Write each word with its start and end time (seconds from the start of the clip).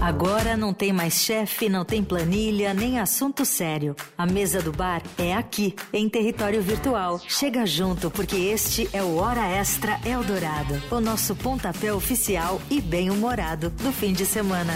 Agora 0.00 0.56
não 0.56 0.72
tem 0.72 0.92
mais 0.92 1.14
chefe, 1.14 1.68
não 1.68 1.84
tem 1.84 2.04
planilha, 2.04 2.72
nem 2.72 3.00
assunto 3.00 3.44
sério. 3.44 3.96
A 4.16 4.24
mesa 4.24 4.62
do 4.62 4.70
bar 4.70 5.02
é 5.18 5.34
aqui, 5.34 5.74
em 5.92 6.08
território 6.08 6.62
virtual. 6.62 7.20
Chega 7.26 7.66
junto, 7.66 8.08
porque 8.08 8.36
este 8.36 8.88
é 8.92 9.02
o 9.02 9.16
Hora 9.16 9.44
Extra 9.48 9.98
Eldorado, 10.06 10.80
o 10.90 11.00
nosso 11.00 11.34
pontapé 11.34 11.92
oficial 11.92 12.60
e 12.70 12.80
bem-humorado 12.80 13.70
do 13.70 13.92
fim 13.92 14.12
de 14.12 14.24
semana. 14.24 14.72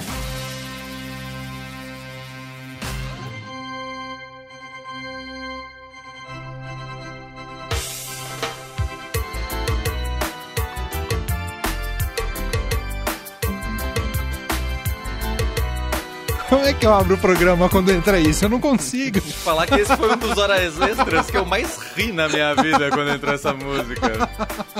É 16.72 16.74
que 16.74 16.86
eu 16.86 16.94
abro 16.94 17.14
o 17.16 17.18
programa 17.18 17.68
quando 17.68 17.92
entra 17.92 18.18
isso? 18.18 18.44
Eu 18.44 18.48
não 18.48 18.58
consigo. 18.58 19.20
Falar 19.20 19.66
que 19.66 19.74
esse 19.74 19.94
foi 19.94 20.10
um 20.10 20.16
dos 20.16 20.38
horas 20.38 20.80
extras 20.80 21.30
que 21.30 21.36
eu 21.36 21.45
mais 21.45 21.76
ri 21.95 22.12
na 22.12 22.28
minha 22.28 22.54
vida 22.54 22.90
quando 22.90 23.10
entrou 23.10 23.34
essa 23.34 23.52
música. 23.52 24.28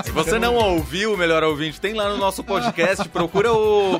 Se 0.03 0.11
você 0.11 0.39
não 0.39 0.55
ouviu, 0.55 1.15
melhor 1.15 1.43
ouvinte, 1.43 1.79
tem 1.79 1.93
lá 1.93 2.09
no 2.09 2.17
nosso 2.17 2.43
podcast, 2.43 3.07
procura 3.09 3.53
o, 3.53 3.97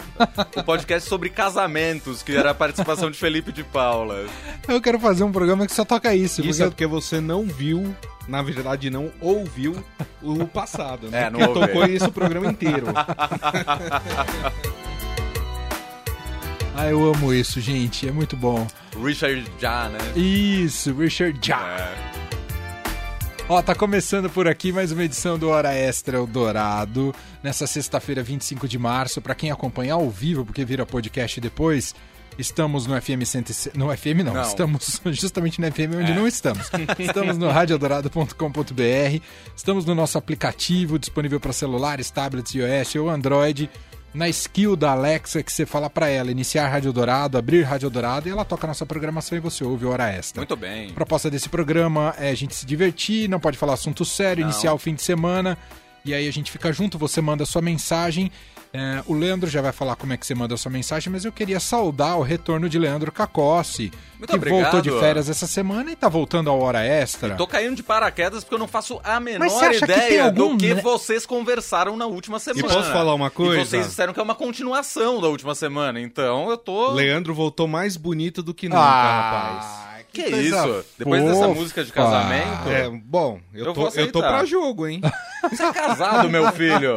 o 0.56 0.64
podcast 0.64 1.08
sobre 1.08 1.30
casamentos, 1.30 2.24
que 2.24 2.36
era 2.36 2.50
a 2.52 2.56
participação 2.56 3.12
de 3.12 3.18
Felipe 3.18 3.52
de 3.52 3.64
Paula. 3.64 4.26
Eu 4.68 4.82
quero 4.82 5.00
fazer 5.00 5.24
um 5.24 5.32
programa 5.32 5.68
que 5.68 5.74
só 5.74 5.86
toca 5.86 6.16
isso. 6.16 6.42
Isso 6.42 6.50
porque 6.50 6.64
é 6.64 6.70
porque 6.70 6.88
você 6.88 7.22
não 7.22 7.44
viu, 7.44 7.96
na 8.28 8.42
verdade 8.42 8.90
não 8.90 9.12
ouviu 9.22 9.76
o 10.22 10.48
passado, 10.48 11.10
né? 11.10 11.26
É, 11.26 11.30
não 11.30 11.40
porque 11.40 11.60
tocou 11.60 11.86
isso 11.86 12.06
o 12.06 12.12
programa 12.12 12.48
inteiro. 12.48 12.88
Ah, 16.76 16.88
eu 16.90 17.04
amo 17.14 17.34
isso, 17.34 17.62
gente. 17.62 18.08
É 18.08 18.12
muito 18.12 18.36
bom. 18.36 18.66
Richard 19.04 19.46
Já, 19.60 19.90
né? 19.90 20.00
Isso, 20.16 20.94
Richard 20.94 21.40
Já. 21.42 21.60
É. 21.80 22.14
Ó, 23.48 23.62
tá 23.62 23.76
começando 23.76 24.30
por 24.30 24.48
aqui 24.48 24.72
mais 24.72 24.92
uma 24.92 25.04
edição 25.04 25.38
do 25.38 25.50
Hora 25.50 25.74
Extra 25.74 26.18
Eldorado. 26.18 27.14
Nessa 27.44 27.68
sexta-feira, 27.68 28.24
25 28.24 28.68
de 28.68 28.80
março. 28.80 29.22
Pra 29.22 29.36
quem 29.36 29.52
acompanhar 29.52 29.96
ao 29.96 30.10
vivo, 30.10 30.44
porque 30.46 30.66
vira 30.66 30.86
podcast 30.86 31.40
depois, 31.40 31.94
estamos 32.40 32.88
no 32.88 33.00
FM 33.00 33.24
107. 33.24 33.78
No 33.78 33.96
FM 33.96 34.24
não, 34.26 34.34
Não. 34.34 34.42
estamos 34.42 35.00
justamente 35.12 35.62
no 35.62 35.72
FM 35.72 35.96
onde 36.02 36.12
É. 36.12 36.16
não 36.16 36.28
estamos. 36.28 36.72
Estamos 36.98 37.38
no 37.38 37.50
radioeldorado.com.br. 37.52 39.22
Estamos 39.56 39.86
no 39.86 39.94
nosso 39.94 40.18
aplicativo 40.18 40.98
disponível 40.98 41.40
para 41.40 41.54
celulares, 41.54 42.10
tablets, 42.10 42.56
iOS 42.56 42.96
ou 42.96 43.10
Android. 43.12 43.70
Na 44.14 44.30
skill 44.30 44.76
da 44.76 44.92
Alexa, 44.92 45.42
que 45.42 45.52
você 45.52 45.66
fala 45.66 45.90
pra 45.90 46.08
ela 46.08 46.30
iniciar 46.30 46.68
Rádio 46.68 46.94
Dourado, 46.94 47.38
abrir 47.38 47.64
Rádio 47.64 47.90
Dourado, 47.90 48.28
e 48.30 48.32
ela 48.32 48.46
toca 48.46 48.68
a 48.68 48.70
nossa 48.70 48.86
programação 48.86 49.38
e 49.38 49.42
você 49.42 49.64
ouve 49.64 49.86
Hora 49.86 50.08
Extra. 50.12 50.40
Muito 50.40 50.56
bem. 50.56 50.92
A 50.92 50.94
proposta 50.94 51.32
desse 51.32 51.50
programa 51.50 52.14
é 52.20 52.30
a 52.30 52.36
gente 52.36 52.54
se 52.56 52.66
divertir, 52.66 53.28
não 53.28 53.40
pode 53.40 53.58
falar 53.58 53.74
assunto 53.74 54.06
sério, 54.06 54.42
Não. 54.42 54.52
iniciar 54.52 54.74
o 54.74 54.78
fim 54.78 54.94
de 54.94 55.02
semana. 55.02 55.58
E 56.06 56.14
aí 56.14 56.28
a 56.28 56.32
gente 56.32 56.52
fica 56.52 56.72
junto, 56.72 56.98
você 56.98 57.22
manda 57.22 57.46
sua 57.46 57.62
mensagem. 57.62 58.32
É, 58.76 59.04
o 59.06 59.14
Leandro 59.14 59.48
já 59.48 59.62
vai 59.62 59.72
falar 59.72 59.96
como 59.96 60.14
é 60.14 60.18
que 60.18 60.26
você 60.26 60.34
manda 60.34 60.56
a 60.56 60.58
sua 60.58 60.72
mensagem, 60.72 61.12
mas 61.14 61.24
eu 61.24 61.32
queria 61.32 61.60
saudar 61.60 62.16
o 62.18 62.24
retorno 62.24 62.68
de 62.68 62.80
Leandro 62.80 63.12
Cacossi, 63.12 63.92
Muito 64.18 64.32
que 64.32 64.36
obrigado. 64.36 64.62
voltou 64.64 64.82
de 64.82 64.90
férias 65.00 65.30
essa 65.30 65.46
semana 65.46 65.92
e 65.92 65.96
tá 65.96 66.10
voltando 66.10 66.50
à 66.50 66.54
hora 66.54 66.84
extra. 66.84 67.36
Tô 67.36 67.46
caindo 67.46 67.76
de 67.76 67.84
paraquedas 67.84 68.44
porque 68.44 68.56
eu 68.56 68.60
não 68.60 68.68
faço 68.68 69.00
a 69.04 69.20
menor 69.20 69.46
acha 69.46 69.80
que 69.80 69.86
tem 69.86 69.96
ideia 69.96 70.26
algum, 70.26 70.56
do 70.56 70.58
que 70.58 70.74
vocês 70.74 71.24
conversaram 71.24 71.96
na 71.96 72.08
última 72.08 72.40
semana. 72.40 72.68
posso 72.68 72.92
falar 72.92 73.14
uma 73.14 73.30
coisa? 73.30 73.62
E 73.62 73.66
vocês 73.66 73.88
disseram 73.90 74.12
que 74.12 74.20
é 74.20 74.24
uma 74.24 74.34
continuação 74.34 75.22
da 75.22 75.28
última 75.28 75.54
semana, 75.54 76.02
então 76.02 76.50
eu 76.50 76.58
tô... 76.58 76.94
Leandro 76.94 77.32
voltou 77.36 77.68
mais 77.68 77.96
bonito 77.96 78.42
do 78.42 78.56
que 78.56 78.68
nunca, 78.68 78.82
Ah, 78.82 79.22
rapaz. 79.22 79.84
Que 80.12 80.32
coisa 80.32 80.42
isso? 80.42 80.86
Depois 80.98 81.24
dessa 81.24 81.48
música 81.48 81.84
de 81.84 81.92
casamento... 81.92 82.70
É, 82.70 82.90
bom, 82.90 83.40
eu, 83.54 83.66
Eu 83.68 83.74
tô, 83.74 83.88
eu 83.90 84.12
tô 84.12 84.20
pra 84.20 84.44
jogo, 84.46 84.88
hein? 84.88 85.00
Você 85.50 85.64
é 85.64 85.74
casado, 85.74 86.30
meu 86.30 86.52
filho. 86.52 86.96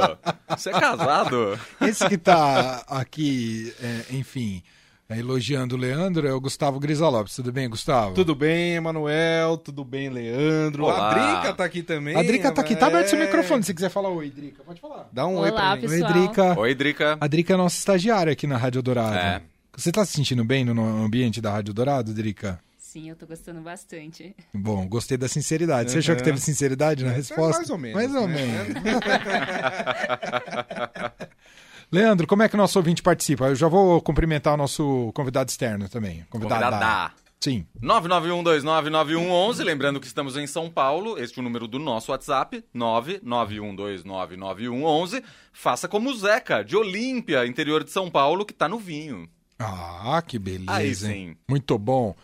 Você 0.48 0.70
é 0.70 0.72
casado. 0.72 1.58
Esse 1.80 2.08
que 2.08 2.16
tá 2.18 2.84
aqui, 2.88 3.72
é, 3.82 4.14
enfim, 4.16 4.62
é, 5.08 5.18
elogiando 5.18 5.74
o 5.74 5.78
Leandro 5.78 6.26
é 6.26 6.32
o 6.32 6.40
Gustavo 6.40 6.78
Grisa 6.80 7.08
Lopes. 7.08 7.34
Tudo 7.36 7.52
bem, 7.52 7.68
Gustavo? 7.68 8.14
Tudo 8.14 8.34
bem, 8.34 8.74
Emanuel? 8.74 9.56
Tudo 9.56 9.84
bem, 9.84 10.08
Leandro? 10.08 10.84
Olá. 10.84 11.10
A 11.10 11.14
Drica 11.14 11.54
tá 11.54 11.64
aqui 11.64 11.82
também. 11.82 12.16
A 12.16 12.22
Drica 12.22 12.52
tá 12.52 12.60
aqui, 12.60 12.74
tá 12.76 12.86
aberto 12.86 13.08
seu 13.08 13.18
é. 13.20 13.24
microfone. 13.26 13.62
Se 13.62 13.74
quiser 13.74 13.90
falar 13.90 14.08
oi, 14.10 14.30
Drica, 14.30 14.62
pode 14.64 14.80
falar. 14.80 15.08
Dá 15.12 15.26
um 15.26 15.36
oi 15.38 15.50
Olá, 15.50 15.60
pra 15.76 15.80
gente. 15.80 15.84
Oi, 15.86 15.90
pessoal. 15.98 16.12
Drica. 16.12 16.60
Oi, 16.60 16.74
Drica. 16.74 17.18
A 17.20 17.26
Drica 17.26 17.54
é 17.54 17.56
nossa 17.56 17.76
estagiária 17.78 18.32
aqui 18.32 18.46
na 18.46 18.56
Rádio 18.56 18.82
Dourado. 18.82 19.14
É. 19.16 19.42
Você 19.76 19.92
tá 19.92 20.04
se 20.06 20.12
sentindo 20.12 20.42
bem 20.44 20.64
no- 20.64 20.74
no 20.74 21.04
ambiente 21.04 21.40
da 21.40 21.50
Rádio 21.52 21.74
Dourado, 21.74 22.14
Drica? 22.14 22.58
Sim, 22.96 23.10
eu 23.10 23.16
tô 23.16 23.26
gostando 23.26 23.60
bastante. 23.60 24.34
Bom, 24.54 24.88
gostei 24.88 25.18
da 25.18 25.28
sinceridade. 25.28 25.90
Você 25.90 25.98
achou 25.98 26.14
que 26.16 26.22
Uhum. 26.22 26.28
teve 26.28 26.40
sinceridade 26.40 27.04
na 27.04 27.10
resposta? 27.12 27.58
mais 27.58 27.68
ou 27.68 27.76
menos, 27.76 27.94
Mais 27.94 28.14
ou 28.14 28.26
né? 28.26 28.40
menos. 28.40 28.68
Leandro, 31.92 32.26
como 32.26 32.42
é 32.42 32.48
que 32.48 32.54
o 32.54 32.56
nosso 32.56 32.78
ouvinte 32.78 33.02
participa? 33.02 33.48
Eu 33.48 33.54
já 33.54 33.68
vou 33.68 34.00
cumprimentar 34.00 34.54
o 34.54 34.56
nosso 34.56 35.12
convidado 35.14 35.50
externo 35.50 35.90
também. 35.90 36.24
Convidado 36.30 36.64
Convidada. 36.64 37.12
Sim. 37.38 37.66
991299111, 37.82 39.62
lembrando 39.62 40.00
que 40.00 40.06
estamos 40.06 40.34
em 40.38 40.46
São 40.46 40.70
Paulo, 40.70 41.18
este 41.18 41.38
é 41.38 41.42
o 41.42 41.44
número 41.44 41.68
do 41.68 41.78
nosso 41.78 42.12
WhatsApp, 42.12 42.64
991299111. 42.74 45.22
Faça 45.52 45.86
como 45.86 46.08
o 46.08 46.16
Zeca, 46.16 46.64
de 46.64 46.74
Olímpia, 46.78 47.46
interior 47.46 47.84
de 47.84 47.90
São 47.90 48.10
Paulo, 48.10 48.46
que 48.46 48.54
tá 48.54 48.66
no 48.66 48.78
vinho. 48.78 49.28
Ah, 49.58 50.22
que 50.26 50.38
beleza. 50.38 50.72
Aí 50.72 50.88
hein? 50.88 50.94
sim. 50.94 51.36
Muito 51.46 51.76
bom. 51.78 52.16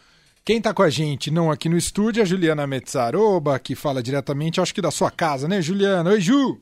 Quem 0.45 0.61
tá 0.61 0.75
com 0.75 0.83
a 0.83 0.91
gente, 0.91 1.31
não 1.31 1.51
aqui 1.53 1.69
no 1.69 1.77
estúdio, 1.77 2.21
é 2.21 2.23
a 2.25 2.27
Juliana 2.27 2.67
Mezzaroba, 2.67 3.57
que 3.61 3.77
fala 3.77 4.03
diretamente, 4.03 4.61
acho 4.61 4.75
que 4.75 4.83
da 4.83 4.91
sua 4.91 5.09
casa, 5.11 5.47
né, 5.47 5.63
Juliana? 5.63 6.11
Oi, 6.11 6.21
Ju! 6.21 6.61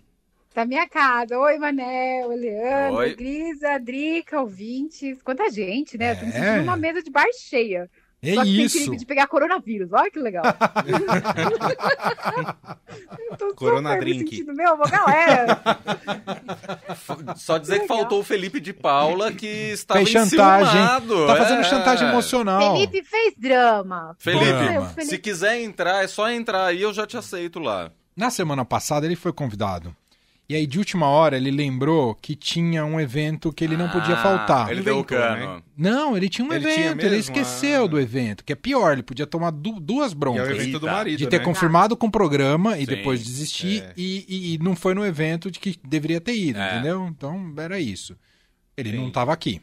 Da 0.54 0.66
minha 0.66 0.86
casa. 0.86 1.38
Oi, 1.38 1.56
Manel, 1.58 2.28
Leandro, 2.28 2.98
Oi. 2.98 3.14
Grisa, 3.14 3.78
Drica, 3.78 4.40
ouvintes. 4.40 5.22
Quanta 5.22 5.48
gente, 5.50 5.96
né? 5.96 6.12
Eu 6.12 6.16
tô 6.18 6.26
me 6.26 6.32
É. 6.32 6.34
sentindo 6.34 6.62
uma 6.64 6.76
mesa 6.76 7.02
de 7.02 7.10
bar 7.10 7.24
cheia. 7.38 7.88
É 8.22 8.34
Só 8.34 8.44
que 8.44 8.54
tem 8.54 8.64
isso. 8.64 8.78
perigo 8.78 8.96
de 8.96 9.06
pegar 9.06 9.26
coronavírus. 9.26 9.92
Olha 9.92 10.10
que 10.10 10.18
legal. 10.18 10.44
Corona 13.56 13.96
drink. 13.98 14.44
meu, 14.44 14.74
uma 14.74 14.86
galera. 14.86 15.60
Só 17.36 17.58
dizer 17.58 17.76
que 17.76 17.82
Legal. 17.82 17.98
faltou 17.98 18.20
o 18.20 18.24
Felipe 18.24 18.60
de 18.60 18.72
Paula, 18.72 19.32
que 19.32 19.46
estava 19.46 20.00
Fez 20.00 20.10
chantagem. 20.10 20.80
enciumado. 20.80 21.26
Tá 21.26 21.36
fazendo 21.36 21.60
é. 21.60 21.64
chantagem 21.64 22.08
emocional. 22.08 22.74
Felipe 22.76 23.02
fez 23.02 23.34
drama. 23.38 24.16
Felipe, 24.18 24.44
Drama. 24.44 24.86
Felipe. 24.88 25.10
se 25.10 25.18
quiser 25.18 25.60
entrar, 25.60 26.04
é 26.04 26.06
só 26.06 26.30
entrar 26.30 26.66
aí, 26.66 26.82
eu 26.82 26.92
já 26.92 27.06
te 27.06 27.16
aceito 27.16 27.58
lá. 27.58 27.90
Na 28.16 28.30
semana 28.30 28.64
passada 28.64 29.06
ele 29.06 29.16
foi 29.16 29.32
convidado. 29.32 29.94
E 30.50 30.54
aí, 30.56 30.66
de 30.66 30.78
última 30.80 31.06
hora, 31.06 31.36
ele 31.36 31.48
lembrou 31.52 32.12
que 32.12 32.34
tinha 32.34 32.84
um 32.84 32.98
evento 32.98 33.52
que 33.52 33.62
ele 33.62 33.76
não 33.76 33.88
podia 33.88 34.16
Ah, 34.16 34.22
faltar. 34.22 34.68
Ele 34.72 34.82
deu 34.82 34.96
o 34.96 34.98
Inventou, 34.98 35.16
cano. 35.16 35.62
Não, 35.76 36.16
ele 36.16 36.28
tinha 36.28 36.44
um 36.44 36.52
Ele 36.52 36.64
tinha 36.64 36.86
evento, 36.86 37.00
ele 37.02 37.16
mesmo? 37.16 37.20
esqueceu 37.36 37.84
Ah. 37.84 37.86
do 37.86 38.00
evento, 38.00 38.42
que 38.44 38.52
é 38.52 38.56
pior, 38.56 38.92
ele 38.92 39.04
podia 39.04 39.28
tomar 39.28 39.52
du- 39.52 39.78
duas 39.78 40.08
Que 40.08 40.16
é 40.16 40.18
broncas. 40.18 40.48
o 40.48 40.50
evento 40.50 40.80
do 40.80 40.86
marido, 40.86 41.18
de 41.18 41.28
ter 41.28 41.38
né? 41.38 41.44
confirmado 41.44 41.96
com 41.96 42.08
o 42.08 42.10
programa 42.10 42.76
e 42.76 42.80
Sim, 42.80 42.86
depois 42.96 43.22
desistir, 43.22 43.80
é. 43.84 43.92
e, 43.96 44.26
e- 44.28 44.54
e 44.54 44.58
não 44.58 44.74
foi 44.74 44.92
no 44.92 45.06
evento 45.06 45.52
de 45.52 45.60
que 45.60 45.78
deveria 45.86 46.20
ter 46.20 46.34
ido, 46.34 46.58
É. 46.58 46.74
entendeu? 46.74 47.06
Então 47.06 47.54
era 47.56 47.78
isso. 47.78 48.16
Ele 48.76 48.90
Sim. 48.90 48.96
não 48.96 49.06
estava 49.06 49.32
aqui. 49.32 49.60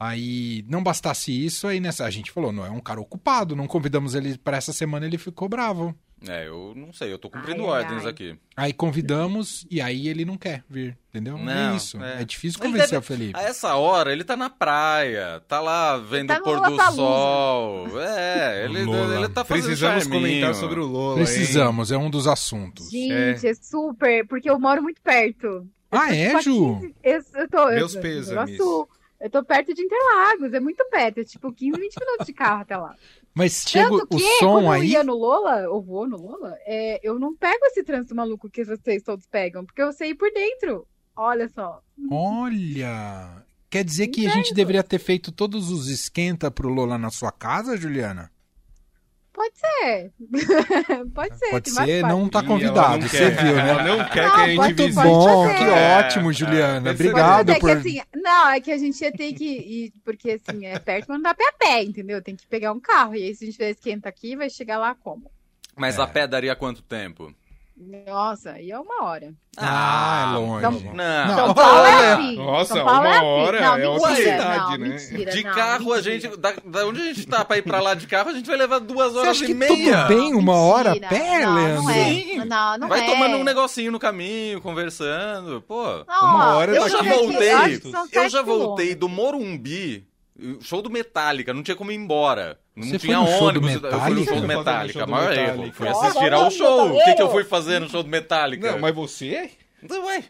Aí, 0.00 0.64
não 0.68 0.82
bastasse 0.82 1.32
isso, 1.44 1.66
aí 1.66 1.80
nessa, 1.80 2.04
a 2.06 2.10
gente 2.10 2.30
falou, 2.32 2.50
não, 2.50 2.64
é 2.64 2.70
um 2.70 2.80
cara 2.80 2.98
ocupado, 3.00 3.54
não 3.54 3.66
convidamos 3.66 4.14
ele 4.14 4.38
para 4.38 4.56
essa 4.56 4.72
semana, 4.72 5.04
ele 5.04 5.18
ficou 5.18 5.50
bravo. 5.50 5.94
É, 6.28 6.48
eu 6.48 6.72
não 6.76 6.92
sei, 6.92 7.12
eu 7.12 7.18
tô 7.18 7.28
cumprindo 7.30 7.62
Ai, 7.70 7.82
ordens 7.82 8.04
ai. 8.04 8.10
aqui. 8.10 8.38
Aí 8.56 8.72
convidamos 8.72 9.66
e 9.70 9.80
aí 9.80 10.08
ele 10.08 10.24
não 10.24 10.36
quer 10.36 10.64
vir, 10.68 10.96
entendeu? 11.10 11.36
Não, 11.36 11.72
é 11.72 11.76
isso. 11.76 12.02
É, 12.02 12.22
é. 12.22 12.24
difícil 12.24 12.60
convencer 12.60 12.88
deve- 12.90 12.98
o 12.98 13.02
Felipe. 13.02 13.38
A 13.38 13.42
essa 13.42 13.74
hora, 13.76 14.12
ele 14.12 14.24
tá 14.24 14.36
na 14.36 14.48
praia, 14.50 15.40
tá 15.48 15.60
lá 15.60 15.96
vendo 15.98 16.28
tá 16.28 16.38
o 16.38 16.42
pôr 16.42 16.60
do 16.60 16.76
sol. 16.92 18.00
É, 18.00 18.64
ele, 18.64 18.84
Lola. 18.84 19.16
ele 19.16 19.28
tá 19.28 19.44
fazendo 19.44 19.64
Precisamos 19.66 20.02
charminho. 20.04 20.22
comentar 20.22 20.54
sobre 20.54 20.80
o 20.80 20.86
Lola, 20.86 21.18
hein? 21.20 21.24
Precisamos, 21.24 21.92
é 21.92 21.96
um 21.96 22.08
dos 22.10 22.26
assuntos. 22.26 22.90
Gente, 22.90 23.46
é. 23.46 23.54
super, 23.54 24.26
porque 24.26 24.48
eu 24.48 24.58
moro 24.58 24.82
muito 24.82 25.00
perto. 25.02 25.66
Ah, 25.90 26.14
é, 26.14 26.40
Ju? 26.42 26.80
15 26.80 26.94
Eu, 27.02 27.20
eu 27.42 27.48
tô, 27.48 27.58
eu- 27.68 27.74
Meus 27.76 27.94
eu- 27.94 28.00
pêsames. 28.02 28.58
Eu, 28.58 28.88
eu 29.20 29.30
tô 29.30 29.44
perto 29.44 29.72
de 29.72 29.80
Interlagos, 29.82 30.52
é 30.52 30.60
muito 30.60 30.84
perto, 30.90 31.18
é 31.20 31.24
tipo 31.24 31.52
15, 31.52 31.78
20 31.78 31.96
minutos 32.00 32.26
de 32.26 32.32
carro 32.32 32.62
até 32.62 32.76
lá. 32.76 32.94
Mas 33.34 33.64
chega 33.66 33.92
o 33.92 33.98
som 33.98 34.52
quando 34.52 34.64
eu 34.66 34.70
aí. 34.70 34.90
ia 34.90 35.02
no 35.02 35.14
Lola, 35.14 35.68
ou 35.68 35.82
vou 35.82 36.08
no 36.08 36.16
Lola, 36.16 36.56
é, 36.64 37.00
eu 37.02 37.18
não 37.18 37.34
pego 37.34 37.66
esse 37.66 37.82
trânsito 37.82 38.14
maluco 38.14 38.48
que 38.48 38.64
vocês 38.64 39.02
todos 39.02 39.26
pegam, 39.26 39.66
porque 39.66 39.82
eu 39.82 39.92
sei 39.92 40.10
ir 40.10 40.14
por 40.14 40.30
dentro. 40.32 40.86
Olha 41.16 41.48
só. 41.48 41.82
Olha! 42.10 43.44
Quer 43.68 43.84
dizer 43.84 44.06
que 44.06 44.24
a 44.24 44.30
gente 44.30 44.54
deveria 44.54 44.84
ter 44.84 45.00
feito 45.00 45.32
todos 45.32 45.68
os 45.70 45.88
esquenta 45.88 46.48
pro 46.48 46.68
Lola 46.68 46.96
na 46.96 47.10
sua 47.10 47.32
casa, 47.32 47.76
Juliana? 47.76 48.30
Pode 49.34 49.58
ser. 49.58 50.12
pode 51.12 51.36
ser. 51.36 51.50
Pode 51.50 51.70
ser, 51.70 52.02
não 52.02 52.28
tá 52.28 52.40
convidado, 52.40 52.98
não 53.02 53.08
você 53.08 53.30
viu, 53.30 53.56
né? 53.56 53.70
Ela 53.70 53.82
não 53.82 54.08
quer 54.08 54.28
Não, 54.28 54.34
que 54.36 54.40
a 54.40 54.46
gente 54.46 54.56
Muito 54.58 54.76
visite. 54.84 55.02
bom, 55.02 55.46
fazer. 55.48 55.58
que 55.58 55.64
É, 55.64 55.98
ótimo, 55.98 56.32
Juliana. 56.32 56.88
é. 56.88 56.92
Obrigado 56.92 57.50
ser 57.50 57.58
por. 57.58 57.70
que, 57.70 57.76
assim, 57.76 58.00
não, 58.14 58.48
é 58.50 58.60
que 58.60 58.70
a 58.70 58.78
gente 58.78 59.00
ia 59.02 59.10
ter 59.10 59.32
que 59.32 59.44
ir, 59.44 59.92
porque 60.04 60.30
assim, 60.30 60.66
é 60.66 60.78
perto, 60.78 61.06
mas 61.08 61.16
não 61.18 61.22
dá 61.22 61.34
ir 61.36 61.48
a 61.48 61.52
pé, 61.52 61.82
entendeu? 61.82 62.22
Tem 62.22 62.36
que 62.36 62.46
pegar 62.46 62.72
um 62.72 62.78
carro. 62.78 63.16
E 63.16 63.24
aí, 63.24 63.34
se 63.34 63.42
a 63.42 63.46
gente 63.46 63.56
fizer 63.56 63.70
esquenta 63.70 64.08
aqui, 64.08 64.36
vai 64.36 64.48
chegar 64.48 64.78
lá 64.78 64.94
como? 64.94 65.28
Mas 65.76 65.98
a 65.98 66.06
pé 66.06 66.28
daria 66.28 66.54
quanto 66.54 66.80
tempo? 66.82 67.34
Nossa, 67.76 68.52
aí 68.52 68.70
é 68.70 68.78
uma 68.78 69.02
hora. 69.02 69.34
Ah, 69.56 70.32
é 70.34 70.38
longe. 70.38 70.58
Então- 70.78 70.94
Não. 70.94 71.34
São 71.36 71.54
Paulo 71.54 71.84
é 71.86 72.12
assim. 72.12 72.36
Nossa, 72.36 72.74
São 72.74 72.84
Paulo 72.84 73.04
é 73.04 73.08
uma 73.08 73.16
assim. 73.16 73.24
hora 73.26 73.60
não, 73.60 73.76
é 73.76 73.88
outra 73.88 74.10
mentira, 74.10 74.30
cidade, 74.32 74.58
não, 74.60 74.78
né? 74.78 74.88
Mentira, 74.88 75.30
De 75.32 75.44
não, 75.44 75.52
carro, 75.54 75.92
a 75.92 75.96
mentira. 75.96 76.02
gente. 76.20 76.36
Da, 76.36 76.52
da 76.64 76.86
onde 76.86 77.00
a 77.00 77.04
gente 77.04 77.26
tá 77.26 77.44
pra 77.44 77.58
ir 77.58 77.62
pra 77.62 77.80
lá 77.80 77.94
de 77.94 78.06
carro, 78.06 78.30
a 78.30 78.32
gente 78.32 78.46
vai 78.46 78.56
levar 78.56 78.78
duas 78.78 79.12
Você 79.12 79.18
horas 79.18 79.30
acha 79.32 79.44
e 79.44 79.46
que 79.48 79.54
meia. 79.54 80.04
tudo 80.06 80.08
bem 80.08 80.34
uma 80.34 80.54
hora 80.54 80.90
a 80.90 80.94
Mentira. 80.94 81.08
pé, 81.10 81.44
não, 81.46 81.54
Leandro? 81.54 81.82
Não, 81.82 81.90
é. 81.90 82.04
Sim. 82.04 82.44
não, 82.44 82.78
não 82.78 82.88
vai 82.88 83.00
é. 83.00 83.06
tomando 83.06 83.36
um 83.38 83.44
negocinho 83.44 83.90
no 83.92 83.98
caminho, 83.98 84.60
conversando. 84.60 85.60
Pô. 85.62 85.82
Não, 86.06 86.20
Uma 86.22 86.54
hora 86.54 86.72
Eu 86.76 86.84
daqui 86.84 86.90
já 86.96 87.02
voltei. 87.02 87.80
eu 88.12 88.20
são 88.22 88.28
já 88.28 88.42
voltei 88.42 88.94
do 88.94 89.08
Morumbi, 89.08 90.06
show 90.60 90.80
do 90.80 90.90
Metallica, 90.90 91.52
não 91.52 91.62
tinha 91.62 91.76
como 91.76 91.90
ir 91.90 91.96
embora. 91.96 92.58
Não 92.76 92.88
Você 92.88 92.98
tinha 92.98 93.16
foi 93.18 93.24
no 93.26 93.30
show 93.38 93.52
do 93.52 93.58
ônibus. 93.60 93.82
Eu 93.92 94.00
fui 94.00 94.10
no 94.14 94.24
show 94.24 94.34
do 94.34 94.40
Você 94.40 94.46
Metallica. 94.46 94.92
show 94.98 95.06
do 95.06 95.12
maior 95.12 95.28
Metallica. 95.30 95.52
erro. 95.62 95.72
Fui 95.74 95.88
assistir 95.88 96.32
ao 96.32 96.50
show. 96.50 96.92
O 96.96 97.04
que, 97.04 97.14
que 97.14 97.22
eu 97.22 97.30
fui 97.30 97.44
fazer 97.44 97.78
no 97.80 97.88
show 97.88 98.02
do 98.02 98.08
Metallica? 98.08 98.72
Não, 98.72 98.78
mas 98.80 98.94
você? 98.94 99.50
Então, 99.82 100.04
Ué, 100.06 100.24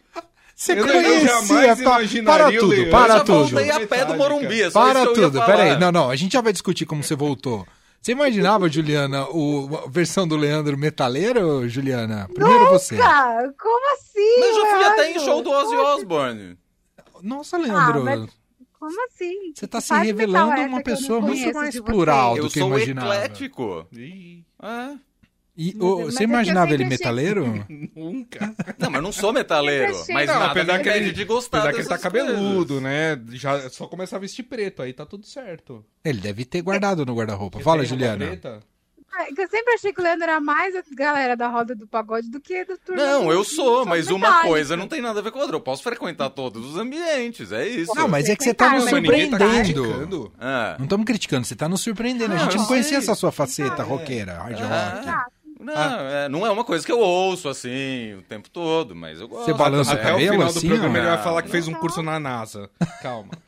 Você 0.55 0.73
Eu 0.73 0.85
conhecia, 0.85 1.73
imaginaria 1.73 2.23
para 2.23 2.51
tudo, 2.51 2.67
Leandro. 2.67 2.91
para 2.91 3.13
eu 3.13 3.17
já 3.17 3.23
tudo. 3.23 3.49
voltei 3.49 3.71
a 3.71 3.87
pé 3.87 4.05
do. 4.05 4.13
Morumbi. 4.15 4.61
é 4.61 4.69
só 4.69 4.85
Para 4.85 5.05
tudo, 5.07 5.41
peraí. 5.43 5.77
Não, 5.79 5.91
não, 5.91 6.09
a 6.09 6.15
gente 6.15 6.33
já 6.33 6.41
vai 6.41 6.53
discutir 6.53 6.85
como 6.85 7.03
você 7.03 7.15
voltou. 7.15 7.65
Você 8.01 8.11
imaginava, 8.11 8.69
Juliana, 8.69 9.25
o, 9.31 9.81
a 9.83 9.89
versão 9.89 10.27
do 10.27 10.37
Leandro 10.37 10.77
metaleiro, 10.77 11.67
Juliana? 11.67 12.29
Primeiro 12.31 12.69
você. 12.69 12.95
Cara, 12.95 13.51
como 13.59 13.93
assim? 13.95 14.39
Mas 14.39 14.49
eu 14.49 14.61
já 14.61 14.69
fui 14.75 14.83
até 14.85 15.01
em 15.09 15.13
Leandro? 15.15 15.23
show 15.25 15.41
do 15.41 15.49
Ozzy 15.49 15.75
Osbourne. 15.75 16.57
Nossa, 17.23 17.57
Leandro, 17.57 18.01
Ah, 18.01 18.03
mas 18.03 18.29
Como 18.87 19.05
assim? 19.07 19.53
você 19.55 19.67
tá 19.67 19.81
se 19.81 19.93
revelando 19.93 20.61
uma 20.61 20.79
eu 20.79 20.83
pessoa 20.83 21.19
muito 21.21 21.53
mais 21.53 21.79
plural 21.79 22.37
Eu 22.37 22.43
do 22.43 22.49
que 22.49 22.59
eu 22.59 22.67
sou 22.67 22.77
imaginava. 22.77 23.15
eclético. 23.15 23.87
Ih, 23.93 24.43
É. 24.61 24.95
E, 25.57 25.73
Mas- 25.73 26.05
você 26.13 26.19
é 26.19 26.25
eu 26.25 26.29
imaginava 26.29 26.73
ele 26.73 26.83
metaleiro? 26.83 27.65
Nunca. 27.95 28.53
Não, 28.77 28.89
mas 28.89 28.95
eu 28.95 29.01
não 29.01 29.11
sou 29.13 29.31
metaleiro. 29.31 29.93
Mas 30.09 30.27
Não, 30.27 30.33
nada 30.39 30.51
apesar 30.51 30.79
que 30.81 30.89
ele- 30.89 31.13
de 31.13 31.23
gostar 31.23 31.59
Apesar 31.59 31.73
que 31.73 31.79
ele 31.79 31.87
tá 31.87 31.97
cabeludo, 31.97 32.81
coisas. 32.81 32.83
né? 32.83 33.21
Já 33.31 33.69
só 33.69 33.87
começa 33.87 34.17
a 34.17 34.19
vestir 34.19 34.43
preto, 34.43 34.81
aí 34.81 34.91
tá 34.91 35.05
tudo 35.05 35.25
certo. 35.25 35.85
Ele 36.03 36.19
deve 36.19 36.43
ter 36.43 36.61
guardado 36.61 37.05
no 37.05 37.15
guarda-roupa. 37.15 37.61
Fala, 37.61 37.85
Juliana. 37.85 38.25
preta? 38.27 38.59
Ah, 39.17 39.25
que 39.33 39.41
Eu 39.41 39.47
sempre 39.47 39.73
achei 39.73 39.93
que 39.93 39.99
o 39.99 40.03
Leandro 40.03 40.23
era 40.23 40.39
mais 40.41 40.75
a 40.75 40.81
galera 40.93 41.35
da 41.37 41.47
roda 41.47 41.73
do 41.75 41.87
pagode 41.87 42.29
do 42.29 42.39
que 42.41 42.65
do 42.65 42.77
turma 42.77 43.01
Não, 43.01 43.31
eu 43.31 43.43
sou, 43.43 43.85
mas 43.85 44.09
uma 44.09 44.41
coisa 44.41 44.75
não 44.75 44.87
tem 44.87 45.01
nada 45.01 45.19
a 45.19 45.23
ver 45.23 45.31
com 45.31 45.39
a 45.39 45.41
outra. 45.41 45.55
Eu 45.55 45.61
posso 45.61 45.81
frequentar 45.83 46.29
todos 46.31 46.65
os 46.65 46.77
ambientes, 46.77 47.51
é 47.51 47.67
isso. 47.67 47.93
Não, 47.95 48.07
mas 48.07 48.27
é 48.29 48.35
que 48.35 48.43
você 48.43 48.53
tá 48.53 48.71
nos 48.71 48.85
ninguém 48.91 49.29
tá 49.29 49.37
surpreendendo. 49.37 49.83
criticando. 49.83 50.33
Ah. 50.39 50.75
Não 50.77 50.85
estamos 50.85 51.05
criticando, 51.05 51.45
você 51.47 51.55
tá 51.55 51.69
nos 51.69 51.81
surpreendendo. 51.81 52.33
A 52.33 52.37
gente 52.37 52.57
não 52.57 52.65
conhecia 52.65 52.89
sei. 52.89 52.97
essa 52.99 53.15
sua 53.15 53.31
faceta 53.31 53.83
roqueira, 53.83 54.33
hard 54.33 54.59
Ah. 54.61 55.01
rock. 55.15 55.34
Não, 55.73 55.99
é, 56.07 56.29
não 56.29 56.45
é 56.45 56.51
uma 56.51 56.63
coisa 56.63 56.85
que 56.85 56.91
eu 56.91 56.99
ouço 56.99 57.49
assim 57.49 58.13
o 58.15 58.21
tempo 58.21 58.49
todo, 58.49 58.95
mas 58.95 59.19
eu 59.19 59.27
gosto. 59.27 59.45
Você 59.45 59.53
balança 59.53 59.91
o 59.91 59.93
Até 59.93 60.03
o 60.03 60.11
cabelo 60.13 60.31
final 60.31 60.47
assim, 60.47 60.59
do 60.59 60.67
programa 60.67 60.97
ele 60.97 61.07
vai 61.07 61.15
Não, 61.17 61.23
falar 61.23 61.41
que 61.41 61.49
fez 61.49 61.67
um 61.67 61.71
não. 61.71 61.79
curso 61.79 62.01
na 62.03 62.19
NASA. 62.19 62.69
Calma. 63.01 63.31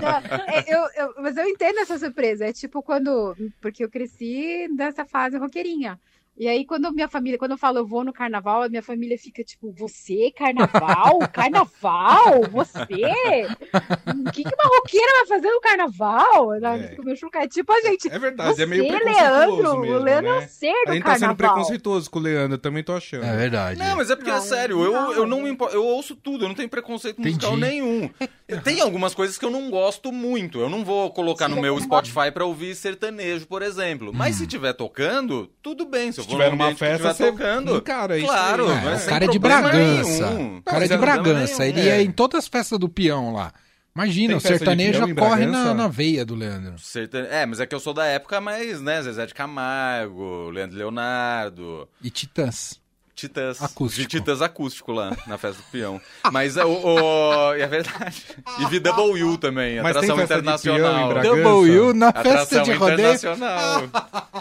Não, 0.00 0.44
é, 0.54 0.64
eu, 0.68 0.80
eu- 0.96 1.14
mas 1.22 1.36
eu 1.36 1.44
entendo 1.46 1.78
essa 1.80 1.98
surpresa. 1.98 2.46
É 2.46 2.52
tipo 2.52 2.82
quando. 2.82 3.36
Porque 3.60 3.84
eu 3.84 3.90
cresci 3.90 4.68
nessa 4.76 5.04
fase 5.04 5.36
roqueirinha. 5.36 5.98
E 6.38 6.46
aí, 6.46 6.66
quando 6.66 6.92
minha 6.92 7.08
família, 7.08 7.38
quando 7.38 7.52
eu 7.52 7.58
falo 7.58 7.78
eu 7.78 7.86
vou 7.86 8.04
no 8.04 8.12
carnaval, 8.12 8.62
a 8.62 8.68
minha 8.68 8.82
família 8.82 9.16
fica 9.18 9.42
tipo, 9.42 9.72
você, 9.72 10.30
carnaval? 10.36 11.18
Carnaval? 11.32 12.42
Você? 12.52 12.94
O 12.94 14.30
que, 14.32 14.42
que 14.44 14.54
uma 14.54 14.76
roqueira 14.76 15.06
vai 15.18 15.26
fazer 15.26 15.50
no 15.50 15.60
carnaval? 15.60 16.54
Ela 16.54 16.76
É. 16.76 16.88
fica 16.88 17.02
meio 17.02 17.16
chocada. 17.16 17.48
Tipo, 17.48 17.72
a 17.72 17.80
gente. 17.80 18.08
É 18.12 18.18
verdade, 18.18 18.54
você, 18.54 18.62
é 18.64 18.66
meio 18.66 18.86
preconceituoso 18.86 19.22
Leandro, 19.56 19.80
mesmo, 19.80 19.96
o 19.96 20.02
Leandro 20.02 20.30
é 20.30 20.38
né? 20.40 20.46
o 20.46 20.48
ser 20.48 20.66
A 20.68 20.84
do 20.90 20.92
gente 20.92 21.02
tá 21.04 21.14
sendo 21.14 21.20
carnaval. 21.20 21.36
preconceituoso 21.36 22.10
com 22.10 22.18
o 22.18 22.22
Leandro, 22.22 22.54
eu 22.54 22.58
também 22.58 22.82
tô 22.84 22.92
achando. 22.92 23.24
É 23.24 23.36
verdade. 23.36 23.78
Não, 23.78 23.96
mas 23.96 24.10
é 24.10 24.16
porque, 24.16 24.30
Não, 24.30 24.38
é 24.38 24.40
sério, 24.42 24.84
eu, 24.84 24.92
não. 24.92 25.12
eu 25.12 25.26
não 25.26 25.40
me 25.42 25.50
impo- 25.50 25.68
eu 25.70 25.84
ouço 25.84 26.14
tudo, 26.16 26.44
eu 26.44 26.48
não 26.48 26.54
tenho 26.54 26.68
preconceito 26.68 27.18
musical 27.20 27.56
Entendi. 27.56 27.66
nenhum. 27.80 28.10
Tem 28.62 28.80
algumas 28.80 29.12
coisas 29.12 29.36
que 29.36 29.44
eu 29.44 29.50
não 29.50 29.68
gosto 29.70 30.12
muito. 30.12 30.60
Eu 30.60 30.68
não 30.70 30.84
vou 30.84 31.10
colocar 31.10 31.48
no 31.48 31.60
meu 31.60 31.80
Spotify 31.80 32.30
pra 32.32 32.44
ouvir 32.44 32.76
sertanejo, 32.76 33.44
por 33.48 33.60
exemplo. 33.60 34.12
Mas 34.14 34.36
se 34.36 34.46
tiver 34.46 34.72
tocando, 34.72 35.50
tudo 35.60 35.84
bem. 35.84 36.12
Se, 36.12 36.20
eu 36.20 36.24
Se 36.26 36.32
tiver 36.32 36.50
num 36.50 36.56
numa 36.56 36.74
festa, 36.74 37.14
você 37.14 37.30
tocando. 37.32 37.72
isso 37.72 37.82
claro, 37.82 38.66
aí. 38.66 38.72
É, 38.78 38.80
mas 38.84 38.94
o 38.96 38.98
sem 39.00 39.08
cara 39.08 39.24
é 39.24 39.28
de 39.28 39.38
Bragança. 39.38 40.30
nenhum. 40.30 40.56
O 40.58 40.62
cara 40.62 40.84
é 40.84 40.88
de 40.88 40.96
Bragança. 40.96 41.58
nenhum. 41.64 41.78
Ele 41.78 41.88
É. 41.88 41.98
é 41.98 42.02
em 42.02 42.10
todas 42.10 42.38
as 42.44 42.48
festas 42.48 42.78
do 42.78 42.88
peão 42.88 43.32
lá. 43.32 43.52
Imagina, 43.94 44.28
Tem 44.28 44.36
o 44.36 44.40
sertanejo 44.40 45.04
em 45.08 45.14
corre 45.14 45.46
na, 45.46 45.72
na 45.72 45.88
veia 45.88 46.22
do 46.22 46.34
Leandro. 46.34 46.74
Sertane- 46.78 47.28
É, 47.30 47.46
mas 47.46 47.60
é 47.60 47.66
que 47.66 47.74
eu 47.74 47.80
sou 47.80 47.94
da 47.94 48.04
época 48.04 48.40
mais, 48.42 48.78
né? 48.82 49.00
Zezé 49.00 49.24
de 49.24 49.32
Camargo, 49.32 50.50
Leandro 50.50 50.76
Leonardo, 50.76 51.88
E 52.02 52.10
Titãs. 52.10 52.78
Titãs. 53.16 53.62
Acústico. 53.62 54.02
De 54.02 54.06
Titãs 54.18 54.42
acústico 54.42 54.92
lá, 54.92 55.16
na 55.26 55.38
festa 55.38 55.62
do 55.62 55.68
peão. 55.72 55.98
Mas 56.30 56.56
é, 56.58 56.64
o, 56.66 56.68
o- 56.70 57.52
é 57.54 57.66
verdade. 57.66 58.22
E 58.60 58.64
VW 58.66 59.38
também, 59.38 59.80
Mas 59.80 59.96
tem 59.96 60.10
atração 60.10 60.16
festa 60.18 60.36
de 60.42 60.62
peão 60.62 60.76
em 60.76 60.78
internacional. 60.80 61.08
Bragança? 61.08 61.42
W 61.42 61.94
na 61.94 62.08
Atração 62.08 62.46
festa 62.46 62.62
de 62.62 62.72
rodeio. 62.72 63.14
internacional. 63.14 63.82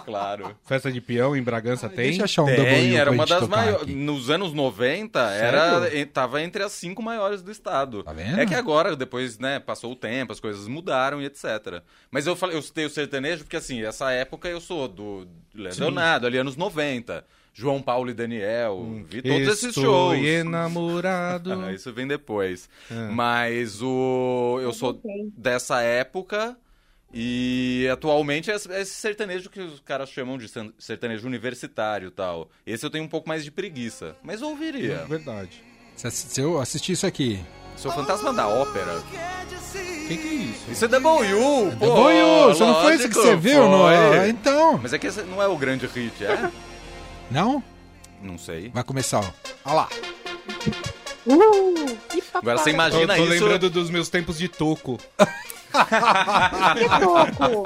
claro. 0.05 0.55
Festa 0.65 0.91
de 0.91 0.99
peão 1.01 1.35
em 1.35 1.41
Bragança 1.41 1.87
tem? 1.87 2.05
Deixa 2.07 2.21
eu 2.21 2.25
achar 2.25 2.43
um 2.43 2.45
Tem, 2.47 2.55
W 2.57 2.95
era 2.97 3.05
pra 3.05 3.13
uma 3.13 3.25
das 3.25 3.47
maiores. 3.47 3.95
Nos 3.95 4.29
anos 4.29 4.53
90, 4.53 5.19
era, 5.31 6.05
tava 6.13 6.41
entre 6.41 6.61
as 6.61 6.73
cinco 6.73 7.01
maiores 7.01 7.41
do 7.41 7.51
estado. 7.51 8.03
Tá 8.03 8.11
vendo? 8.11 8.39
É 8.39 8.45
que 8.45 8.55
agora, 8.55 8.95
depois, 8.95 9.39
né, 9.39 9.59
passou 9.59 9.93
o 9.93 9.95
tempo, 9.95 10.33
as 10.33 10.39
coisas 10.41 10.67
mudaram 10.67 11.21
e 11.21 11.25
etc. 11.25 11.81
Mas 12.11 12.27
eu 12.27 12.35
falei, 12.35 12.57
eu 12.57 12.61
citei 12.61 12.85
o 12.85 12.89
sertanejo 12.89 13.43
porque, 13.43 13.55
assim, 13.55 13.83
essa 13.83 14.11
época 14.11 14.49
eu 14.49 14.59
sou 14.59 14.87
do 14.87 15.27
Leonardo, 15.53 16.27
ali 16.27 16.37
anos 16.37 16.55
90. 16.57 17.23
João 17.57 17.81
Paulo 17.81 18.09
e 18.09 18.13
Daniel, 18.13 18.85
vi 19.07 19.21
todos 19.21 19.47
esses 19.47 19.73
shows. 19.73 20.17
enamorado. 20.19 21.53
Isso 21.71 21.93
vem 21.93 22.05
depois. 22.05 22.67
Ah. 22.91 23.09
Mas 23.13 23.81
o 23.81 24.59
eu 24.61 24.73
sou 24.73 24.99
dessa 25.37 25.81
época 25.81 26.57
e 27.13 27.87
atualmente 27.89 28.51
é 28.51 28.55
esse 28.55 28.69
é 28.73 28.83
sertanejo 28.83 29.49
que 29.49 29.61
os 29.61 29.79
caras 29.79 30.09
chamam 30.09 30.37
de 30.37 30.49
ser- 30.49 30.69
sertanejo 30.77 31.25
universitário 31.25 32.09
e 32.09 32.11
tal. 32.11 32.49
Esse 32.67 32.85
eu 32.85 32.89
tenho 32.89 33.05
um 33.05 33.07
pouco 33.07 33.29
mais 33.29 33.41
de 33.45 33.51
preguiça, 33.51 34.17
mas 34.21 34.41
eu 34.41 34.49
ouviria. 34.49 35.03
É 35.03 35.05
verdade. 35.05 35.63
Se 35.95 36.41
eu 36.41 36.59
assistir 36.59 36.91
isso 36.91 37.07
aqui. 37.07 37.39
Sou 37.77 37.89
fantasma 37.89 38.33
da 38.33 38.49
ópera. 38.49 39.01
Quem 40.09 40.17
que 40.17 40.27
é 40.27 40.33
isso? 40.33 40.71
Isso 40.71 40.85
é 40.85 40.87
W, 40.89 41.71
pô. 41.79 41.85
Boiú, 41.95 42.47
você 42.53 42.63
não 42.65 42.81
foi 42.81 42.95
isso 42.95 43.07
que 43.07 43.15
você 43.15 43.35
viu? 43.37 43.63
Foi. 43.63 44.29
Então. 44.29 44.77
Mas 44.83 44.91
é 44.91 44.99
que 44.99 45.07
esse 45.07 45.21
não 45.23 45.41
é 45.41 45.47
o 45.47 45.57
grande 45.57 45.85
hit, 45.87 46.23
é? 46.25 46.51
Não? 47.31 47.63
Não 48.21 48.37
sei. 48.37 48.69
Vai 48.69 48.83
começar, 48.83 49.19
ó. 49.19 49.29
Olha 49.65 49.75
lá. 49.75 49.89
Uh, 51.25 51.97
que 52.09 52.23
Agora 52.33 52.57
você. 52.57 52.65
Tô, 52.65 52.69
imagina 52.69 53.15
tô 53.15 53.23
isso. 53.23 53.29
lembrando 53.31 53.69
dos 53.69 53.89
meus 53.89 54.09
tempos 54.09 54.37
de 54.37 54.47
toco. 54.47 54.97
Que 55.75 56.87
toco. 57.03 57.63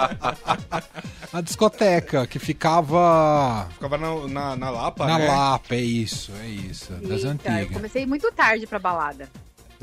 A 1.32 1.42
discoteca 1.42 2.26
que 2.26 2.40
ficava 2.40 3.68
Ficava 3.74 4.00
na, 4.00 4.28
na, 4.28 4.56
na 4.56 4.70
Lapa, 4.72 5.06
na 5.06 5.20
né? 5.20 5.28
Lapa, 5.28 5.76
é 5.76 5.80
isso, 5.82 6.32
é 6.42 6.48
isso. 6.48 6.92
Das 6.94 7.24
Eita, 7.24 7.28
eu 7.28 7.32
antigas. 7.32 7.72
comecei 7.78 8.06
muito 8.08 8.32
tarde 8.32 8.66
pra 8.66 8.80
balada. 8.80 9.30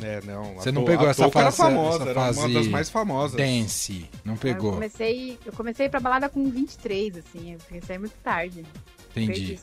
É, 0.02 0.20
não. 0.24 0.54
Você 0.54 0.72
não 0.72 0.82
to- 0.82 0.88
pegou 0.90 1.06
a 1.06 1.10
essa 1.10 1.22
Toco 1.22 1.38
era 1.38 1.52
fase- 1.52 1.56
famosa, 1.72 1.96
essa 2.02 2.10
era 2.10 2.20
uma 2.20 2.34
fase 2.34 2.52
das 2.54 2.66
mais 2.66 2.90
famosas. 2.90 3.36
Dance, 3.36 4.10
não 4.24 4.34
Eu 4.34 4.38
pegou. 4.40 4.72
comecei, 4.72 5.38
eu 5.46 5.52
comecei 5.52 5.88
pra 5.88 6.00
balada 6.00 6.28
com 6.28 6.50
23, 6.50 7.18
assim. 7.18 7.52
Eu 7.52 7.60
comecei 7.68 7.96
muito 7.96 8.14
tarde. 8.24 8.66
Entendi. 9.16 9.58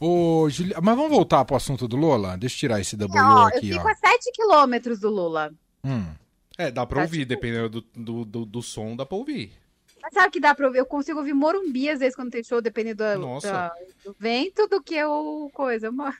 Ô, 0.00 0.48
Juli... 0.50 0.74
Mas 0.82 0.96
vamos 0.96 1.10
voltar 1.10 1.44
pro 1.44 1.56
assunto 1.56 1.88
do 1.88 1.96
Lola? 1.96 2.36
Deixa 2.36 2.54
eu 2.56 2.58
tirar 2.60 2.80
esse 2.80 2.96
W 2.96 3.14
Não, 3.18 3.40
eu 3.42 3.46
aqui, 3.46 3.72
fico 3.72 3.86
ó. 3.86 3.90
a 3.90 3.94
7 3.94 4.30
quilômetros 4.32 5.00
do 5.00 5.08
Lula. 5.10 5.52
Hum. 5.84 6.04
É, 6.58 6.70
dá 6.70 6.84
pra 6.86 6.96
Tá, 6.98 7.02
ouvir, 7.04 7.18
tipo- 7.20 7.28
dependendo 7.28 7.68
do, 7.68 7.80
do, 7.94 8.24
do, 8.24 8.46
do 8.46 8.62
som, 8.62 8.94
dá 8.96 9.06
pra 9.06 9.16
ouvir. 9.16 9.52
Mas 10.02 10.12
sabe 10.12 10.30
que 10.30 10.40
dá 10.40 10.54
pra 10.54 10.66
ouvir? 10.66 10.78
Eu 10.78 10.86
consigo 10.86 11.18
ouvir 11.18 11.32
Morumbi, 11.34 11.88
às 11.88 11.98
vezes, 12.00 12.14
quando 12.14 12.30
tem 12.30 12.42
show, 12.44 12.60
dependendo 12.60 13.02
do, 13.14 13.18
Nossa. 13.20 13.50
da- 13.50 13.74
do 14.04 14.14
vento, 14.18 14.66
do 14.68 14.82
que 14.82 15.02
o 15.02 15.50
coisa. 15.54 15.86
Eu 15.86 15.92
moro, 15.92 16.14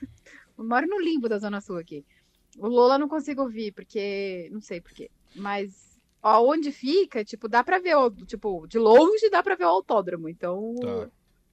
eu 0.57 0.63
moro 0.63 0.87
no 0.87 0.99
limbo 0.99 1.29
da 1.29 1.37
Zona 1.37 1.61
Sul 1.61 1.77
aqui. 1.77 2.03
O 2.57 2.67
Lola 2.67 2.95
eu 2.95 2.99
não 2.99 3.07
consigo 3.07 3.43
ouvir, 3.43 3.71
porque. 3.73 4.49
Não 4.51 4.59
sei 4.61 4.81
porquê. 4.81 5.09
Mas 5.35 5.97
ó, 6.23 6.43
onde 6.43 6.71
fica, 6.71 7.23
tipo, 7.23 7.47
dá 7.47 7.63
pra 7.63 7.77
ver, 7.79 7.95
o, 7.95 8.09
tipo, 8.09 8.65
de 8.67 8.79
longe 8.79 9.29
dá 9.29 9.43
pra 9.43 9.55
ver 9.55 9.65
o 9.65 9.69
autódromo. 9.69 10.27
Então. 10.27 10.73
Tá. 10.81 11.09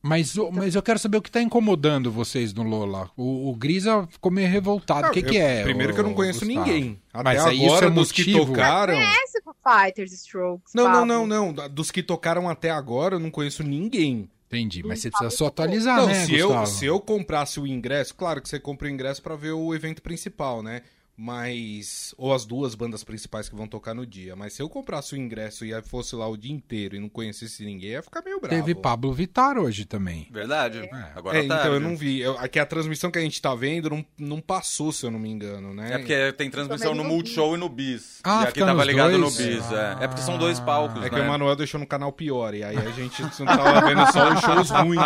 Mas, 0.06 0.36
o- 0.36 0.50
mas 0.52 0.74
eu 0.74 0.82
quero 0.82 0.98
saber 0.98 1.16
o 1.16 1.22
que 1.22 1.30
tá 1.30 1.40
incomodando 1.40 2.12
vocês 2.12 2.52
no 2.52 2.62
Lola. 2.62 3.10
O, 3.16 3.48
o 3.50 3.56
Grisa 3.56 4.06
ficou 4.10 4.30
meio 4.30 4.46
revoltado. 4.48 5.08
O 5.08 5.10
que, 5.10 5.20
Eu- 5.20 5.24
que 5.24 5.38
é? 5.38 5.62
Primeiro 5.62 5.92
ô, 5.92 5.94
que 5.94 6.00
eu 6.00 6.04
não 6.04 6.12
conheço 6.12 6.40
Gustavo? 6.44 6.66
ninguém. 6.66 7.00
Até 7.10 7.24
Mas 7.24 7.44
aí 7.46 7.56
isso 7.56 7.64
agora, 7.66 7.86
é 7.86 7.90
dos 7.90 8.12
que 8.12 8.20
motivo? 8.34 8.46
tocaram... 8.46 8.94
Conhece, 8.94 9.42
Fighters, 9.66 10.12
Strokes. 10.12 10.74
Não, 10.74 10.84
não, 10.84 10.92
Pablo. 11.08 11.26
não, 11.26 11.52
não. 11.52 11.68
Dos 11.70 11.90
que 11.90 12.02
tocaram 12.02 12.50
até 12.50 12.70
agora, 12.70 13.14
eu 13.14 13.18
não 13.18 13.30
conheço 13.30 13.62
ninguém. 13.62 14.28
Entendi, 14.46 14.82
mas 14.86 15.00
você 15.00 15.10
precisa 15.10 15.30
só 15.30 15.46
atualizar, 15.46 15.96
não, 15.96 16.06
né, 16.06 16.26
se, 16.26 16.34
eu, 16.36 16.48
Gustavo? 16.48 16.66
se 16.66 16.84
eu 16.84 17.00
comprasse 17.00 17.58
o 17.58 17.66
ingresso, 17.66 18.14
claro 18.14 18.42
que 18.42 18.48
você 18.48 18.60
compra 18.60 18.86
o 18.86 18.90
ingresso 18.90 19.22
pra 19.22 19.34
ver 19.34 19.52
o 19.52 19.74
evento 19.74 20.02
principal, 20.02 20.62
né? 20.62 20.82
Mas. 21.16 22.14
Ou 22.18 22.32
as 22.34 22.44
duas 22.44 22.74
bandas 22.74 23.02
principais 23.04 23.48
que 23.48 23.54
vão 23.56 23.66
tocar 23.66 23.94
no 23.94 24.06
dia. 24.06 24.34
Mas 24.36 24.52
se 24.52 24.62
eu 24.62 24.68
comprasse 24.68 25.14
o 25.14 25.16
ingresso 25.16 25.64
e 25.64 25.82
fosse 25.82 26.14
lá 26.16 26.26
o 26.28 26.36
dia 26.36 26.52
inteiro 26.52 26.96
e 26.96 27.00
não 27.00 27.08
conhecesse 27.08 27.64
ninguém, 27.64 27.90
ia 27.90 28.02
ficar 28.02 28.22
meio 28.22 28.40
bravo. 28.40 28.54
Teve 28.54 28.74
Pablo 28.74 29.12
Vittar 29.12 29.58
hoje 29.58 29.84
também. 29.84 30.28
Verdade. 30.30 30.88
Agora 31.14 31.38
É, 31.38 31.46
tá. 31.46 31.60
então 31.60 31.74
eu 31.74 31.80
não 31.80 31.96
vi. 31.96 32.20
Eu, 32.20 32.38
aqui 32.38 32.58
a 32.58 32.66
transmissão 32.66 33.10
que 33.10 33.18
a 33.18 33.22
gente 33.22 33.40
tá 33.40 33.54
vendo 33.54 33.90
não, 33.90 34.04
não 34.18 34.40
passou, 34.40 34.92
se 34.92 35.04
eu 35.06 35.10
não 35.10 35.18
me 35.18 35.28
engano, 35.30 35.72
né? 35.74 35.94
É 35.94 35.98
porque 35.98 36.32
tem 36.32 36.50
transmissão 36.50 36.94
no. 36.94 37.04
Multishow 37.04 37.54
e 37.54 37.58
no 37.58 37.68
Bis. 37.68 38.20
Ah, 38.24 38.44
e 38.44 38.48
aqui 38.48 38.60
tava 38.60 38.82
ligado 38.84 39.18
dois? 39.18 39.20
no 39.20 39.30
Bis, 39.44 39.72
é. 39.72 40.04
É 40.04 40.08
porque 40.08 40.22
são 40.22 40.36
dois 40.38 40.58
palcos, 40.60 41.04
É 41.04 41.08
que 41.08 41.14
né? 41.14 41.20
o 41.22 41.24
Emanuel 41.24 41.54
deixou 41.54 41.78
no 41.78 41.86
canal 41.86 42.10
pior, 42.12 42.54
e 42.54 42.64
aí 42.64 42.76
a 42.76 42.90
gente 42.90 43.22
não 43.22 43.28
tava 43.46 43.80
vendo 43.86 44.10
só 44.12 44.32
os 44.32 44.40
shows 44.40 44.70
ruins. 44.70 45.00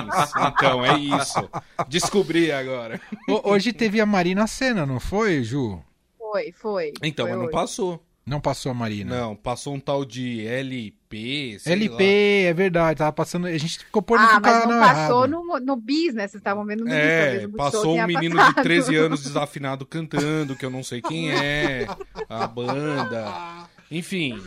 Então, 0.57 0.85
é 0.87 0.99
isso. 0.99 1.49
Descobri 1.88 2.50
agora. 2.53 3.00
Ho- 3.29 3.43
Hoje 3.50 3.73
teve 3.73 4.00
a 4.00 4.07
Marina 4.07 4.47
Senna, 4.47 4.87
não 4.87 5.00
foi, 5.00 5.43
Ju? 5.43 5.83
Foi, 6.30 6.52
foi. 6.52 6.92
Então, 7.02 7.25
foi 7.26 7.30
mas 7.32 7.38
não 7.38 7.47
hoje. 7.47 7.52
passou. 7.54 8.04
Não 8.26 8.40
passou 8.42 8.70
a 8.70 8.75
Marina. 8.75 9.18
Não, 9.20 9.35
passou 9.35 9.73
um 9.73 9.80
tal 9.80 10.04
de 10.04 10.47
LP, 10.47 11.56
sei 11.61 11.73
LP, 11.73 12.44
é 12.47 12.52
verdade, 12.52 12.99
tava 12.99 13.11
passando. 13.11 13.47
A 13.47 13.56
gente 13.56 13.78
ficou 13.78 14.02
por 14.02 14.18
Ah, 14.18 14.35
no 14.35 14.40
mas 14.42 14.42
não 14.42 14.68
canal 14.68 14.80
passou 14.80 15.25
errado. 15.25 15.30
no, 15.30 15.61
no 15.61 15.76
né? 16.12 16.28
Vocês 16.28 16.35
estavam 16.35 16.66
vendo 16.66 16.85
no 16.85 16.90
lá. 16.90 16.94
É, 16.94 17.32
Multishow 17.47 17.56
passou 17.56 17.97
um 17.97 18.06
menino 18.06 18.37
passado. 18.37 18.54
de 18.56 18.62
13 18.64 18.97
anos 18.97 19.23
desafinado 19.23 19.87
cantando, 19.87 20.54
que 20.54 20.62
eu 20.66 20.68
não 20.68 20.82
sei 20.82 21.00
quem 21.00 21.30
é, 21.32 21.87
a 22.28 22.47
banda. 22.47 23.66
Enfim, 23.90 24.38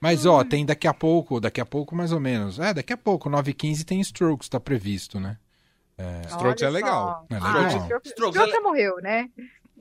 Mas 0.00 0.24
ó, 0.24 0.44
tem 0.44 0.64
daqui 0.64 0.86
a 0.86 0.94
pouco, 0.94 1.40
daqui 1.40 1.60
a 1.60 1.66
pouco 1.66 1.96
mais 1.96 2.12
ou 2.12 2.20
menos. 2.20 2.60
É, 2.60 2.72
daqui 2.72 2.92
a 2.92 2.96
pouco, 2.96 3.28
9h15 3.28 3.82
tem 3.84 4.00
Strokes, 4.02 4.48
tá 4.48 4.60
previsto, 4.60 5.18
né? 5.18 5.36
Strokes 6.28 6.62
Olha 6.62 6.68
é 6.68 6.70
legal. 6.70 7.26
É 7.28 7.38
só. 7.38 7.44
legal. 7.44 7.62
Ah, 7.64 7.68
Strokes, 7.68 7.82
Strokes 7.82 8.10
Strokes 8.12 8.40
é 8.40 8.56
já 8.56 8.60
morreu, 8.62 8.96
né? 9.02 9.28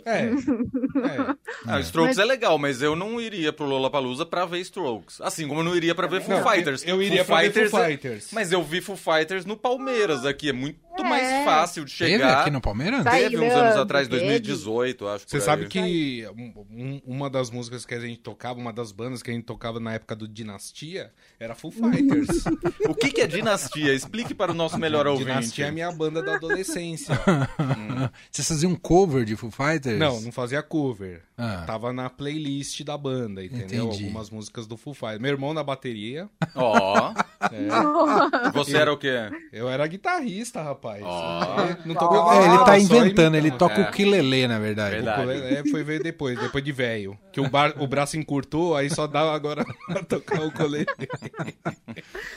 É. 0.05 0.23
é. 0.25 1.35
Ah, 1.65 1.77
o 1.77 1.79
Strokes 1.79 2.17
é 2.17 2.25
legal, 2.25 2.57
mas 2.57 2.81
eu 2.81 2.95
não 2.95 3.19
iria 3.19 3.51
pro 3.53 3.65
Lollapalooza 3.65 4.25
pra 4.25 4.45
ver 4.45 4.59
Strokes. 4.59 5.21
Assim 5.21 5.47
como 5.47 5.59
eu 5.61 5.63
não 5.65 5.75
iria 5.75 5.93
pra 5.95 6.07
ver 6.07 6.21
Foo 6.21 6.35
Não, 6.35 6.49
Fighters. 6.49 6.83
eu 6.85 7.01
iria 7.01 7.23
Foo 7.25 7.35
pra 7.35 7.43
ver 7.43 7.51
Fighters 7.51 7.71
Foo 7.71 7.79
é- 7.81 7.87
Fighters. 7.89 8.27
Mas 8.31 8.51
eu 8.51 8.63
vi 8.63 8.81
Foo 8.81 8.95
Fighters 8.97 9.45
no 9.45 9.55
Palmeiras 9.57 10.25
aqui. 10.25 10.49
É 10.49 10.53
muito 10.53 10.79
É. 11.05 11.09
mais 11.09 11.45
fácil 11.45 11.85
de 11.85 11.97
Teve 11.97 12.11
chegar. 12.11 12.41
aqui 12.41 12.49
no 12.51 12.61
Palmeiras? 12.61 13.03
Teve 13.03 13.37
uns 13.37 13.53
anos 13.53 13.75
atrás, 13.77 14.07
teve. 14.07 14.19
2018, 14.21 15.07
acho. 15.07 15.25
Você 15.27 15.41
sabe 15.41 15.67
que 15.67 16.25
um- 16.35 17.01
uma 17.05 17.29
das 17.29 17.49
músicas 17.49 17.85
que 17.85 17.93
a 17.93 17.99
gente 17.99 18.19
tocava, 18.19 18.59
uma 18.59 18.71
das 18.73 18.91
bandas 18.91 19.21
que 19.23 19.29
a 19.31 19.33
gente 19.33 19.45
tocava 19.45 19.79
na 19.79 19.93
época 19.93 20.15
do 20.15 20.27
Dinastia, 20.27 21.11
era 21.39 21.55
Foo 21.55 21.71
Fighters. 21.71 22.27
O 22.89 22.93
que, 22.95 23.11
que 23.11 23.21
é 23.21 23.27
dinastia? 23.27 23.93
Explique 23.93 24.33
para 24.33 24.51
o 24.51 24.55
nosso 24.55 24.77
melhor 24.77 25.05
ouvinte. 25.07 25.27
Dinastia 25.27 25.65
é 25.65 25.69
a 25.69 25.71
minha 25.71 25.91
banda 25.91 26.21
da 26.23 26.35
adolescência. 26.35 27.13
Vocês 28.31 28.47
faziam 28.47 28.71
um 28.71 28.75
cover 28.75 29.23
de 29.25 29.35
Foo 29.35 29.51
Fighters? 29.51 29.99
Não, 29.99 30.19
não 30.21 30.31
fazia 30.31 30.61
cover. 30.63 31.21
Ah. 31.37 31.63
Tava 31.65 31.93
na 31.93 32.09
playlist 32.09 32.81
da 32.83 32.97
banda, 32.97 33.43
entendeu? 33.43 33.85
Entendi. 33.85 34.03
Algumas 34.05 34.29
músicas 34.29 34.65
do 34.67 34.75
Foo 34.75 34.93
Fighters. 34.93 35.19
Meu 35.19 35.31
irmão 35.31 35.53
na 35.53 35.63
bateria. 35.63 36.27
Ó. 36.55 37.13
É. 37.51 38.51
Você 38.53 38.75
era 38.77 38.91
o 38.91 38.97
quê? 38.97 39.29
Eu 39.53 39.69
era 39.69 39.85
guitarrista, 39.87 40.61
rapaz. 40.61 40.88
É, 40.97 41.77
Não 41.85 41.95
tocava 41.95 42.35
É, 42.35 42.45
ele 42.47 42.65
tá 42.65 42.79
inventando, 42.79 43.35
ele 43.35 43.51
toca 43.51 43.75
É. 43.75 43.85
o 43.85 43.89
ukulele, 43.89 44.47
na 44.47 44.59
verdade. 44.59 44.95
Verdade. 44.95 45.25
O 45.27 45.31
é, 45.31 45.63
foi 45.69 45.83
ver 45.83 46.01
depois, 46.01 46.39
depois 46.39 46.63
de 46.63 46.71
velho. 46.71 47.17
Que 47.31 47.39
o, 47.39 47.49
bar- 47.49 47.73
o 47.77 47.87
braço 47.87 48.17
encurtou, 48.17 48.75
aí 48.75 48.89
só 48.89 49.07
dá 49.07 49.33
agora 49.33 49.63
pra 49.87 50.03
tocar 50.03 50.41
o 50.41 50.51
colete. 50.51 50.93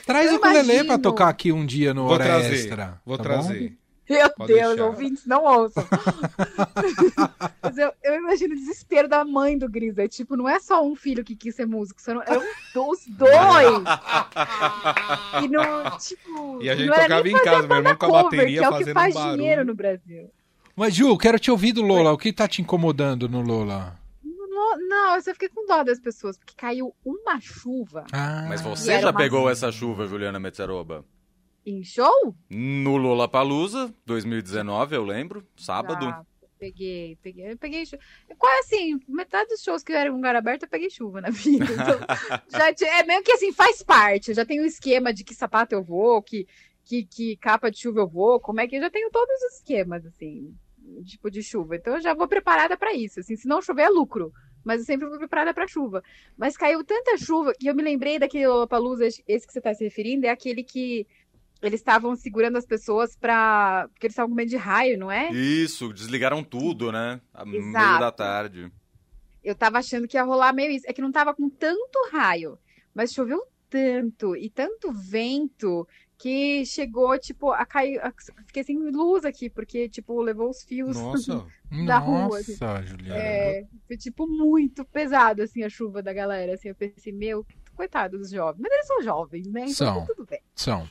Traz 0.05 0.27
Eu 0.27 0.33
o 0.33 0.37
ukulele 0.37 0.83
pra 0.85 0.97
tocar 0.97 1.29
aqui 1.29 1.51
um 1.51 1.65
dia 1.65 1.93
no 1.93 2.03
Vou 2.03 2.13
Hora 2.13 2.23
trazer. 2.23 2.53
Extra. 2.53 3.01
Vou 3.05 3.17
tá 3.17 3.37
bom? 3.37 3.82
Meu 4.09 4.29
Pode 4.31 4.53
Deus, 4.53 4.69
deixar. 4.69 4.85
ouvintes, 4.85 5.25
não 5.25 5.43
ouçam. 5.45 5.83
Mas 7.61 7.77
eu, 7.77 7.93
eu 8.03 8.15
imagino 8.15 8.53
o 8.53 8.57
desespero 8.57 9.07
da 9.07 9.23
mãe 9.23 9.57
do 9.57 9.69
Gris. 9.69 9.97
É 9.97 10.07
tipo, 10.07 10.35
não 10.35 10.47
é 10.47 10.59
só 10.59 10.85
um 10.85 10.95
filho 10.95 11.23
que 11.23 11.35
quis 11.35 11.55
ser 11.55 11.65
músico, 11.65 12.01
são 12.01 12.21
eram 12.21 12.43
os 12.89 13.07
dois. 13.07 13.33
e 15.43 15.47
não, 15.47 15.97
tipo. 15.97 16.61
E 16.61 16.69
a 16.69 16.75
gente 16.75 16.89
tocava 16.89 17.29
em 17.29 17.33
casa, 17.43 17.67
meu 17.67 17.77
irmão 17.77 17.95
com 17.95 18.05
a 18.05 18.09
cover, 18.09 18.23
bateria 18.39 18.59
que 18.59 18.65
é 18.65 18.69
o 18.69 18.77
que 18.77 18.93
faz 18.93 19.13
barulho. 19.13 19.37
dinheiro 19.37 19.65
no 19.65 19.73
Brasil. 19.73 20.29
Mas, 20.75 20.95
Ju, 20.95 21.17
quero 21.17 21.39
te 21.39 21.51
ouvir 21.51 21.71
do 21.71 21.81
Lola. 21.81 22.11
O 22.11 22.17
que 22.17 22.33
tá 22.33 22.47
te 22.47 22.61
incomodando 22.61 23.29
no 23.29 23.41
Lola? 23.41 23.95
Não, 24.23 24.77
não, 24.87 25.15
eu 25.15 25.21
só 25.21 25.31
fiquei 25.33 25.49
com 25.49 25.65
dó 25.67 25.83
das 25.83 25.99
pessoas, 25.99 26.37
porque 26.37 26.53
caiu 26.57 26.93
uma 27.05 27.39
chuva 27.39 28.05
Ah, 28.11 28.45
Mas 28.49 28.61
você 28.61 28.99
já 28.99 29.07
uma- 29.11 29.17
pegou 29.17 29.49
essa 29.49 29.71
chuva, 29.71 30.07
Juliana 30.07 30.39
Metzeroba? 30.39 31.05
Em 31.65 31.83
show. 31.83 32.35
No 32.49 32.97
Lollapalooza, 32.97 33.93
2019, 34.05 34.95
eu 34.95 35.03
lembro. 35.03 35.45
Sábado. 35.55 36.05
Já 36.05 36.25
peguei, 36.63 37.17
peguei, 37.21 37.51
eu 37.51 37.57
peguei 37.57 37.85
chuva. 37.85 38.01
Quase 38.37 38.75
assim, 38.75 38.99
metade 39.07 39.49
dos 39.49 39.61
shows 39.61 39.83
que 39.83 39.91
eram 39.91 40.13
em 40.13 40.15
lugar 40.15 40.35
aberto, 40.35 40.63
eu 40.63 40.69
peguei 40.69 40.89
chuva 40.89 41.19
na 41.19 41.29
vida. 41.31 41.65
Então, 41.65 41.99
já 42.49 42.99
é 42.99 43.03
meio 43.03 43.21
que 43.21 43.33
assim, 43.33 43.51
faz 43.51 43.83
parte. 43.83 44.29
Eu 44.29 44.35
já 44.35 44.45
tenho 44.45 44.63
um 44.63 44.65
esquema 44.65 45.13
de 45.13 45.23
que 45.23 45.35
sapato 45.35 45.75
eu 45.75 45.83
vou, 45.83 46.21
que, 46.21 46.47
que, 46.85 47.03
que 47.03 47.35
capa 47.37 47.69
de 47.69 47.79
chuva 47.79 47.99
eu 47.99 48.07
vou, 48.07 48.39
como 48.39 48.61
é 48.61 48.67
que 48.67 48.77
eu 48.77 48.81
já 48.81 48.89
tenho 48.89 49.11
todos 49.11 49.35
os 49.43 49.55
esquemas, 49.55 50.05
assim, 50.05 50.55
tipo 51.05 51.29
de 51.29 51.43
chuva. 51.43 51.75
Então 51.75 51.95
eu 51.95 52.01
já 52.01 52.13
vou 52.13 52.27
preparada 52.27 52.77
pra 52.77 52.93
isso. 52.93 53.19
Assim, 53.19 53.35
se 53.35 53.47
não 53.47 53.61
chover 53.61 53.83
é 53.83 53.89
lucro. 53.89 54.31
Mas 54.63 54.79
eu 54.79 54.85
sempre 54.85 55.09
vou 55.09 55.17
preparada 55.17 55.53
pra 55.53 55.67
chuva. 55.67 56.01
Mas 56.37 56.55
caiu 56.55 56.85
tanta 56.85 57.17
chuva 57.17 57.53
que 57.53 57.67
eu 57.67 57.75
me 57.75 57.83
lembrei 57.83 58.17
daquele 58.17 58.47
Lollapalooza, 58.47 59.05
esse 59.05 59.45
que 59.45 59.51
você 59.51 59.59
tá 59.59 59.73
se 59.73 59.83
referindo, 59.83 60.25
é 60.25 60.29
aquele 60.29 60.63
que 60.63 61.05
eles 61.65 61.79
estavam 61.79 62.15
segurando 62.15 62.57
as 62.57 62.65
pessoas 62.65 63.15
pra. 63.15 63.87
Porque 63.93 64.05
eles 64.07 64.13
estavam 64.13 64.29
com 64.29 64.35
medo 64.35 64.49
de 64.49 64.57
raio, 64.57 64.97
não 64.97 65.11
é? 65.11 65.31
Isso, 65.31 65.93
desligaram 65.93 66.43
tudo, 66.43 66.91
né? 66.91 67.21
A 67.33 67.45
meio 67.45 67.63
Exato. 67.67 67.99
da 67.99 68.11
tarde. 68.11 68.71
eu 69.43 69.55
tava 69.55 69.79
achando 69.79 70.07
que 70.07 70.17
ia 70.17 70.23
rolar 70.23 70.53
meio 70.53 70.71
isso. 70.71 70.85
É 70.87 70.93
que 70.93 71.01
não 71.01 71.11
tava 71.11 71.33
com 71.33 71.49
tanto 71.49 72.09
raio, 72.11 72.57
mas 72.93 73.11
choveu 73.13 73.41
tanto 73.69 74.35
e 74.35 74.49
tanto 74.49 74.91
vento 74.93 75.87
que 76.17 76.65
chegou, 76.65 77.17
tipo, 77.19 77.51
a 77.51 77.65
cair. 77.65 77.99
a- 77.99 78.13
Fiquei 78.45 78.63
sem 78.63 78.77
luz 78.91 79.25
aqui, 79.25 79.49
porque, 79.49 79.89
tipo, 79.89 80.21
levou 80.21 80.49
os 80.49 80.63
fios. 80.63 80.95
Nossa. 80.95 81.45
da 81.87 81.97
rua, 81.97 82.37
assim. 82.39 82.55
Nossa, 82.61 82.83
Juliana. 82.85 83.19
É, 83.19 83.65
foi, 83.87 83.97
tipo, 83.97 84.27
muito 84.27 84.85
pesado, 84.85 85.41
assim, 85.41 85.63
a 85.63 85.69
chuva 85.69 86.01
da 86.03 86.13
galera. 86.13 86.53
Assim, 86.53 86.69
eu 86.69 86.75
pensei, 86.75 87.11
meu, 87.11 87.45
coitado 87.75 88.17
dos 88.19 88.29
jovens. 88.29 88.61
Mas 88.61 88.71
eles 88.71 88.87
são 88.87 89.01
jovens, 89.01 89.47
né? 89.47 89.61
Então 89.61 89.73
São. 89.73 89.99
tá 90.01 90.13
tudo 90.13 90.25
bem. 90.29 90.39
São. 90.55 90.87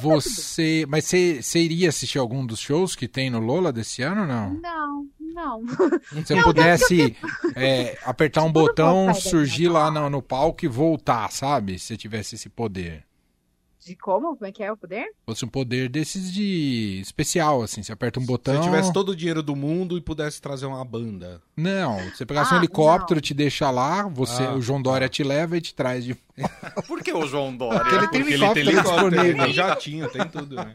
Você. 0.00 0.86
Mas 0.88 1.04
você 1.04 1.42
você 1.42 1.58
iria 1.60 1.90
assistir 1.90 2.18
algum 2.18 2.46
dos 2.46 2.58
shows 2.58 2.96
que 2.96 3.06
tem 3.06 3.28
no 3.28 3.38
Lola 3.38 3.72
desse 3.72 4.02
ano 4.02 4.22
ou 4.22 4.26
não? 4.26 4.54
Não, 4.54 5.06
não. 5.20 5.68
Se 6.24 6.34
você 6.34 6.42
pudesse 6.42 7.16
é, 7.54 7.98
apertar 8.04 8.42
um 8.42 8.52
botão, 8.52 9.12
surgir 9.14 9.68
lá 9.68 9.90
no, 9.90 10.08
no 10.08 10.22
palco 10.22 10.64
e 10.64 10.68
voltar, 10.68 11.30
sabe? 11.30 11.78
Se 11.78 11.88
você 11.88 11.96
tivesse 11.96 12.36
esse 12.36 12.48
poder. 12.48 13.04
De 13.84 13.96
como? 13.96 14.36
Como 14.36 14.46
é 14.46 14.52
que 14.52 14.62
é 14.62 14.70
o 14.70 14.76
poder? 14.76 15.06
Fosse 15.26 15.44
um 15.44 15.48
poder 15.48 15.88
desses 15.88 16.32
de 16.32 17.00
especial, 17.02 17.62
assim. 17.62 17.82
Você 17.82 17.92
aperta 17.92 18.20
um 18.20 18.22
Se 18.22 18.28
botão. 18.28 18.54
eu 18.54 18.60
tivesse 18.62 18.92
todo 18.92 19.08
o 19.10 19.16
dinheiro 19.16 19.42
do 19.42 19.56
mundo 19.56 19.98
e 19.98 20.00
pudesse 20.00 20.40
trazer 20.40 20.66
uma 20.66 20.84
banda. 20.84 21.42
Não, 21.56 21.98
você 22.10 22.24
pegasse 22.24 22.52
um 22.52 22.56
Ah, 22.56 22.60
helicóptero, 22.60 23.16
não. 23.18 23.22
te 23.22 23.34
deixa 23.34 23.70
lá, 23.70 24.06
você, 24.08 24.44
Ah, 24.44 24.54
o 24.54 24.62
João 24.62 24.80
Dória 24.80 25.08
te 25.08 25.24
leva 25.24 25.56
e 25.56 25.60
te 25.60 25.74
traz 25.74 26.04
de. 26.04 26.14
Por 26.86 27.02
que 27.02 27.12
o 27.12 27.26
João 27.26 27.54
Dória? 27.56 27.80
Porque 27.80 27.94
ele 27.96 28.08
tem 28.08 28.20
Porque 28.20 28.34
helicóptero 28.34 28.60
ele 28.60 28.70
tem 28.70 28.78
helicóptero, 28.78 29.10
disponível. 29.10 29.44
tem 29.44 29.52
jatinho, 29.52 30.08
tem 30.10 30.28
tudo, 30.28 30.56
né? 30.56 30.74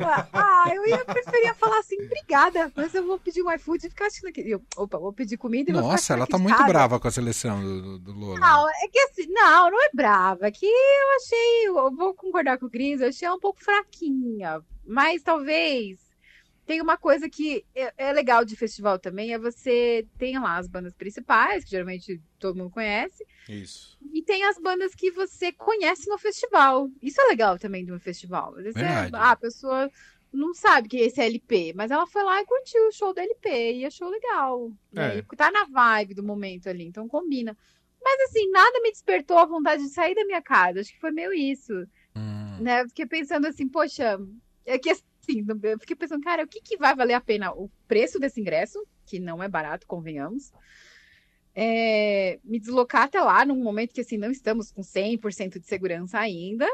Ah, 0.00 0.26
eu 0.68 0.86
ia 0.86 1.04
preferir 1.04 1.54
falar 1.54 1.78
assim, 1.78 1.96
obrigada, 2.04 2.72
mas 2.74 2.94
eu 2.94 3.04
vou 3.04 3.18
pedir 3.18 3.42
um 3.42 3.52
iFood 3.52 3.86
e 3.86 3.90
ficar 3.90 4.06
assistindo 4.06 4.28
aqui. 4.28 4.48
Eu, 4.48 4.62
opa, 4.76 4.98
vou 4.98 5.12
pedir 5.12 5.36
comida 5.36 5.70
e 5.70 5.72
vou 5.72 5.82
ficar 5.82 5.92
Nossa, 5.92 6.12
ela 6.14 6.26
tá 6.26 6.38
muito 6.38 6.56
casa. 6.56 6.68
brava 6.68 7.00
com 7.00 7.08
a 7.08 7.10
seleção 7.10 7.62
do, 7.62 7.98
do, 7.98 8.12
Lola. 8.12 8.40
Não, 8.40 8.68
é 8.68 8.88
que 8.88 8.98
assim, 9.00 9.26
não, 9.28 9.70
não 9.70 9.84
é 9.84 9.90
brava. 9.92 10.46
É 10.46 10.50
que 10.50 10.66
eu 10.66 11.16
achei, 11.16 11.68
eu 11.68 11.96
vou 11.96 12.14
concordar 12.14 12.58
com 12.58 12.66
o 12.66 12.70
Cris, 12.70 13.00
eu 13.00 13.08
achei 13.08 13.26
ela 13.26 13.36
um 13.36 13.40
pouco 13.40 13.62
fraquinha. 13.62 14.62
Mas 14.86 15.22
talvez 15.22 16.10
tem 16.70 16.80
uma 16.80 16.96
coisa 16.96 17.28
que 17.28 17.64
é, 17.74 17.92
é 17.96 18.12
legal 18.12 18.44
de 18.44 18.54
festival 18.54 18.96
também, 18.96 19.32
é 19.32 19.38
você 19.38 20.06
tem 20.16 20.38
lá 20.38 20.56
as 20.56 20.68
bandas 20.68 20.94
principais, 20.94 21.64
que 21.64 21.70
geralmente 21.70 22.22
todo 22.38 22.56
mundo 22.56 22.70
conhece, 22.70 23.26
Isso. 23.48 23.98
e 24.12 24.22
tem 24.22 24.44
as 24.44 24.56
bandas 24.56 24.94
que 24.94 25.10
você 25.10 25.50
conhece 25.50 26.08
no 26.08 26.16
festival. 26.16 26.88
Isso 27.02 27.20
é 27.20 27.24
legal 27.24 27.58
também 27.58 27.84
de 27.84 27.92
um 27.92 27.98
festival. 27.98 28.54
Às 28.56 28.62
vezes 28.62 28.80
Verdade. 28.80 29.10
ah, 29.14 29.32
a 29.32 29.36
pessoa 29.36 29.90
não 30.32 30.54
sabe 30.54 30.88
que 30.88 30.96
esse 30.98 31.20
é 31.20 31.26
LP, 31.26 31.72
mas 31.74 31.90
ela 31.90 32.06
foi 32.06 32.22
lá 32.22 32.40
e 32.40 32.46
curtiu 32.46 32.88
o 32.88 32.92
show 32.92 33.12
do 33.12 33.20
LP 33.20 33.72
e 33.74 33.84
achou 33.86 34.08
legal. 34.08 34.70
né? 34.92 35.16
É. 35.16 35.18
E 35.18 35.36
tá 35.36 35.50
na 35.50 35.64
vibe 35.64 36.14
do 36.14 36.22
momento 36.22 36.68
ali, 36.68 36.84
então 36.84 37.08
combina. 37.08 37.56
Mas 38.02 38.20
assim, 38.30 38.50
nada 38.50 38.80
me 38.80 38.90
despertou 38.90 39.38
a 39.38 39.44
vontade 39.46 39.82
de 39.82 39.90
sair 39.90 40.14
da 40.14 40.24
minha 40.24 40.40
casa. 40.40 40.80
Acho 40.80 40.92
que 40.92 41.00
foi 41.00 41.10
meio 41.10 41.32
isso. 41.32 41.72
Hum. 42.16 42.58
Né? 42.60 42.82
Eu 42.82 42.88
fiquei 42.88 43.06
pensando 43.06 43.46
assim, 43.46 43.68
poxa, 43.68 44.18
é 44.64 44.78
que 44.78 44.90
assim, 44.90 45.44
eu 45.62 45.78
fiquei 45.78 45.96
pensando, 45.96 46.22
cara, 46.22 46.44
o 46.44 46.48
que, 46.48 46.60
que 46.62 46.76
vai 46.78 46.94
valer 46.94 47.14
a 47.14 47.20
pena? 47.20 47.52
O 47.52 47.70
preço 47.86 48.18
desse 48.18 48.40
ingresso, 48.40 48.82
que 49.04 49.18
não 49.18 49.42
é 49.42 49.48
barato, 49.48 49.86
convenhamos. 49.86 50.52
é, 51.54 52.38
me 52.44 52.58
deslocar 52.58 53.02
até 53.02 53.20
lá 53.20 53.44
num 53.44 53.56
momento 53.62 53.92
que 53.92 54.00
assim 54.00 54.16
não 54.16 54.30
estamos 54.30 54.70
com 54.72 54.82
100% 54.82 55.58
de 55.58 55.66
segurança 55.66 56.18
ainda. 56.18 56.66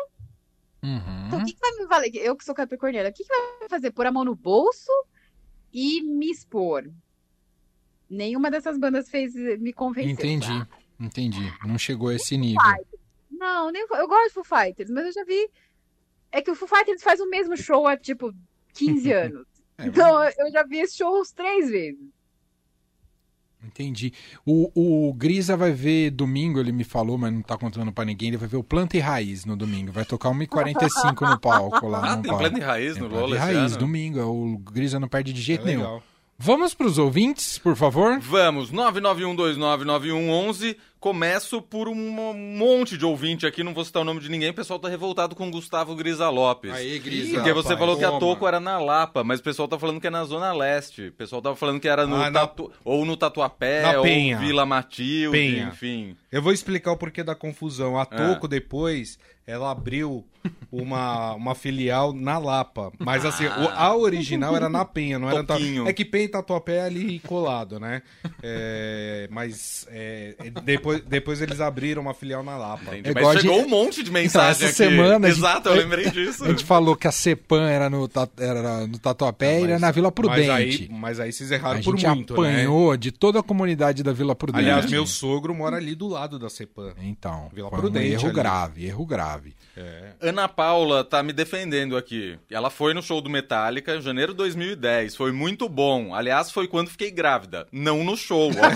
Então, 0.82 1.38
o 1.38 1.40
Uhum. 1.40 1.44
que, 1.44 1.52
que 1.54 1.60
vai 1.60 1.72
me 1.72 1.86
valer? 1.86 2.14
Eu 2.16 2.36
que 2.36 2.44
sou 2.44 2.54
capricorniana, 2.54 3.08
o 3.08 3.12
que, 3.12 3.24
que 3.24 3.28
vai 3.58 3.68
fazer? 3.68 3.90
Pôr 3.90 4.06
a 4.06 4.12
mão 4.12 4.24
no 4.24 4.34
bolso 4.34 4.90
e 5.72 6.02
me 6.02 6.30
expor? 6.30 6.88
Nenhuma 8.08 8.50
dessas 8.50 8.78
bandas 8.78 9.08
fez 9.08 9.34
me 9.34 9.72
convencer. 9.72 10.10
Entendi, 10.12 10.66
entendi. 11.00 11.52
Não 11.66 11.76
chegou 11.76 12.08
a 12.08 12.14
esse 12.14 12.36
nível. 12.36 12.62
Não, 13.30 13.70
nem, 13.70 13.82
eu 13.90 14.08
gosto 14.08 14.28
de 14.28 14.34
Foo 14.34 14.44
Fighters, 14.44 14.90
mas 14.90 15.06
eu 15.06 15.12
já 15.12 15.24
vi. 15.24 15.50
É 16.30 16.40
que 16.40 16.50
o 16.50 16.54
Foo 16.54 16.68
Fighters 16.68 17.02
faz 17.02 17.20
o 17.20 17.28
mesmo 17.28 17.56
show 17.56 17.86
há, 17.86 17.96
tipo, 17.96 18.32
15 18.74 19.10
anos. 19.12 19.46
É, 19.78 19.86
Então, 19.86 20.22
eu 20.38 20.50
já 20.52 20.62
vi 20.62 20.78
esse 20.78 20.96
show 20.96 21.20
uns 21.20 21.32
três 21.32 21.68
vezes. 21.68 22.08
Entendi. 23.66 24.12
O, 24.44 25.08
o 25.08 25.12
Grisa 25.12 25.56
vai 25.56 25.72
ver 25.72 26.10
domingo, 26.10 26.58
ele 26.60 26.70
me 26.72 26.84
falou, 26.84 27.18
mas 27.18 27.32
não 27.32 27.42
tá 27.42 27.56
contando 27.58 27.90
pra 27.92 28.04
ninguém. 28.04 28.28
Ele 28.28 28.36
vai 28.36 28.48
ver 28.48 28.56
o 28.56 28.62
Planta 28.64 28.96
e 28.96 29.00
Raiz 29.00 29.44
no 29.44 29.56
domingo. 29.56 29.90
Vai 29.92 30.04
tocar 30.04 30.30
1h45 30.30 31.28
no 31.30 31.38
palco 31.40 31.88
lá. 31.88 32.12
Ah, 32.12 32.16
no 32.16 32.22
tem 32.22 32.30
palco. 32.30 32.44
plano 32.44 32.54
de 32.58 32.64
raiz 32.64 32.94
Tem 32.94 33.02
no 33.02 33.08
Planta 33.08 33.22
Lola 33.24 33.36
e 33.36 33.38
Raiz, 33.38 33.72
ano? 33.72 33.78
domingo. 33.78 34.20
O 34.20 34.58
Grisa 34.58 35.00
não 35.00 35.08
perde 35.08 35.32
de 35.32 35.40
É 35.40 35.44
jeito 35.44 35.64
nenhum. 35.66 35.80
legal. 35.80 36.02
Vamos 36.38 36.74
pros 36.74 36.98
ouvintes, 36.98 37.58
por 37.58 37.74
favor? 37.74 38.18
Vamos, 38.20 38.70
991299111. 38.70 40.76
Começo 41.06 41.62
por 41.62 41.88
um 41.88 41.94
monte 41.94 42.98
de 42.98 43.04
ouvinte 43.06 43.46
aqui, 43.46 43.62
não 43.62 43.72
vou 43.72 43.84
citar 43.84 44.02
o 44.02 44.04
nome 44.04 44.18
de 44.18 44.28
ninguém, 44.28 44.50
o 44.50 44.54
pessoal 44.54 44.76
tá 44.76 44.88
revoltado 44.88 45.36
com 45.36 45.46
o 45.46 45.50
Gustavo 45.52 45.94
Grisa 45.94 46.28
Lopes. 46.28 46.72
Aí, 46.72 46.98
Porque 47.32 47.52
você 47.52 47.76
falou 47.76 47.96
que 47.96 48.04
a 48.04 48.10
Toco 48.18 48.44
era 48.44 48.58
na 48.58 48.76
Lapa, 48.80 49.22
mas 49.22 49.38
o 49.38 49.42
pessoal 49.44 49.68
tá 49.68 49.78
falando 49.78 50.00
que 50.00 50.08
é 50.08 50.10
na 50.10 50.24
Zona 50.24 50.52
Leste. 50.52 51.06
O 51.06 51.12
pessoal 51.12 51.40
tava 51.40 51.54
falando 51.54 51.78
que 51.78 51.86
era 51.88 52.08
no 52.08 52.16
Ah, 52.16 52.28
na- 52.28 52.40
Tatu... 52.40 52.72
ou 52.84 53.04
no 53.04 53.16
Tatuapé, 53.16 53.82
ou. 53.98 54.02
Vila 54.40 54.66
Matilde, 54.66 55.30
Penha. 55.38 55.68
enfim. 55.72 56.16
Eu 56.36 56.42
vou 56.42 56.52
explicar 56.52 56.92
o 56.92 56.96
porquê 56.96 57.22
da 57.22 57.34
confusão. 57.34 57.98
A 57.98 58.02
É. 58.02 58.04
Toco, 58.04 58.46
depois, 58.46 59.18
ela 59.46 59.70
abriu 59.70 60.24
uma, 60.70 61.32
uma 61.34 61.54
filial 61.54 62.12
na 62.12 62.38
Lapa. 62.38 62.92
Mas 62.98 63.24
assim, 63.24 63.46
o- 63.46 63.68
a 63.74 63.96
original 63.96 64.54
era 64.56 64.68
na 64.68 64.84
Penha, 64.84 65.18
não 65.18 65.28
era 65.30 65.42
na. 65.42 65.88
É 65.88 65.92
que 65.92 66.04
Penha 66.04 66.24
e 66.24 66.28
Tatuapé 66.28 66.76
é 66.76 66.82
ali 66.82 67.18
colado, 67.20 67.78
né? 67.80 68.02
É, 68.42 69.28
mas 69.30 69.86
é, 69.90 70.34
depois, 70.64 71.00
depois 71.02 71.40
eles 71.40 71.60
abriram 71.60 72.02
uma 72.02 72.14
filial 72.14 72.42
na 72.42 72.56
Lapa. 72.56 72.96
Entendi. 72.96 73.10
É 73.10 73.14
mas 73.14 73.26
a 73.28 73.40
chegou 73.40 73.56
gente- 73.56 73.66
um 73.66 73.68
monte 73.70 74.02
de 74.02 74.10
mensagem 74.10 74.50
essa 74.50 74.66
aqui. 74.66 74.74
semana 74.74 75.26
a 75.26 75.30
gente- 75.30 75.38
Exato, 75.38 75.68
eu 75.68 75.74
lembrei 75.74 76.10
disso. 76.10 76.44
A 76.44 76.48
gente 76.48 76.64
falou 76.64 76.96
que 76.96 77.06
a 77.06 77.12
Cepan 77.12 77.68
era 77.68 77.88
no, 77.90 78.08
era 78.38 78.86
no 78.86 78.98
Tatuapé 78.98 79.60
e 79.60 79.64
era 79.64 79.78
na 79.78 79.90
Vila 79.90 80.10
Prudente. 80.12 80.46
Mas 80.48 80.50
aí, 80.50 80.88
mas 80.90 81.20
aí 81.20 81.32
vocês 81.32 81.52
a 81.52 81.54
erraram 81.54 81.80
por 81.82 81.96
gente 81.96 82.06
muito, 82.08 82.40
né? 82.42 82.50
apanhou 82.50 82.96
de 82.96 83.10
toda 83.12 83.40
a 83.40 83.42
comunidade 83.42 84.02
da 84.02 84.12
Vila 84.12 84.34
Prudente. 84.34 84.64
Aliás, 84.64 84.90
meu 84.90 85.06
sogro 85.06 85.54
mora 85.54 85.76
ali 85.76 85.94
do 85.94 86.08
lado 86.08 86.25
da 86.26 86.48
Cepan. 86.50 86.92
Então, 87.02 87.48
Vila 87.52 87.68
foi 87.70 87.78
um 87.78 87.80
Prudente 87.82 88.12
erro 88.12 88.24
ali. 88.26 88.34
grave, 88.34 88.86
erro 88.86 89.06
grave. 89.06 89.54
Ana 90.20 90.48
Paula 90.48 91.04
tá 91.04 91.22
me 91.22 91.32
defendendo 91.32 91.96
aqui. 91.96 92.38
Ela 92.50 92.70
foi 92.70 92.94
no 92.94 93.02
show 93.02 93.20
do 93.20 93.28
Metallica 93.30 93.94
em 93.96 94.00
janeiro 94.00 94.32
de 94.32 94.38
2010. 94.38 95.14
Foi 95.14 95.30
muito 95.32 95.68
bom. 95.68 96.14
Aliás, 96.14 96.50
foi 96.50 96.66
quando 96.66 96.88
fiquei 96.88 97.10
grávida. 97.10 97.66
Não 97.70 98.02
no 98.02 98.16
show, 98.16 98.50
ok? 98.50 98.60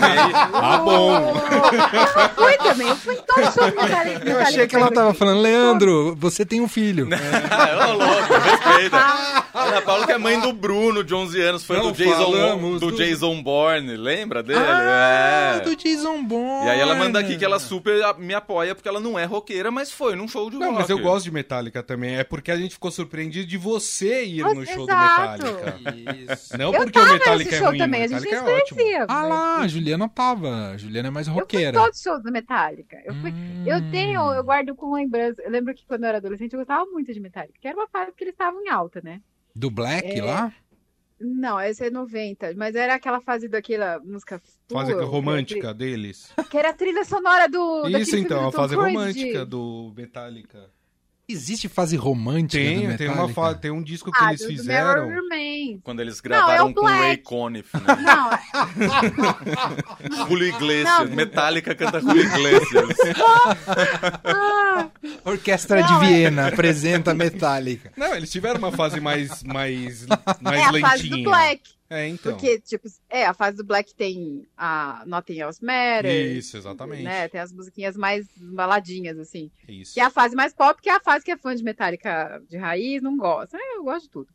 Ah, 0.53 0.77
bom! 0.77 1.33
Eu 1.33 2.29
fui 2.35 2.57
também, 2.57 2.87
eu 2.87 2.95
fui 2.95 3.15
em 3.15 3.21
todo 3.21 3.51
show 3.53 3.69
do 3.71 3.81
Metallica. 3.81 4.29
Eu 4.29 4.39
achei 4.39 4.67
que 4.67 4.75
ela 4.75 4.91
tava 4.91 5.13
falando, 5.13 5.41
Leandro, 5.41 6.15
você 6.15 6.45
tem 6.45 6.61
um 6.61 6.67
filho. 6.67 7.07
Ô, 7.11 7.93
louco, 7.93 8.33
respeita. 8.33 8.97
Ana 9.53 9.81
Paula 9.81 10.05
que 10.05 10.11
é 10.11 10.17
mãe 10.17 10.39
do 10.39 10.53
Bruno, 10.53 11.03
de 11.03 11.13
11 11.13 11.41
anos. 11.41 11.63
Foi 11.63 11.77
Não 11.77 11.91
do 11.91 11.97
Jason, 11.97 12.57
do 12.79 12.91
do- 12.91 12.91
Jason 12.97 13.41
Bourne. 13.41 13.97
Lembra 13.97 14.41
dele? 14.43 14.59
Ah, 14.63 15.57
é. 15.57 15.59
do 15.61 15.75
Jason 15.75 16.23
Bourne. 16.23 16.67
E 16.67 16.69
aí 16.69 16.79
ela 16.79 16.95
manda 16.95 17.19
aqui 17.19 17.30
que 17.37 17.45
ela 17.45 17.59
super 17.59 17.93
me 18.17 18.33
apoia 18.33 18.73
porque 18.75 18.87
ela 18.87 18.99
não 18.99 19.17
é 19.17 19.25
roqueira, 19.25 19.71
mas 19.71 19.91
foi 19.91 20.15
num 20.15 20.27
show 20.27 20.49
de 20.49 20.57
Não, 20.57 20.67
rock. 20.67 20.79
mas 20.79 20.89
eu 20.89 20.99
gosto 20.99 21.25
de 21.25 21.31
Metallica 21.31 21.81
também. 21.83 22.17
É 22.17 22.23
porque 22.23 22.51
a 22.51 22.57
gente 22.57 22.73
ficou 22.73 22.91
surpreendido 22.91 23.47
de 23.47 23.57
você 23.57 24.23
ir 24.25 24.43
no 24.43 24.65
show 24.65 24.83
Exato. 24.83 25.43
do 25.43 25.53
Metallica. 25.53 26.33
Isso. 26.33 26.57
Não 26.57 26.73
Eu 26.73 26.81
porque 26.83 26.99
o 26.99 27.03
Metallica 27.03 27.37
nesse 27.37 27.55
é 27.55 27.57
show 27.59 27.67
ruim, 27.69 27.77
também, 27.77 28.01
o 28.01 28.03
a 28.03 28.07
gente 28.07 28.21
Metallica 28.21 28.41
não 28.43 28.49
é 28.51 28.55
se 28.55 28.61
ótimo. 28.63 28.77
conhecia. 28.79 29.03
Ah 29.03 29.07
mas 29.21 29.29
lá, 29.29 29.57
a 29.59 29.67
Juliana 29.67 30.09
tava. 30.09 30.69
A 30.71 30.77
Juliana 30.77 31.07
é 31.07 31.11
mais 31.11 31.27
Eu 31.27 31.33
fui 31.33 31.41
roqueira. 31.41 31.77
todos 31.79 31.97
os 31.97 32.03
shows 32.03 32.23
do 32.23 32.31
Metallica. 32.31 32.97
Eu, 33.05 33.13
fui, 33.15 33.33
eu 33.65 33.77
Hum. 33.77 33.91
tenho, 33.91 34.33
eu 34.33 34.43
guardo 34.43 34.75
com 34.75 34.93
lembrança. 34.93 35.41
Eu 35.41 35.51
lembro 35.51 35.73
que 35.73 35.85
quando 35.85 36.03
eu 36.03 36.09
era 36.09 36.17
adolescente 36.17 36.53
eu 36.53 36.59
gostava 36.59 36.85
muito 36.85 37.13
de 37.13 37.19
Metallica, 37.19 37.53
que 37.59 37.67
era 37.67 37.77
uma 37.77 37.87
fase 37.87 38.11
que 38.15 38.23
eles 38.23 38.33
estavam 38.33 38.61
em 38.63 38.69
alta, 38.69 39.01
né? 39.03 39.21
Do 39.55 39.69
Black 39.71 40.19
É. 40.19 40.23
lá? 40.23 40.51
Não, 41.21 41.59
essa 41.59 41.85
é 41.85 41.89
90, 41.89 42.53
mas 42.55 42.75
era 42.75 42.95
aquela 42.95 43.21
fase 43.21 43.47
daquela 43.47 43.99
música 43.99 44.41
Fase 44.71 44.91
tua, 44.93 45.05
romântica 45.05 45.73
deles. 45.73 46.33
Que 46.49 46.57
era 46.57 46.69
a 46.69 46.73
trilha 46.73 47.03
sonora 47.03 47.47
do. 47.47 47.87
Isso 47.89 48.15
então, 48.15 48.47
a 48.47 48.51
fase 48.51 48.75
Cruise 48.75 48.93
romântica 48.93 49.45
do 49.45 49.93
Metallica. 49.95 50.69
Existe 51.31 51.67
fase 51.69 51.95
romântica 51.95 52.61
do 52.63 52.67
Tem, 52.69 52.77
Metallica? 52.87 52.97
tem 52.97 53.07
uma 53.09 53.29
fa... 53.29 53.53
tem 53.55 53.71
um 53.71 53.81
disco 53.81 54.11
que 54.11 54.17
Ah, 54.23 54.29
eles 54.29 54.41
do, 54.41 54.47
do 54.47 54.53
fizeram. 54.53 55.09
Quando 55.83 55.99
eles 56.01 56.15
Não, 56.15 56.19
é 56.19 56.23
gravaram 56.23 56.73
com 56.73 56.79
o 56.79 56.83
Black. 56.83 56.99
Ray 57.01 57.17
Conniff, 57.17 57.69
né? 57.77 57.83
Não, 60.11 60.27
Julio 60.27 60.47
Iglesias. 60.47 61.09
Não. 61.09 61.15
Metallica 61.15 61.73
canta 61.75 61.99
Julio 62.01 62.23
Iglesias. 62.23 62.97
ah, 64.25 64.87
Orquestra 65.25 65.81
Não, 65.81 65.87
de 65.87 65.93
é- 66.05 66.07
Viena 66.07 66.47
apresenta 66.47 67.13
Metallica. 67.13 67.91
Não, 67.95 68.13
eles 68.15 68.29
tiveram 68.31 68.57
uma 68.59 68.71
fase 68.71 68.99
mais, 68.99 69.43
mais, 69.43 70.03
é 70.05 70.07
mais 70.41 70.61
a 70.67 70.71
lentinha. 70.71 70.89
fase 70.91 71.09
do 71.09 71.23
Black. 71.23 71.61
É, 71.91 72.07
então. 72.07 72.31
Porque, 72.31 72.57
tipo, 72.61 72.87
é, 73.09 73.25
a 73.25 73.33
fase 73.33 73.57
do 73.57 73.65
Black 73.65 73.93
tem 73.93 74.47
a 74.57 75.03
Nothing 75.05 75.39
Else 75.41 75.63
Matters. 75.63 76.37
Isso, 76.37 76.55
exatamente. 76.57 77.03
Né? 77.03 77.27
Tem 77.27 77.41
as 77.41 77.51
musiquinhas 77.51 77.97
mais 77.97 78.25
baladinhas, 78.37 79.19
assim. 79.19 79.51
Isso. 79.67 79.93
Que 79.93 79.99
é 79.99 80.03
a 80.03 80.09
fase 80.09 80.33
mais 80.35 80.53
pop, 80.53 80.81
que 80.81 80.89
é 80.89 80.93
a 80.93 81.01
fase 81.01 81.25
que 81.25 81.31
é 81.31 81.37
fã 81.37 81.53
de 81.53 81.63
Metallica 81.63 82.41
de 82.49 82.55
raiz, 82.57 83.01
não 83.01 83.17
gosta. 83.17 83.57
É, 83.57 83.75
Eu 83.77 83.83
gosto 83.83 84.03
de 84.03 84.09
tudo. 84.09 84.27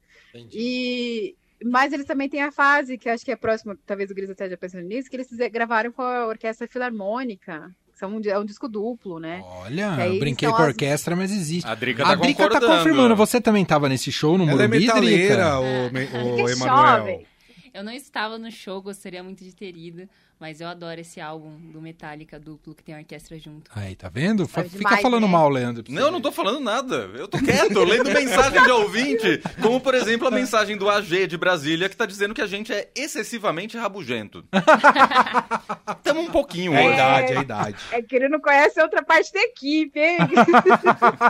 E... 0.52 1.34
Mas 1.64 1.90
eles 1.94 2.04
também 2.04 2.28
têm 2.28 2.42
a 2.42 2.52
fase, 2.52 2.98
que 2.98 3.08
acho 3.08 3.24
que 3.24 3.32
é 3.32 3.36
próximo, 3.36 3.74
talvez 3.86 4.10
o 4.10 4.14
Gris 4.14 4.28
até 4.28 4.46
já 4.50 4.58
pensando 4.58 4.84
nisso, 4.84 5.08
que 5.08 5.16
eles 5.16 5.28
gravaram 5.50 5.90
com 5.90 6.02
a 6.02 6.26
Orquestra 6.26 6.68
Filarmônica. 6.68 7.70
que 7.94 7.98
São 7.98 8.14
um, 8.14 8.20
é 8.26 8.38
um 8.38 8.44
disco 8.44 8.68
duplo, 8.68 9.18
né? 9.18 9.40
Olha, 9.42 9.96
eu 10.06 10.18
brinquei 10.18 10.46
com 10.50 10.54
a 10.54 10.58
as- 10.60 10.66
orquestra, 10.68 11.16
mas 11.16 11.32
existe. 11.32 11.66
A 11.66 11.74
Drica 11.74 12.02
A 12.02 12.08
tá 12.08 12.14
Drica 12.16 12.50
tá 12.50 12.60
confirmando. 12.60 13.16
Você 13.16 13.40
também 13.40 13.64
tava 13.64 13.88
nesse 13.88 14.12
show 14.12 14.36
no 14.36 14.44
Ela 14.44 14.64
é 14.64 14.68
Morumbi, 14.68 14.80
metaleira, 14.86 15.34
Drica? 15.36 15.58
o, 15.60 15.92
me- 15.92 16.04
o 16.04 16.34
Que 16.46 16.52
Emanuel. 16.52 16.98
jovem. 16.98 17.26
Eu 17.76 17.84
não 17.84 17.92
estava 17.92 18.38
no 18.38 18.50
show, 18.50 18.80
gostaria 18.80 19.22
muito 19.22 19.44
de 19.44 19.54
ter 19.54 19.76
ido, 19.76 20.08
mas 20.40 20.62
eu 20.62 20.66
adoro 20.68 20.98
esse 20.98 21.20
álbum 21.20 21.58
do 21.70 21.78
Metallica 21.78 22.40
duplo 22.40 22.74
que 22.74 22.82
tem 22.82 22.94
a 22.94 22.98
orquestra 22.98 23.38
junto. 23.38 23.70
Aí, 23.74 23.94
tá 23.94 24.08
vendo? 24.08 24.48
Fa- 24.48 24.62
É 24.62 24.64
Fica 24.64 24.78
demais, 24.78 25.02
falando 25.02 25.26
né? 25.26 25.32
mal, 25.32 25.48
Leandro. 25.50 25.84
Não, 25.90 26.02
eu 26.04 26.10
não 26.10 26.20
tô 26.22 26.32
falando 26.32 26.58
nada. 26.58 27.10
Eu 27.14 27.28
tô 27.28 27.36
quieto, 27.38 27.78
lendo 27.84 28.10
mensagem 28.10 28.62
de 28.62 28.70
ouvinte. 28.70 29.42
Como, 29.60 29.78
por 29.78 29.94
exemplo, 29.94 30.26
a 30.26 30.30
mensagem 30.30 30.74
do 30.78 30.88
AG 30.88 31.26
de 31.26 31.36
Brasília, 31.36 31.86
que 31.90 31.96
tá 31.96 32.06
dizendo 32.06 32.32
que 32.32 32.40
a 32.40 32.46
gente 32.46 32.72
é 32.72 32.90
excessivamente 32.94 33.76
rabugento. 33.76 34.42
Tamo 36.02 36.20
um 36.22 36.30
pouquinho 36.30 36.72
É 36.74 36.82
a 36.82 36.86
hoje. 36.86 36.94
idade, 36.94 37.32
é 37.32 37.36
a 37.36 37.42
idade. 37.42 37.76
É 37.92 38.00
que 38.02 38.16
ele 38.16 38.28
não 38.30 38.40
conhece 38.40 38.80
outra 38.80 39.02
parte 39.04 39.32
da 39.34 39.40
equipe, 39.40 39.98
hein? 40.00 40.18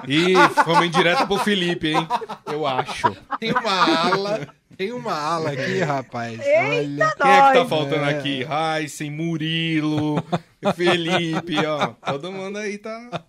E 0.06 0.34
fomos 0.64 0.84
em 0.86 0.90
direto 0.90 1.26
pro 1.26 1.38
Felipe, 1.38 1.88
hein? 1.88 2.06
Eu 2.46 2.64
acho. 2.66 3.10
Tem 3.40 3.50
uma 3.52 4.10
ala. 4.12 4.48
Tem 4.76 4.92
uma 4.92 5.12
ala 5.12 5.50
aqui, 5.52 5.78
rapaz. 5.80 6.38
Olha. 6.40 7.14
Quem 7.16 7.30
é 7.30 7.48
que 7.48 7.58
tá 7.58 7.66
faltando 7.68 8.04
É. 8.04 8.18
aqui? 8.18 8.44
Heisen, 8.78 9.10
Murilo, 9.10 10.16
Felipe, 10.74 11.56
ó. 11.66 11.88
Todo 12.10 12.32
mundo 12.32 12.58
aí 12.58 12.76
tá. 12.78 13.22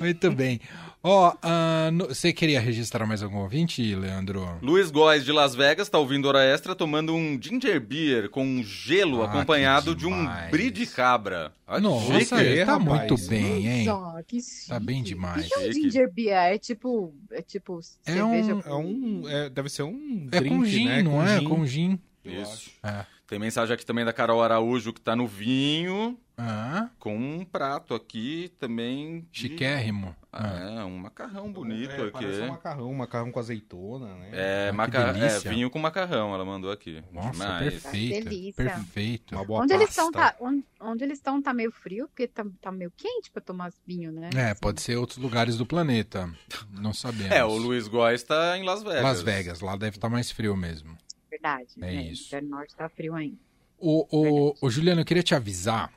Muito 0.00 0.30
bem. 0.30 0.60
Ó, 1.06 1.36
ah, 1.42 1.90
no- 1.92 2.06
você 2.08 2.32
queria 2.32 2.58
registrar 2.58 3.04
mais 3.06 3.22
algum 3.22 3.36
ouvinte, 3.40 3.94
Leandro? 3.94 4.58
Luiz 4.62 4.90
Góes 4.90 5.22
de 5.22 5.32
Las 5.32 5.54
Vegas 5.54 5.86
tá 5.90 5.98
ouvindo 5.98 6.26
Hora 6.26 6.42
Extra 6.42 6.74
tomando 6.74 7.14
um 7.14 7.38
ginger 7.38 7.78
beer 7.78 8.30
com 8.30 8.62
gelo 8.62 9.22
Ah, 9.22 9.26
acompanhado 9.26 9.94
de 9.94 10.06
um 10.06 10.26
brie 10.50 10.70
de 10.70 10.86
cabra. 10.86 11.52
Olha 11.66 11.76
que 11.82 11.86
Nossa, 11.86 12.18
chique. 12.20 12.34
ele 12.36 12.64
tá 12.64 12.72
rapaz. 12.78 13.10
muito 13.10 13.28
bem, 13.28 13.66
hein? 13.68 13.84
Nossa, 13.84 14.22
que 14.22 14.40
chique. 14.40 14.68
Tá 14.68 14.80
bem 14.80 15.02
demais. 15.02 15.44
O 15.46 15.48
que 15.50 15.54
é 15.54 15.68
um 15.68 15.72
ginger 15.74 16.10
beer? 16.10 16.36
É 16.36 16.56
tipo, 16.58 17.14
é 17.30 17.42
tipo 17.42 17.80
É 18.06 18.12
cerveja 18.12 18.54
um- 18.54 18.62
com- 18.62 18.70
É 18.70 18.74
um. 18.74 19.28
é, 19.28 19.50
deve 19.50 19.68
ser 19.68 19.82
um. 19.82 20.26
É 20.32 20.40
drink, 20.40 20.56
com 20.56 20.64
gin, 20.64 20.86
né? 20.88 21.02
não 21.02 21.22
é? 21.22 21.38
gin. 21.38 21.44
Com 21.46 21.66
gin. 21.66 21.98
Isso. 22.24 22.70
É. 22.82 23.04
Tem 23.26 23.38
mensagem 23.38 23.74
aqui 23.74 23.84
também 23.84 24.04
da 24.06 24.12
Carol 24.12 24.42
Araújo 24.42 24.90
que 24.92 25.00
tá 25.02 25.14
no 25.14 25.26
vinho, 25.26 26.16
Ah, 26.36 26.90
com 26.98 27.16
um 27.16 27.44
prato 27.44 27.94
aqui 27.94 28.52
também. 28.58 29.20
de- 29.30 29.38
chiquérrimo. 29.40 30.16
Ah. 30.32 30.80
É, 30.80 30.84
um 30.84 30.98
macarrão 30.98 31.52
bonito 31.52 31.92
É, 31.92 32.02
aqui. 32.02 32.10
parece 32.10 32.40
um 32.40 32.48
macarrão, 32.48 32.90
um 32.90 32.94
macarrão 32.94 33.30
com 33.30 33.38
azeitona, 33.38 34.16
né? 34.16 34.30
É, 34.32 34.72
Ah, 34.76 35.16
é, 35.16 35.38
vinho 35.48 35.70
com 35.70 35.78
macarrão, 35.78 36.34
ela 36.34 36.44
mandou 36.44 36.72
aqui. 36.72 37.00
Nossa, 37.12 37.30
Demais. 37.30 37.72
perfeito. 37.82 38.24
Delícia. 38.28 38.64
Perfeito. 38.64 39.34
Uma 39.36 39.44
boa 39.44 39.62
Onde 39.62 39.74
eles 39.74 39.90
estão, 39.90 40.10
pasta. 40.10 40.36
tá, 40.36 40.44
onde, 40.44 40.64
onde 40.80 41.04
eles 41.04 41.18
estão 41.18 41.40
tá 41.40 41.54
meio 41.54 41.70
frio, 41.70 42.08
porque 42.08 42.26
tá, 42.26 42.44
tá 42.60 42.72
meio 42.72 42.90
quente 42.96 43.30
pra 43.30 43.40
tomar 43.40 43.72
vinho, 43.86 44.10
né? 44.10 44.30
É, 44.34 44.50
Assim. 44.50 44.60
pode 44.60 44.80
ser 44.82 44.96
outros 44.96 45.18
lugares 45.18 45.56
do 45.56 45.64
planeta. 45.64 46.28
Não 46.68 46.92
sabemos. 46.92 47.30
É, 47.30 47.44
o 47.44 47.56
Luiz 47.56 47.86
Góes 47.86 48.24
tá 48.24 48.58
em 48.58 48.64
Las 48.64 48.82
Vegas. 48.82 49.02
Las 49.04 49.22
Vegas, 49.22 49.60
lá 49.60 49.76
deve 49.76 49.98
estar 49.98 50.08
mais 50.08 50.32
frio 50.32 50.56
mesmo. 50.56 50.98
Verdade. 51.30 51.68
É 51.76 51.80
né? 51.80 51.94
isso. 52.06 52.36
O 52.36 52.40
Norte 52.42 52.74
tá 52.74 52.88
frio 52.88 53.14
ainda. 53.14 53.36
O, 53.78 54.06
o, 54.10 54.54
o 54.62 54.70
Juliano, 54.70 55.00
eu 55.02 55.04
queria 55.04 55.22
te 55.22 55.34
avisar 55.34 55.92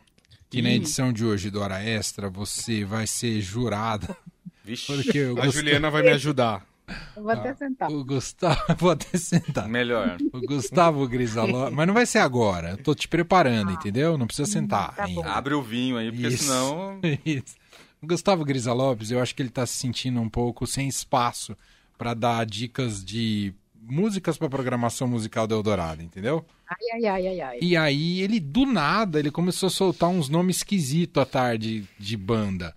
que 0.50 0.62
na 0.62 0.70
edição 0.72 1.12
de 1.12 1.26
hoje 1.26 1.50
do 1.50 1.60
Hora 1.62 1.82
Extra 1.84 2.30
você 2.30 2.84
vai 2.86 3.06
ser 3.08 3.42
jurada. 3.42 4.16
Vixe, 4.64 4.86
Porque 4.94 5.20
A 5.38 5.46
Gust- 5.46 5.58
Juliana 5.58 5.90
vai 5.90 6.02
me 6.04 6.10
ajudar. 6.10 6.66
Eu 7.18 7.24
vou 7.24 7.32
até 7.34 7.54
sentar. 7.54 7.92
o 7.92 8.04
Gustavo. 8.06 8.62
Vou 8.80 8.92
até 8.92 9.18
sentar. 9.18 9.68
melhor. 9.68 10.18
O 10.32 10.40
Gustavo 10.40 11.06
Grisaló. 11.06 11.70
Mas 11.70 11.86
não 11.86 11.94
vai 11.94 12.06
ser 12.06 12.20
agora. 12.20 12.72
Eu 12.72 12.78
tô 12.78 12.96
te 12.96 13.10
preparando, 13.10 13.72
entendeu? 13.74 14.18
Não 14.18 14.26
precisa 14.26 14.50
sentar 14.50 14.96
tá. 14.96 15.06
Abre 15.26 15.54
o 15.54 15.62
vinho 15.62 15.98
aí, 15.98 16.10
porque 16.12 16.28
Isso. 16.28 16.46
senão. 16.46 17.00
Isso. 17.26 17.56
O 18.02 18.08
Gustavo 18.08 18.46
Grisa 18.46 18.72
Lopes, 18.72 19.12
eu 19.12 19.22
acho 19.22 19.36
que 19.36 19.42
ele 19.42 19.50
tá 19.50 19.66
se 19.66 19.74
sentindo 19.74 20.22
um 20.22 20.30
pouco 20.30 20.66
sem 20.66 20.88
espaço 20.88 21.58
para 21.98 22.14
dar 22.14 22.46
dicas 22.46 23.04
de 23.04 23.54
músicas 23.82 24.38
para 24.38 24.48
programação 24.48 25.08
musical 25.10 25.46
do 25.46 25.56
Eldorado, 25.56 26.02
entendeu? 26.02 26.46
Ai, 26.68 26.76
ai, 26.94 27.06
ai, 27.06 27.28
ai, 27.28 27.42
ai. 27.42 27.60
E 27.62 27.78
aí 27.78 28.22
ele 28.22 28.40
do 28.40 28.66
nada 28.66 29.20
ele 29.20 29.32
começou 29.32 29.68
a 29.68 29.70
soltar 29.70 30.10
uns 30.10 30.28
nomes 30.30 30.58
esquisitos 30.58 31.22
à 31.22 31.26
tarde 31.26 31.88
de 31.98 32.18
banda. 32.18 32.76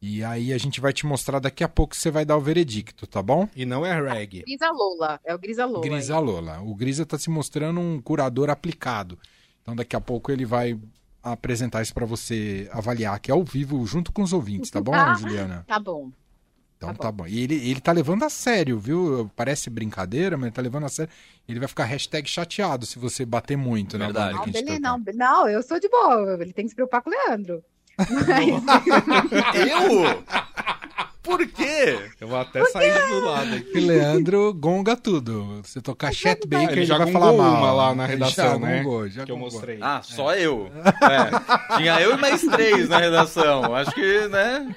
E 0.00 0.22
aí 0.22 0.52
a 0.52 0.58
gente 0.58 0.80
vai 0.80 0.92
te 0.92 1.04
mostrar 1.06 1.40
daqui 1.40 1.64
a 1.64 1.68
pouco 1.68 1.96
você 1.96 2.10
vai 2.10 2.24
dar 2.24 2.36
o 2.36 2.40
veredicto, 2.40 3.06
tá 3.06 3.20
bom? 3.22 3.48
E 3.56 3.64
não 3.66 3.84
é 3.84 4.00
reggae. 4.00 4.42
Grisa 4.42 4.70
Lola. 4.70 5.20
É 5.24 5.34
o 5.34 5.38
Grisa 5.38 5.66
Lola. 5.66 5.82
Grisa 5.82 6.18
Lola. 6.18 6.60
O 6.60 6.74
Grisa 6.74 7.04
tá 7.04 7.18
se 7.18 7.28
mostrando 7.30 7.80
um 7.80 8.00
curador 8.00 8.48
aplicado. 8.50 9.18
Então 9.62 9.74
daqui 9.74 9.96
a 9.96 10.00
pouco 10.00 10.30
ele 10.30 10.44
vai 10.44 10.78
apresentar 11.22 11.82
isso 11.82 11.92
para 11.92 12.06
você 12.06 12.68
avaliar 12.72 13.14
aqui 13.16 13.30
ao 13.30 13.42
vivo 13.44 13.84
junto 13.86 14.12
com 14.12 14.22
os 14.22 14.32
ouvintes, 14.32 14.70
tá 14.70 14.80
bom, 14.80 14.94
Ah. 14.94 15.14
Juliana? 15.14 15.64
Tá 15.66 15.78
bom. 15.80 16.10
Então 16.78 16.94
Tá 16.94 17.02
tá 17.04 17.12
bom. 17.12 17.26
E 17.26 17.40
ele, 17.42 17.54
ele 17.56 17.80
tá 17.80 17.90
levando 17.92 18.22
a 18.22 18.30
sério, 18.30 18.78
viu? 18.78 19.28
Parece 19.36 19.68
brincadeira, 19.68 20.36
mas 20.36 20.46
ele 20.46 20.54
tá 20.54 20.62
levando 20.62 20.84
a 20.84 20.88
sério. 20.88 21.12
Ele 21.48 21.58
vai 21.58 21.66
ficar 21.68 21.84
hashtag 21.84 22.26
chateado 22.28 22.86
se 22.86 22.98
você 23.00 23.26
bater 23.26 23.56
muito 23.56 23.98
na 23.98 24.06
Verdade. 24.06 24.34
Não, 24.34 24.42
a 24.42 24.46
gente 24.46 24.54
beleza, 24.54 24.76
tocar. 24.80 24.98
não, 24.98 25.02
não, 25.14 25.48
eu 25.48 25.62
sou 25.62 25.80
de 25.80 25.88
boa. 25.88 26.38
Ele 26.40 26.52
tem 26.52 26.64
que 26.64 26.70
se 26.70 26.74
preocupar 26.76 27.02
com 27.02 27.10
o 27.10 27.12
Leandro. 27.12 27.62
Eu? 29.54 30.24
Por 31.28 31.46
quê? 31.46 31.98
Eu 32.18 32.26
vou 32.26 32.38
até 32.38 32.64
sair 32.64 33.06
do 33.10 33.20
lado 33.26 33.54
aqui. 33.54 33.80
Leandro 33.80 34.54
gonga 34.54 34.96
tudo. 34.96 35.60
Você 35.62 35.78
tocar 35.82 36.10
Chet 36.10 36.46
Baker, 36.46 36.70
ele, 36.70 36.80
ele 36.80 36.86
já 36.86 36.96
vai 36.96 37.12
falar 37.12 37.34
mal. 37.34 37.58
uma 37.58 37.72
lá 37.72 37.94
na 37.94 38.06
redação, 38.06 38.52
já 38.52 38.58
né? 38.58 38.82
gongou, 38.82 39.08
já 39.08 39.24
Que 39.26 39.32
eu 39.32 39.36
gongou. 39.36 39.52
mostrei. 39.52 39.78
Ah, 39.82 40.00
só 40.02 40.34
eu. 40.34 40.70
É. 41.08 41.76
Tinha 41.76 42.00
eu 42.00 42.14
e 42.14 42.16
mais 42.20 42.42
três 42.42 42.88
na 42.88 42.98
redação. 42.98 43.74
Acho 43.74 43.92
que, 43.92 44.28
né? 44.28 44.74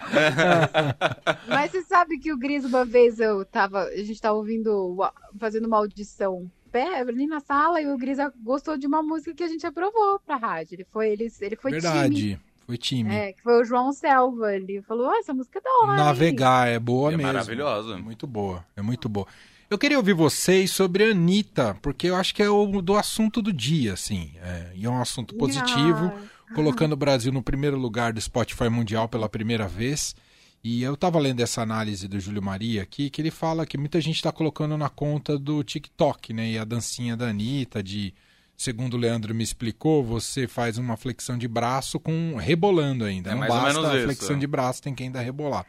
Mas 1.48 1.72
você 1.72 1.82
sabe 1.84 2.18
que 2.20 2.32
o 2.32 2.38
Gris, 2.38 2.66
uma 2.66 2.86
vez 2.86 3.20
eu 3.20 3.46
tava. 3.46 3.84
A 3.84 4.04
gente 4.04 4.22
tava 4.22 4.36
ouvindo, 4.36 4.98
fazendo 5.40 5.66
uma 5.68 5.78
audição 5.78 6.50
pé, 6.72 7.02
ali 7.02 7.28
na 7.28 7.40
sala, 7.40 7.82
e 7.82 7.88
o 7.88 7.98
Gris 7.98 8.18
gostou 8.44 8.78
de 8.78 8.88
uma 8.88 9.04
música 9.04 9.34
que 9.34 9.44
a 9.44 9.48
gente 9.48 9.66
aprovou 9.66 10.20
pra 10.26 10.38
rádio. 10.38 10.76
Ele 10.76 10.86
foi, 10.90 11.10
ele, 11.10 11.32
ele 11.42 11.56
foi 11.56 11.80
time. 11.80 12.40
Foi 12.72 12.78
time. 12.78 13.14
É, 13.16 13.34
que 13.34 13.42
foi 13.42 13.62
o 13.62 13.66
João 13.66 13.92
Selva. 13.92 14.56
Ele 14.56 14.82
falou: 14.82 15.10
ah, 15.10 15.18
essa 15.18 15.34
música 15.34 15.60
é 15.60 15.62
da 15.62 15.70
hora. 15.84 15.92
hein?" 16.00 16.06
Navegar 16.06 16.68
é 16.68 16.80
boa 16.80 17.12
É 17.14 17.18
mesmo. 17.18 17.32
maravilhosa. 17.34 17.94
É 17.96 17.98
muito 17.98 18.26
boa. 18.28 18.66
É 18.76 18.82
muito 18.82 19.08
boa. 19.10 19.28
Eu 19.70 19.78
queria 19.78 19.98
ouvir 19.98 20.14
vocês 20.14 20.72
sobre 20.72 21.06
a 21.06 21.12
Anitta, 21.12 21.78
porque 21.82 22.08
eu 22.08 22.16
acho 22.16 22.36
que 22.36 22.44
é 22.44 22.50
o 22.50 22.82
do 22.82 22.96
assunto 22.98 23.42
do 23.42 23.54
dia, 23.54 23.94
assim. 23.94 24.32
É, 24.42 24.72
e 24.76 24.86
é 24.86 24.90
um 24.90 25.02
assunto 25.02 25.34
positivo. 25.36 26.12
Ah, 26.14 26.22
colocando 26.54 26.92
o 26.92 26.98
Brasil 26.98 27.32
no 27.32 27.42
primeiro 27.42 27.78
lugar 27.78 28.12
do 28.12 28.20
Spotify 28.20 28.68
Mundial 28.68 29.08
pela 29.08 29.30
primeira 29.30 29.68
vez. 29.70 30.14
E 30.62 30.84
eu 30.84 30.96
tava 30.98 31.18
lendo 31.18 31.40
essa 31.40 31.62
análise 31.62 32.08
do 32.08 32.20
Júlio 32.20 32.42
Maria 32.44 32.84
aqui, 32.84 33.10
que 33.10 33.22
ele 33.22 33.32
fala 33.32 33.66
que 33.66 33.78
muita 33.78 34.00
gente 34.02 34.18
está 34.18 34.32
colocando 34.32 34.78
na 34.78 34.90
conta 34.90 35.40
do 35.40 35.64
TikTok, 35.64 36.34
né? 36.34 36.52
E 36.52 36.58
a 36.58 36.66
dancinha 36.66 37.16
da 37.18 37.30
Anitta, 37.30 37.82
de, 37.82 38.14
segundo 38.62 38.94
o 38.94 38.98
Leandro 38.98 39.34
me 39.34 39.44
explicou, 39.44 40.04
você 40.04 40.48
faz 40.48 40.78
uma 40.78 40.96
flexão 40.96 41.38
de 41.38 41.48
braço 41.48 42.00
com 42.00 42.36
rebolando 42.38 43.04
ainda. 43.04 43.32
É 43.32 43.34
Não 43.34 43.40
mais 43.40 43.52
ou 43.52 43.58
basta 43.60 43.74
menos 43.74 43.90
a 43.90 43.96
isso, 43.98 44.06
flexão 44.06 44.36
é. 44.36 44.40
de 44.40 44.48
braço, 44.48 44.82
tem 44.82 44.94
que 44.94 45.04
ainda 45.04 45.20
rebolar. 45.20 45.66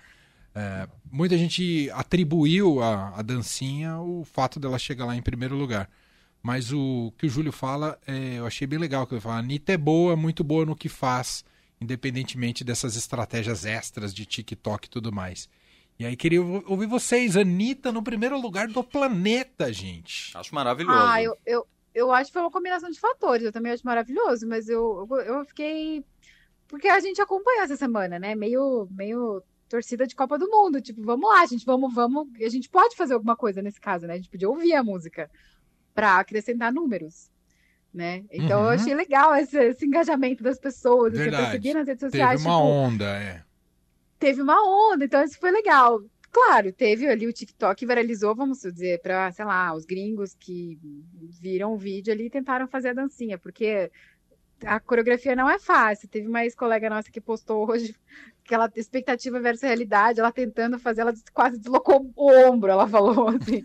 É, 0.54 0.86
muita 1.10 1.38
gente 1.38 1.88
atribuiu 1.94 2.82
a, 2.82 3.18
a 3.18 3.22
dancinha 3.22 3.98
o 3.98 4.24
fato 4.24 4.60
dela 4.60 4.78
chegar 4.78 5.06
lá 5.06 5.16
em 5.16 5.22
primeiro 5.22 5.56
lugar. 5.56 5.88
Mas 6.42 6.72
o 6.72 7.12
que 7.16 7.26
o 7.26 7.28
Júlio 7.28 7.52
fala, 7.52 7.98
é, 8.06 8.34
eu 8.38 8.46
achei 8.46 8.66
bem 8.66 8.78
legal 8.78 9.06
que 9.06 9.14
ele 9.14 9.20
fala. 9.20 9.36
A 9.36 9.38
Anitta 9.38 9.72
é 9.72 9.76
boa, 9.76 10.14
muito 10.16 10.42
boa 10.44 10.66
no 10.66 10.74
que 10.76 10.88
faz, 10.88 11.44
independentemente 11.80 12.64
dessas 12.64 12.96
estratégias 12.96 13.64
extras 13.64 14.12
de 14.12 14.26
TikTok 14.26 14.86
e 14.86 14.90
tudo 14.90 15.12
mais. 15.12 15.48
E 15.98 16.04
aí 16.04 16.16
queria 16.16 16.42
ou- 16.42 16.64
ouvir 16.66 16.86
vocês, 16.86 17.36
Anitta 17.36 17.92
no 17.92 18.02
primeiro 18.02 18.38
lugar 18.40 18.66
do 18.66 18.82
planeta, 18.82 19.72
gente. 19.72 20.36
Acho 20.36 20.54
maravilhoso. 20.54 20.98
Ah, 20.98 21.22
eu, 21.22 21.36
eu, 21.46 21.66
eu 21.94 22.12
acho 22.12 22.28
que 22.28 22.32
foi 22.32 22.42
uma 22.42 22.50
combinação 22.50 22.90
de 22.90 22.98
fatores. 23.00 23.44
Eu 23.44 23.52
também 23.52 23.72
acho 23.72 23.84
maravilhoso, 23.86 24.46
mas 24.48 24.68
eu, 24.68 25.06
eu, 25.26 25.44
fiquei. 25.44 26.04
Porque 26.68 26.88
a 26.88 27.00
gente 27.00 27.20
acompanhou 27.20 27.62
essa 27.62 27.76
semana, 27.76 28.18
né? 28.18 28.34
Meio, 28.34 28.88
meio 28.90 29.42
torcida 29.68 30.06
de 30.06 30.14
Copa 30.14 30.38
do 30.38 30.48
Mundo. 30.48 30.80
Tipo, 30.80 31.02
vamos 31.02 31.28
lá, 31.28 31.44
gente, 31.46 31.64
vamos, 31.66 31.94
vamos. 31.94 32.28
A 32.40 32.48
gente 32.48 32.68
pode 32.68 32.96
fazer 32.96 33.14
alguma 33.14 33.36
coisa 33.36 33.60
nesse 33.60 33.80
caso, 33.80 34.06
né? 34.06 34.14
A 34.14 34.16
gente 34.16 34.30
podia 34.30 34.48
ouvir 34.48 34.74
a 34.74 34.82
música 34.82 35.30
para 35.94 36.18
acrescentar 36.18 36.72
números. 36.72 37.30
Né? 37.92 38.24
Então 38.30 38.60
Uhum. 38.60 38.64
eu 38.66 38.70
achei 38.70 38.94
legal 38.94 39.34
esse, 39.34 39.58
esse 39.58 39.84
engajamento 39.84 40.42
das 40.42 40.58
pessoas. 40.58 41.12
Você 41.12 41.24
Verdade. 41.24 41.42
percebia 41.42 41.74
nas 41.74 41.86
redes 41.86 42.00
Teve 42.00 42.10
sociais. 42.12 42.40
uma 42.40 42.54
tipo, 42.54 42.64
onda, 42.64 43.04
é. 43.04 43.42
teve 44.18 44.40
uma 44.40 44.56
onda, 44.92 45.04
então 45.04 45.22
isso 45.22 45.38
foi 45.38 45.50
legal. 45.50 46.00
Claro, 46.32 46.72
teve 46.72 47.06
ali 47.06 47.26
o 47.26 47.32
TikTok 47.32 47.84
viralizou, 47.84 48.34
vamos 48.34 48.62
dizer, 48.62 49.02
para, 49.02 49.30
sei 49.32 49.44
lá, 49.44 49.74
os 49.74 49.84
gringos 49.84 50.34
que 50.34 50.78
viram 51.40 51.74
o 51.74 51.76
vídeo 51.76 52.10
ali 52.10 52.26
e 52.26 52.30
tentaram 52.30 52.66
fazer 52.66 52.88
a 52.88 52.94
dancinha, 52.94 53.36
porque 53.36 53.90
a 54.64 54.80
coreografia 54.80 55.36
não 55.36 55.48
é 55.48 55.58
fácil. 55.58 56.08
Teve 56.08 56.26
uma 56.26 56.42
ex-colega 56.42 56.88
nossa 56.88 57.10
que 57.10 57.20
postou 57.20 57.70
hoje 57.70 57.94
aquela 58.44 58.70
expectativa 58.74 59.38
versus 59.40 59.62
realidade, 59.62 60.20
ela 60.20 60.32
tentando 60.32 60.78
fazer, 60.78 61.02
ela 61.02 61.12
quase 61.32 61.58
deslocou 61.58 62.10
o 62.16 62.32
ombro, 62.32 62.70
ela 62.70 62.88
falou 62.88 63.28
assim. 63.36 63.62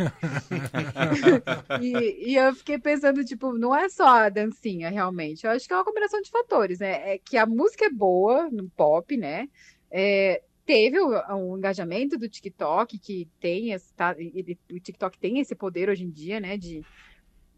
e, 1.82 2.32
e 2.32 2.36
eu 2.36 2.54
fiquei 2.54 2.78
pensando, 2.78 3.24
tipo, 3.24 3.54
não 3.54 3.74
é 3.74 3.88
só 3.88 4.08
a 4.08 4.30
dancinha, 4.30 4.90
realmente. 4.90 5.46
Eu 5.46 5.52
acho 5.52 5.66
que 5.66 5.74
é 5.74 5.78
uma 5.78 5.86
combinação 5.86 6.22
de 6.22 6.30
fatores, 6.30 6.80
né? 6.80 7.14
É 7.14 7.18
que 7.18 7.38
a 7.38 7.46
música 7.46 7.86
é 7.86 7.90
boa 7.90 8.50
no 8.52 8.70
pop, 8.70 9.16
né? 9.16 9.48
É, 9.90 10.42
teve 10.68 11.00
o, 11.02 11.10
o 11.54 11.58
engajamento 11.58 12.18
do 12.20 12.30
TikTok, 12.30 13.00
que 13.00 13.28
tem 13.40 13.72
esse, 13.74 13.94
tá, 13.96 14.16
ele- 14.20 14.60
o 14.72 14.80
TikTok 14.80 15.18
tem 15.20 15.40
esse 15.40 15.56
poder 15.56 15.90
hoje 15.90 16.04
em 16.06 16.12
dia, 16.12 16.40
né? 16.42 16.58
De, 16.58 16.86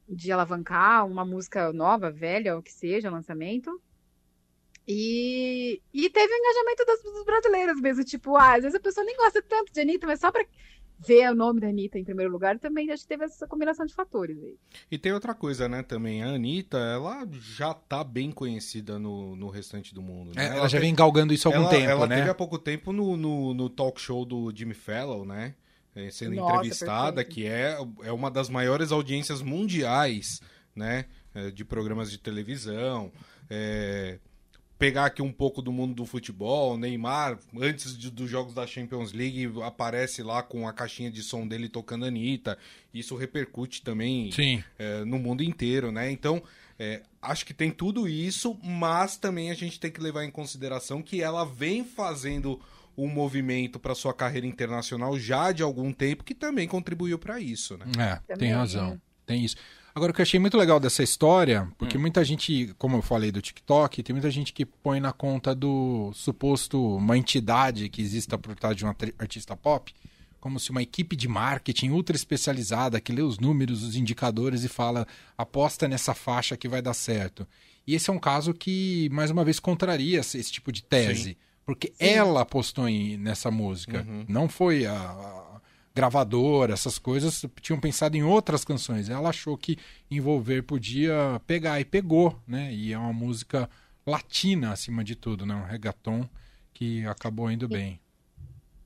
de 0.08 0.32
alavancar 0.32 1.08
uma 1.08 1.26
música 1.26 1.74
nova, 1.74 2.12
velha, 2.12 2.56
ou 2.56 2.64
que 2.64 2.72
seja, 2.74 3.12
lançamento. 3.12 3.82
E, 4.88 5.82
e 5.94 6.10
teve 6.10 6.34
o 6.34 6.38
engajamento 6.38 6.86
das, 6.86 7.04
dos 7.04 7.26
brasileiros 7.26 7.80
mesmo, 7.82 8.04
tipo, 8.04 8.36
ah, 8.36 8.56
às 8.56 8.64
vezes 8.64 8.76
a 8.76 8.82
pessoa 8.82 9.06
nem 9.06 9.16
gosta 9.18 9.42
tanto 9.44 9.72
de 9.72 9.82
Anitta, 9.82 10.08
mas 10.08 10.20
só 10.20 10.32
pra 10.32 10.44
ver 11.00 11.32
o 11.32 11.36
nome 11.36 11.62
da 11.62 11.68
Anitta 11.68 11.98
em 11.98 12.04
primeiro 12.04 12.32
lugar, 12.32 12.60
também 12.60 12.92
acho 12.92 13.04
que 13.04 13.10
teve 13.10 13.24
essa 13.24 13.48
combinação 13.48 13.86
de 13.86 13.94
fatores 13.94 14.38
aí. 14.44 14.58
E 14.92 14.98
tem 14.98 15.14
outra 15.14 15.34
coisa, 15.34 15.68
né, 15.70 15.82
também. 15.82 16.22
A 16.24 16.28
Anitta, 16.32 16.78
ela 16.78 17.26
já 17.32 17.74
tá 17.74 18.04
bem 18.04 18.32
conhecida 18.32 19.00
no, 19.00 19.36
no 19.36 19.48
restante 19.50 19.94
do 19.94 20.02
mundo. 20.02 20.36
Né? 20.36 20.44
É, 20.46 20.58
ela 20.58 20.68
já 20.68 20.78
tem- 20.78 20.82
vem 20.88 20.96
galgando 20.96 21.34
isso 21.34 21.48
há 21.48 21.52
algum 21.56 21.62
ela, 21.68 21.70
tempo, 21.70 21.90
ela 21.90 22.08
né? 22.08 22.16
teve 22.18 22.30
há 22.30 22.36
pouco 22.36 22.60
tempo 22.60 22.92
no, 22.92 23.16
no, 23.16 23.54
no 23.54 23.70
talk 23.70 24.00
show 24.00 24.26
do 24.26 24.52
Jimmy 24.56 24.74
Fallon, 24.74 25.24
né? 25.26 25.56
eh, 25.96 26.12
Sendo 26.12 26.36
Nossa, 26.36 26.54
entrevistada, 26.56 27.24
perfeito. 27.24 27.34
que 27.34 27.46
é, 27.48 27.78
é 28.04 28.12
uma 28.12 28.30
das 28.30 28.50
maiores 28.50 28.92
audiências 28.92 29.42
mundiais, 29.42 30.42
né? 30.76 31.06
eh, 31.34 31.50
De 31.52 31.64
programas 31.64 32.12
de 32.12 32.18
televisão. 32.18 33.12
eh, 33.50 34.20
pegar 34.80 35.06
aqui 35.08 35.22
um 35.22 35.32
pouco 35.32 35.62
do 35.62 35.74
mundo 35.74 35.94
do 35.94 36.06
futebol, 36.06 36.78
Neymar, 36.78 37.38
antes 37.60 37.98
de- 37.98 38.10
dos 38.10 38.30
jogos 38.30 38.54
da 38.54 38.66
Champions 38.66 39.12
League, 39.12 39.52
aparece 39.62 40.24
lá 40.24 40.42
com 40.42 40.66
a 40.68 40.72
caixinha 40.74 41.12
de 41.12 41.22
som 41.22 41.46
dele 41.46 41.68
tocando 41.68 42.06
Anitta. 42.06 42.58
Isso 42.94 43.16
repercute 43.18 43.82
também 43.84 44.32
Sim. 44.32 44.64
é, 44.80 45.04
no 45.04 45.20
mundo 45.20 45.44
inteiro, 45.44 45.92
né? 45.92 46.10
Então, 46.10 46.42
é, 46.80 47.02
acho 47.22 47.46
que 47.46 47.54
tem 47.54 47.70
tudo 47.70 48.08
isso, 48.08 48.58
mas 48.64 49.18
também 49.18 49.52
a 49.52 49.54
gente 49.54 49.78
tem 49.80 49.92
que 49.92 50.00
levar 50.00 50.24
em 50.24 50.32
consideração 50.32 51.02
que 51.02 51.22
ela 51.22 51.44
vem 51.44 51.84
fazendo 51.84 52.60
um 52.98 53.08
movimento 53.08 53.80
para 53.80 53.94
sua 53.94 54.14
carreira 54.14 54.48
internacional 54.48 55.20
já 55.20 55.52
de 55.52 55.62
algum 55.62 55.92
tempo 55.92 56.24
que 56.24 56.34
também 56.34 56.68
contribuiu 56.68 57.20
para 57.20 57.40
isso, 57.40 57.78
né? 57.78 57.86
É, 58.30 58.36
tem 58.36 58.52
razão. 58.54 58.94
é. 58.94 59.00
Tem 59.26 59.44
isso. 59.46 59.56
Agora, 60.00 60.12
o 60.14 60.16
que 60.16 60.22
eu 60.22 60.24
achei 60.24 60.40
muito 60.40 60.58
legal 60.58 60.80
dessa 60.80 61.04
história, 61.04 61.70
porque 61.78 61.98
muita 61.98 62.24
gente, 62.24 62.74
como 62.78 62.96
eu 62.96 63.02
falei 63.02 63.34
do 63.34 63.42
TikTok, 63.42 64.02
tem 64.02 64.14
muita 64.14 64.32
gente 64.32 64.54
que 64.54 64.66
põe 64.66 65.02
na 65.02 65.12
conta 65.12 65.54
do 65.54 66.10
suposto 66.14 66.96
uma 66.96 67.18
entidade 67.18 67.90
que 67.90 68.02
exista 68.02 68.38
por 68.38 68.56
trás 68.56 68.78
de 68.78 68.86
um 68.86 68.94
artista 69.18 69.58
pop, 69.58 69.94
como 70.40 70.58
se 70.58 70.72
uma 70.72 70.82
equipe 70.82 71.18
de 71.18 71.28
marketing 71.28 71.90
ultra 71.90 72.16
especializada 72.16 73.02
que 73.02 73.12
lê 73.12 73.22
os 73.22 73.40
números, 73.40 73.84
os 73.84 73.98
indicadores 73.98 74.64
e 74.64 74.70
fala 74.70 75.06
aposta 75.38 75.86
nessa 75.86 76.14
faixa 76.14 76.56
que 76.56 76.70
vai 76.70 76.82
dar 76.82 76.94
certo. 76.94 77.46
E 77.86 77.94
esse 77.94 78.10
é 78.10 78.14
um 78.14 78.20
caso 78.20 78.54
que, 78.54 79.10
mais 79.12 79.32
uma 79.32 79.44
vez, 79.44 79.60
contraria 79.60 80.20
esse, 80.22 80.42
tipo 80.50 80.72
de 80.72 80.82
tese. 80.82 81.38
Porque 81.66 81.92
ela 82.00 82.42
apostou 82.42 82.88
em- 82.88 83.18
nessa 83.18 83.52
música. 83.52 84.08
Não 84.30 84.48
foi 84.48 84.86
a, 84.86 84.94
a 84.94 85.49
gravadora, 85.94 86.74
essas 86.74 86.98
coisas. 86.98 87.46
Tinham 87.62 87.80
pensado 87.80 88.16
em 88.16 88.24
outras 88.24 88.64
canções. 88.64 89.10
Ela 89.10 89.30
achou 89.30 89.58
que 89.58 89.78
envolver 90.10 90.64
podia 90.64 91.42
pegar 91.46 91.80
e 91.80 91.86
pegou, 91.86 92.40
né? 92.48 92.74
E 92.74 92.94
é 92.94 92.98
uma 92.98 93.14
música 93.14 93.70
latina 94.06 94.72
acima 94.72 95.04
de 95.04 95.16
tudo, 95.16 95.46
né? 95.46 95.56
Um 95.56 95.66
reggaeton 95.66 96.28
que 96.74 97.06
acabou 97.06 97.52
indo 97.52 97.68
bem. 97.68 98.00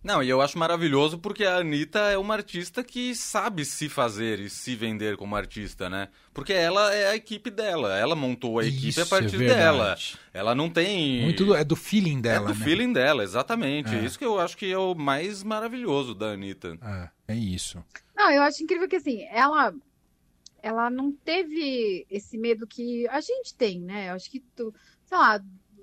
Não, 0.03 0.21
e 0.21 0.29
eu 0.29 0.41
acho 0.41 0.57
maravilhoso 0.57 1.17
porque 1.17 1.45
a 1.45 1.57
Anitta 1.57 1.99
é 2.11 2.17
uma 2.17 2.33
artista 2.33 2.83
que 2.83 3.15
sabe 3.15 3.63
se 3.63 3.87
fazer 3.87 4.39
e 4.39 4.49
se 4.49 4.75
vender 4.75 5.15
como 5.15 5.35
artista, 5.35 5.89
né? 5.89 6.09
Porque 6.33 6.51
ela 6.51 6.93
é 6.93 7.09
a 7.11 7.15
equipe 7.15 7.49
dela, 7.49 7.97
ela 7.97 8.13
montou 8.15 8.59
a 8.59 8.65
equipe 8.65 8.89
Isso, 8.89 9.01
a 9.01 9.05
partir 9.05 9.41
é 9.41 9.47
dela. 9.47 9.95
Ela 10.33 10.53
não 10.53 10.69
tem. 10.69 11.21
Muito 11.21 11.45
do- 11.45 11.55
é 11.55 11.63
do 11.63 11.75
feeling 11.75 12.19
dela, 12.19 12.49
é 12.49 12.53
do 12.53 12.59
né? 12.59 12.65
feeling 12.65 12.91
dela, 12.91 13.23
exatamente. 13.23 13.95
É. 13.95 14.03
Isso 14.03 14.19
que 14.19 14.25
eu 14.25 14.39
acho 14.39 14.57
que 14.57 14.69
é 14.69 14.77
o 14.77 14.93
mais 14.93 15.41
maravilhoso 15.41 16.13
da 16.13 16.31
Anitta. 16.31 16.77
É, 17.27 17.33
é 17.33 17.35
isso. 17.35 17.81
Não, 18.13 18.29
eu 18.29 18.41
acho 18.43 18.61
incrível 18.61 18.87
que 18.89 18.97
assim, 18.97 19.23
ela 19.31 19.73
ela 20.61 20.89
não 20.89 21.11
teve 21.11 22.05
esse 22.09 22.37
medo 22.37 22.65
que 22.65 23.07
a 23.09 23.19
gente 23.19 23.53
tem, 23.53 23.81
né? 23.81 24.09
Eu 24.09 24.15
acho 24.15 24.31
que, 24.31 24.39
tu, 24.55 24.73
sei 25.05 25.17
lá, 25.17 25.37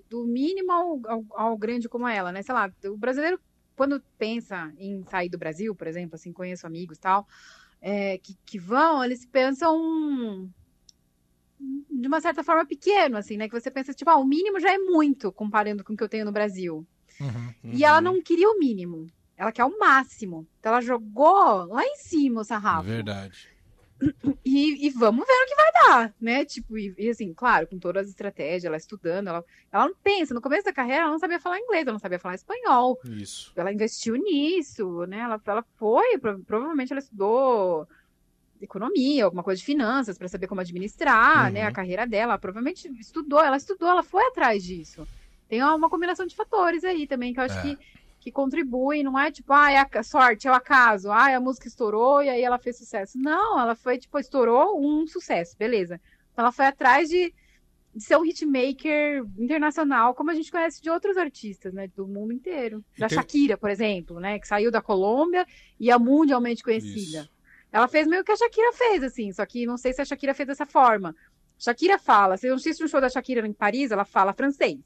do 0.08 0.24
mínimo 0.24 0.72
ao, 0.72 1.00
ao, 1.06 1.24
ao 1.30 1.56
grande 1.56 1.86
como 1.88 2.08
ela, 2.08 2.32
né? 2.32 2.42
Sei 2.42 2.54
lá, 2.54 2.70
o 2.86 2.96
brasileiro, 2.96 3.38
quando 3.80 4.02
pensa 4.18 4.70
em 4.76 5.02
sair 5.04 5.30
do 5.30 5.38
Brasil, 5.38 5.74
por 5.74 5.86
exemplo, 5.86 6.14
assim, 6.14 6.34
conheço 6.34 6.66
amigos 6.66 6.98
e 6.98 7.00
tal, 7.00 7.26
é, 7.80 8.18
que, 8.18 8.36
que 8.44 8.58
vão, 8.58 9.02
eles 9.02 9.24
pensam 9.24 10.52
de 11.90 12.06
uma 12.06 12.20
certa 12.20 12.44
forma 12.44 12.66
pequeno, 12.66 13.16
assim, 13.16 13.38
né? 13.38 13.48
Que 13.48 13.58
você 13.58 13.70
pensa, 13.70 13.94
tipo, 13.94 14.10
ah, 14.10 14.18
o 14.18 14.24
mínimo 14.26 14.60
já 14.60 14.70
é 14.70 14.76
muito 14.76 15.32
comparando 15.32 15.82
com 15.82 15.94
o 15.94 15.96
que 15.96 16.04
eu 16.04 16.10
tenho 16.10 16.26
no 16.26 16.30
Brasil. 16.30 16.86
Uhum. 17.18 17.54
E 17.72 17.82
ela 17.82 18.02
não 18.02 18.20
queria 18.20 18.50
o 18.50 18.58
mínimo. 18.58 19.06
Ela 19.34 19.50
quer 19.50 19.64
o 19.64 19.78
máximo. 19.78 20.46
Então 20.58 20.72
ela 20.72 20.82
jogou 20.82 21.64
lá 21.64 21.82
em 21.82 21.96
cima 21.96 22.42
o 22.42 22.44
sarrafo. 22.44 22.86
Verdade. 22.86 23.48
E, 24.44 24.86
e 24.86 24.90
vamos 24.90 25.26
ver 25.26 25.32
o 25.32 25.46
que 25.46 25.54
vai 25.54 25.72
dar, 25.86 26.14
né? 26.20 26.44
Tipo, 26.44 26.78
e, 26.78 26.94
e 26.98 27.08
assim, 27.10 27.32
claro, 27.34 27.66
com 27.66 27.78
todas 27.78 28.04
as 28.04 28.10
estratégias, 28.10 28.64
ela 28.64 28.76
estudando, 28.76 29.28
ela, 29.28 29.44
ela 29.70 29.86
não 29.88 29.94
pensa. 30.02 30.32
No 30.34 30.40
começo 30.40 30.64
da 30.64 30.72
carreira, 30.72 31.02
ela 31.02 31.10
não 31.12 31.18
sabia 31.18 31.38
falar 31.40 31.58
inglês, 31.58 31.82
ela 31.82 31.92
não 31.92 31.98
sabia 32.00 32.18
falar 32.18 32.34
espanhol. 32.34 32.98
Isso. 33.04 33.52
Ela 33.56 33.72
investiu 33.72 34.14
nisso, 34.16 35.04
né? 35.06 35.18
Ela, 35.18 35.40
ela 35.46 35.64
foi, 35.76 36.18
pro- 36.18 36.40
provavelmente 36.44 36.92
ela 36.92 37.00
estudou 37.00 37.86
economia, 38.60 39.24
alguma 39.24 39.42
coisa 39.42 39.58
de 39.58 39.64
finanças, 39.64 40.18
para 40.18 40.28
saber 40.28 40.46
como 40.46 40.60
administrar, 40.60 41.46
Uhum. 41.46 41.52
né? 41.52 41.64
A 41.66 41.72
carreira 41.72 42.06
dela. 42.06 42.32
Ela 42.32 42.38
provavelmente 42.38 42.88
estudou, 42.98 43.40
ela 43.42 43.56
estudou, 43.56 43.88
ela 43.88 44.02
foi 44.02 44.22
atrás 44.26 44.62
disso. 44.62 45.06
Tem 45.48 45.62
uma, 45.62 45.74
uma 45.74 45.90
combinação 45.90 46.26
de 46.26 46.36
fatores 46.36 46.84
aí 46.84 47.06
também 47.06 47.32
que 47.32 47.40
eu 47.40 47.44
acho 47.44 47.58
É. 47.58 47.62
que, 47.62 47.78
que 48.20 48.30
contribuem, 48.30 49.02
não 49.02 49.18
é 49.18 49.32
tipo, 49.32 49.50
ah, 49.52 49.72
é 49.72 49.78
a 49.78 50.02
sorte, 50.02 50.46
é 50.46 50.50
o 50.50 50.54
acaso, 50.54 51.10
ah, 51.10 51.34
a 51.34 51.40
música 51.40 51.66
estourou 51.66 52.22
e 52.22 52.28
aí 52.28 52.42
ela 52.42 52.58
fez 52.58 52.76
sucesso. 52.76 53.18
Não, 53.18 53.58
ela 53.58 53.74
foi, 53.74 53.96
tipo, 53.96 54.18
estourou 54.18 54.78
um 54.78 55.06
sucesso, 55.06 55.56
beleza. 55.58 55.98
Então 56.32 56.44
ela 56.44 56.52
foi 56.52 56.66
atrás 56.66 57.08
de, 57.08 57.34
de 57.94 58.04
ser 58.04 58.18
um 58.18 58.24
hitmaker 58.24 59.24
internacional, 59.38 60.14
como 60.14 60.30
a 60.30 60.34
gente 60.34 60.50
conhece 60.50 60.82
de 60.82 60.90
outros 60.90 61.16
artistas, 61.16 61.72
né, 61.72 61.88
do 61.96 62.06
mundo 62.06 62.32
inteiro. 62.32 62.84
Da 62.98 63.08
tem- 63.08 63.16
Shakira, 63.16 63.56
por 63.56 63.70
exemplo, 63.70 64.20
né, 64.20 64.38
que 64.38 64.46
saiu 64.46 64.70
da 64.70 64.82
Colômbia 64.82 65.46
e 65.78 65.90
é 65.90 65.96
mundialmente 65.98 66.62
conhecida. 66.62 67.20
Isso. 67.22 67.30
Ela 67.72 67.88
fez 67.88 68.06
meio 68.06 68.22
que 68.22 68.32
a 68.32 68.36
Shakira 68.36 68.72
fez, 68.74 69.02
assim, 69.02 69.32
só 69.32 69.46
que 69.46 69.64
não 69.64 69.78
sei 69.78 69.94
se 69.94 70.02
a 70.02 70.04
Shakira 70.04 70.34
fez 70.34 70.46
dessa 70.46 70.66
forma. 70.66 71.16
Shakira 71.58 71.98
fala, 71.98 72.36
você 72.36 72.48
assiste 72.48 72.84
um 72.84 72.88
show 72.88 73.00
da 73.00 73.08
Shakira 73.08 73.46
em 73.46 73.52
Paris, 73.52 73.90
ela 73.90 74.04
fala 74.04 74.32
francês. 74.34 74.78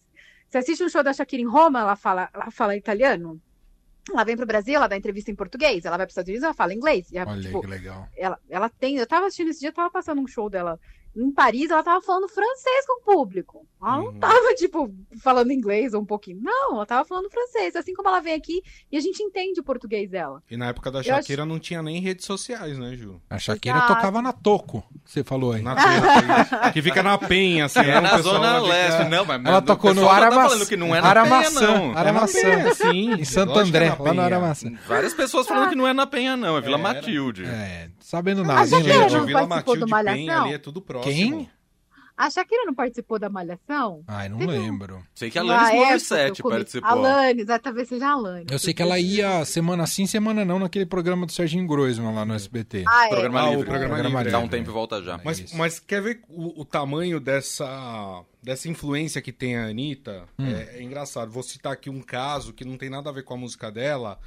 Você 0.55 0.59
assiste 0.59 0.85
um 0.85 0.89
show 0.89 1.03
da 1.03 1.13
Shakira 1.13 1.43
em 1.43 1.49
Roma, 1.49 1.81
ela 1.81 1.97
fala, 1.97 2.31
ela 2.33 2.49
fala 2.49 2.77
italiano. 2.77 3.43
Ela 4.09 4.23
vem 4.23 4.37
pro 4.37 4.47
Brasil, 4.47 4.77
ela 4.77 4.87
dá 4.87 4.97
entrevista 4.97 5.29
em 5.29 5.35
português. 5.35 5.85
Ela 5.85 5.97
vai 5.97 6.07
para 6.07 6.11
os 6.11 6.13
Estados 6.13 6.29
Unidos, 6.29 6.45
ela 6.45 6.55
fala 6.55 6.73
inglês. 6.73 7.11
E, 7.11 7.19
Olha 7.19 7.41
tipo, 7.43 7.61
que 7.61 7.67
legal. 7.67 8.09
ela, 8.17 8.39
ela 8.49 8.69
tem. 8.69 8.97
Eu 8.97 9.05
tava 9.05 9.27
assistindo 9.27 9.51
esse 9.51 9.59
dia, 9.59 9.73
tava 9.73 9.91
passando 9.91 10.21
um 10.21 10.29
show 10.29 10.49
dela 10.49 10.79
em 11.17 11.31
Paris, 11.31 11.71
ela 11.71 11.83
tava 11.83 12.01
falando 12.01 12.29
francês 12.29 12.87
com 12.87 13.01
o 13.01 13.05
público. 13.05 13.67
Ela 13.81 13.99
não 13.99 14.07
Uhum. 14.07 14.19
tava, 14.19 14.55
tipo, 14.55 14.91
falando 15.23 15.51
inglês 15.53 15.93
ou 15.95 16.01
um 16.01 16.05
pouquinho. 16.07 16.41
Não, 16.43 16.75
ela 16.77 16.87
tava 16.87 17.05
falando 17.05 17.31
francês. 17.31 17.77
Assim 17.77 17.93
como 17.95 18.09
ela 18.09 18.21
vem 18.21 18.33
aqui 18.35 18.63
e 18.91 18.97
a 18.97 19.01
gente 19.01 19.23
entende 19.23 19.61
o 19.61 19.63
português 19.63 20.11
dela. 20.11 20.43
E 20.51 20.57
na 20.57 20.69
época 20.69 20.91
da 20.91 21.03
Shakira 21.03 21.45
não 21.45 21.59
tinha 21.59 21.83
nem 21.83 22.01
redes 22.01 22.25
sociais, 22.25 22.79
né, 22.79 22.97
Ju? 22.97 23.21
A 23.29 23.39
Shakira 23.39 23.77
Exato. 23.77 23.95
tocava 23.95 24.23
na 24.23 24.33
Toco, 24.33 24.83
que 25.05 25.11
você 25.13 25.23
falou 25.23 25.53
aí. 25.53 25.63
Na 25.63 25.77
feira, 25.77 26.73
que 26.73 26.81
fica 26.83 27.03
na 27.03 27.19
penha, 27.19 27.67
assim. 27.67 27.81
É 27.81 27.83
né? 27.85 28.01
Na 28.01 28.19
Zona 28.19 28.39
lá 28.59 28.61
fica- 28.63 28.73
Leste, 28.73 29.09
não, 29.11 29.25
mas 29.25 29.45
Ela 29.45 29.63
tocou 29.63 29.95
no 29.95 30.03
tá 30.07 30.13
Aramaçã. 30.13 30.49
falando 30.49 30.67
que 30.69 30.77
não 30.77 30.95
é 30.95 31.01
na 31.03 31.09
Aramaçã. 31.09 31.67
Penha, 31.67 31.79
não. 31.79 31.97
Aramaçã. 31.99 32.39
É 32.39 32.57
Penha, 32.57 32.75
sim. 32.75 33.13
Em 33.13 33.25
Santo 33.25 33.59
é 33.59 33.63
André, 33.63 33.89
na 33.91 34.03
lá 34.03 34.15
no. 34.15 34.21
Aramaçã. 34.23 34.73
Várias 34.89 35.13
pessoas 35.15 35.47
falando 35.47 35.69
que 35.69 35.77
não 35.77 35.87
é 35.87 35.93
na 35.93 36.07
Penha, 36.07 36.37
não, 36.37 36.57
é 36.57 36.61
Vila 36.61 36.79
Era. 36.79 36.83
Matilde. 36.83 37.45
É, 37.45 37.89
sabendo 38.17 38.43
A 38.43 38.45
nada, 38.45 38.63
hein, 38.63 38.69
Shakira 38.69 38.99
não 39.11 39.27
Vila 39.27 39.39
participou 39.41 39.49
Matilde 39.49 39.81
do 39.81 39.89
Malhação? 39.89 40.17
Penha 40.19 40.41
ali 40.43 40.55
é 40.55 40.59
tudo 40.59 40.81
próximo. 40.81 41.13
Quem? 41.15 41.51
A 42.17 42.31
Shakira 42.31 42.65
não 42.65 42.73
participou 42.75 43.19
da 43.19 43.29
Malhação? 43.29 44.05
Ai, 44.07 44.29
não 44.29 44.39
Teve 44.39 44.53
um- 44.53 44.63
lembro. 44.63 45.03
Sei 45.13 45.33
que 45.33 45.37
a 45.37 45.43
Alanis 45.43 45.75
Morissette 45.75 46.43
participou. 46.45 46.89
Alanis, 46.89 47.51
ah, 47.51 47.59
talvez 47.59 47.89
seja 47.89 48.07
a 48.07 48.13
Alanis. 48.13 48.47
Eu 48.49 48.59
sei 48.61 48.73
que 48.73 48.81
ela 48.81 49.01
ia 49.01 49.45
semana 49.45 49.85
sim, 49.85 50.07
semana 50.07 50.45
não, 50.45 50.61
naquele 50.61 50.87
programa 50.87 51.27
do 51.27 51.33
Serginho 51.33 51.67
Groisman 51.67 52.15
lá 52.15 52.25
no 52.25 52.33
SBT. 52.35 52.85
Ah, 52.87 53.07
é. 53.07 53.09
Programa 53.09 53.41
Ah, 53.41 53.47
o 53.47 53.51
livre. 53.51 53.67
programa 53.67 53.97
livre, 54.01 54.31
Dá 54.31 54.39
é. 54.39 54.41
um 54.41 54.47
tempo 54.47 54.71
e 54.71 54.73
volta 54.73 55.03
já. 55.03 55.21
Mas, 55.25 55.41
Isso. 55.41 55.57
mas 55.57 55.81
quer 55.81 56.01
ver 56.03 56.21
o, 56.29 56.61
o 56.61 56.65
tamanho 56.65 57.19
dessa, 57.19 58.23
dessa 58.41 58.69
influência 58.69 59.21
que 59.21 59.33
tem 59.33 59.57
a 59.57 59.65
Anitta? 59.67 60.23
É, 60.39 60.79
é 60.79 60.83
engraçado. 60.85 61.33
Vou 61.33 61.43
citar 61.43 61.73
aqui 61.73 61.91
um 61.91 62.01
caso 62.01 62.53
que 62.53 62.65
não 62.65 62.77
tem 62.77 62.89
nada 62.89 63.11
a 63.11 63.13
ver 63.13 63.25
com 63.25 63.35
a 63.35 63.39
música 63.39 63.73
dela, 63.73 64.21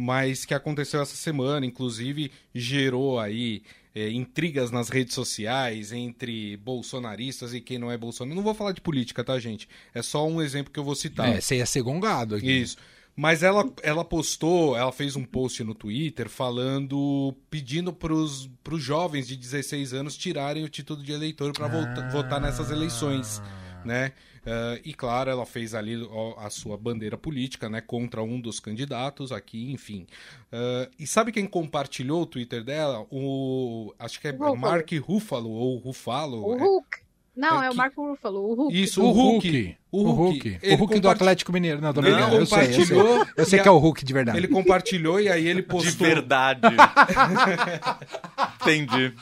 mas 0.00 0.44
que 0.44 0.54
aconteceu 0.54 1.02
essa 1.02 1.16
semana, 1.16 1.66
inclusive 1.66 2.30
gerou 2.54 3.18
aí 3.18 3.64
é, 3.92 4.08
intrigas 4.08 4.70
nas 4.70 4.88
redes 4.88 5.12
sociais 5.12 5.92
entre 5.92 6.56
bolsonaristas 6.58 7.52
e 7.52 7.60
quem 7.60 7.78
não 7.78 7.90
é 7.90 7.98
bolsonarista. 7.98 8.36
Não 8.36 8.44
vou 8.44 8.54
falar 8.54 8.70
de 8.70 8.80
política, 8.80 9.24
tá, 9.24 9.36
gente? 9.40 9.68
É 9.92 10.00
só 10.00 10.24
um 10.24 10.40
exemplo 10.40 10.72
que 10.72 10.78
eu 10.78 10.84
vou 10.84 10.94
citar. 10.94 11.28
É, 11.28 11.40
você 11.40 11.56
ia 11.56 11.66
ser 11.66 11.82
gongado 11.82 12.36
aqui. 12.36 12.60
Isso. 12.60 12.76
Mas 13.16 13.42
ela, 13.42 13.68
ela 13.82 14.04
postou, 14.04 14.76
ela 14.76 14.92
fez 14.92 15.16
um 15.16 15.24
post 15.24 15.64
no 15.64 15.74
Twitter 15.74 16.28
falando, 16.28 17.34
pedindo 17.50 17.92
pros, 17.92 18.48
pros 18.62 18.80
jovens 18.80 19.26
de 19.26 19.36
16 19.36 19.92
anos 19.92 20.16
tirarem 20.16 20.62
o 20.62 20.68
título 20.68 21.02
de 21.02 21.10
eleitor 21.10 21.52
para 21.52 21.66
votar 22.12 22.40
nessas 22.40 22.70
eleições, 22.70 23.42
né? 23.84 24.12
Ah, 24.48 24.80
e 24.82 24.94
claro, 24.94 25.30
ela 25.30 25.44
fez 25.44 25.74
ali 25.74 25.94
a 26.38 26.48
sua 26.48 26.76
bandeira 26.76 27.18
política, 27.18 27.68
né? 27.68 27.80
Contra 27.80 28.22
um 28.22 28.40
dos 28.40 28.58
candidatos 28.58 29.30
aqui, 29.30 29.70
enfim. 29.70 30.06
Ah, 30.50 30.88
e 30.98 31.06
sabe 31.06 31.32
quem 31.32 31.46
compartilhou 31.46 32.22
o 32.22 32.26
Twitter 32.26 32.64
dela? 32.64 33.06
O, 33.10 33.94
acho 33.98 34.20
que 34.20 34.28
é 34.28 34.30
Ruffalo. 34.30 34.56
Mark 34.56 34.90
Ruffalo 35.02 35.50
ou 35.50 35.76
Ruffalo. 35.76 36.46
O 36.46 36.54
é- 36.54 36.58
Hulk. 36.58 37.07
Não, 37.38 37.62
É 37.62 37.66
é, 37.66 37.70
o 37.70 37.74
Marco 37.74 38.02
Ruffalo, 38.04 38.40
o 38.50 38.54
Hulk. 38.54 38.82
Isso, 38.82 39.00
O 39.00 39.06
o 39.06 39.12
Hulk. 39.12 39.48
Hulk. 39.48 39.76
O 39.92 40.10
Hulk. 40.10 40.58
Ele 40.60 40.74
O 40.74 40.78
Hulk 40.78 40.98
do 41.00 41.08
Atlético 41.08 41.52
Mineiro. 41.52 41.80
Não, 41.80 41.94
tô 41.94 42.02
Não, 42.02 42.10
brincando. 42.10 42.36
Eu 42.36 42.46
sei, 42.46 42.58
eu 42.58 42.64
sei. 42.66 42.74
compartilhou 42.96 43.26
Eu 43.36 43.44
sei 43.46 43.60
que 43.60 43.68
a- 43.68 43.70
é 43.70 43.74
o 43.74 43.78
Hulk 43.78 44.04
de 44.04 44.12
verdade. 44.12 44.38
Ele 44.38 44.48
compartilhou 44.48 45.20
e 45.20 45.28
aí 45.28 45.46
ele 45.46 45.62
De 45.62 45.68
postou. 45.68 46.06
verdade. 46.06 46.60
Entendi. 48.60 49.12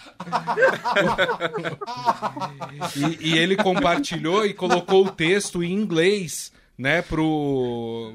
E, 3.21 3.31
e 3.35 3.39
ele 3.39 3.57
compartilhou 3.57 4.45
e 4.47 4.55
colocou 4.55 5.07
o 5.07 5.11
texto 5.11 5.63
em 5.63 5.73
inglês, 5.73 6.53
né, 6.77 7.03
pro. 7.03 8.13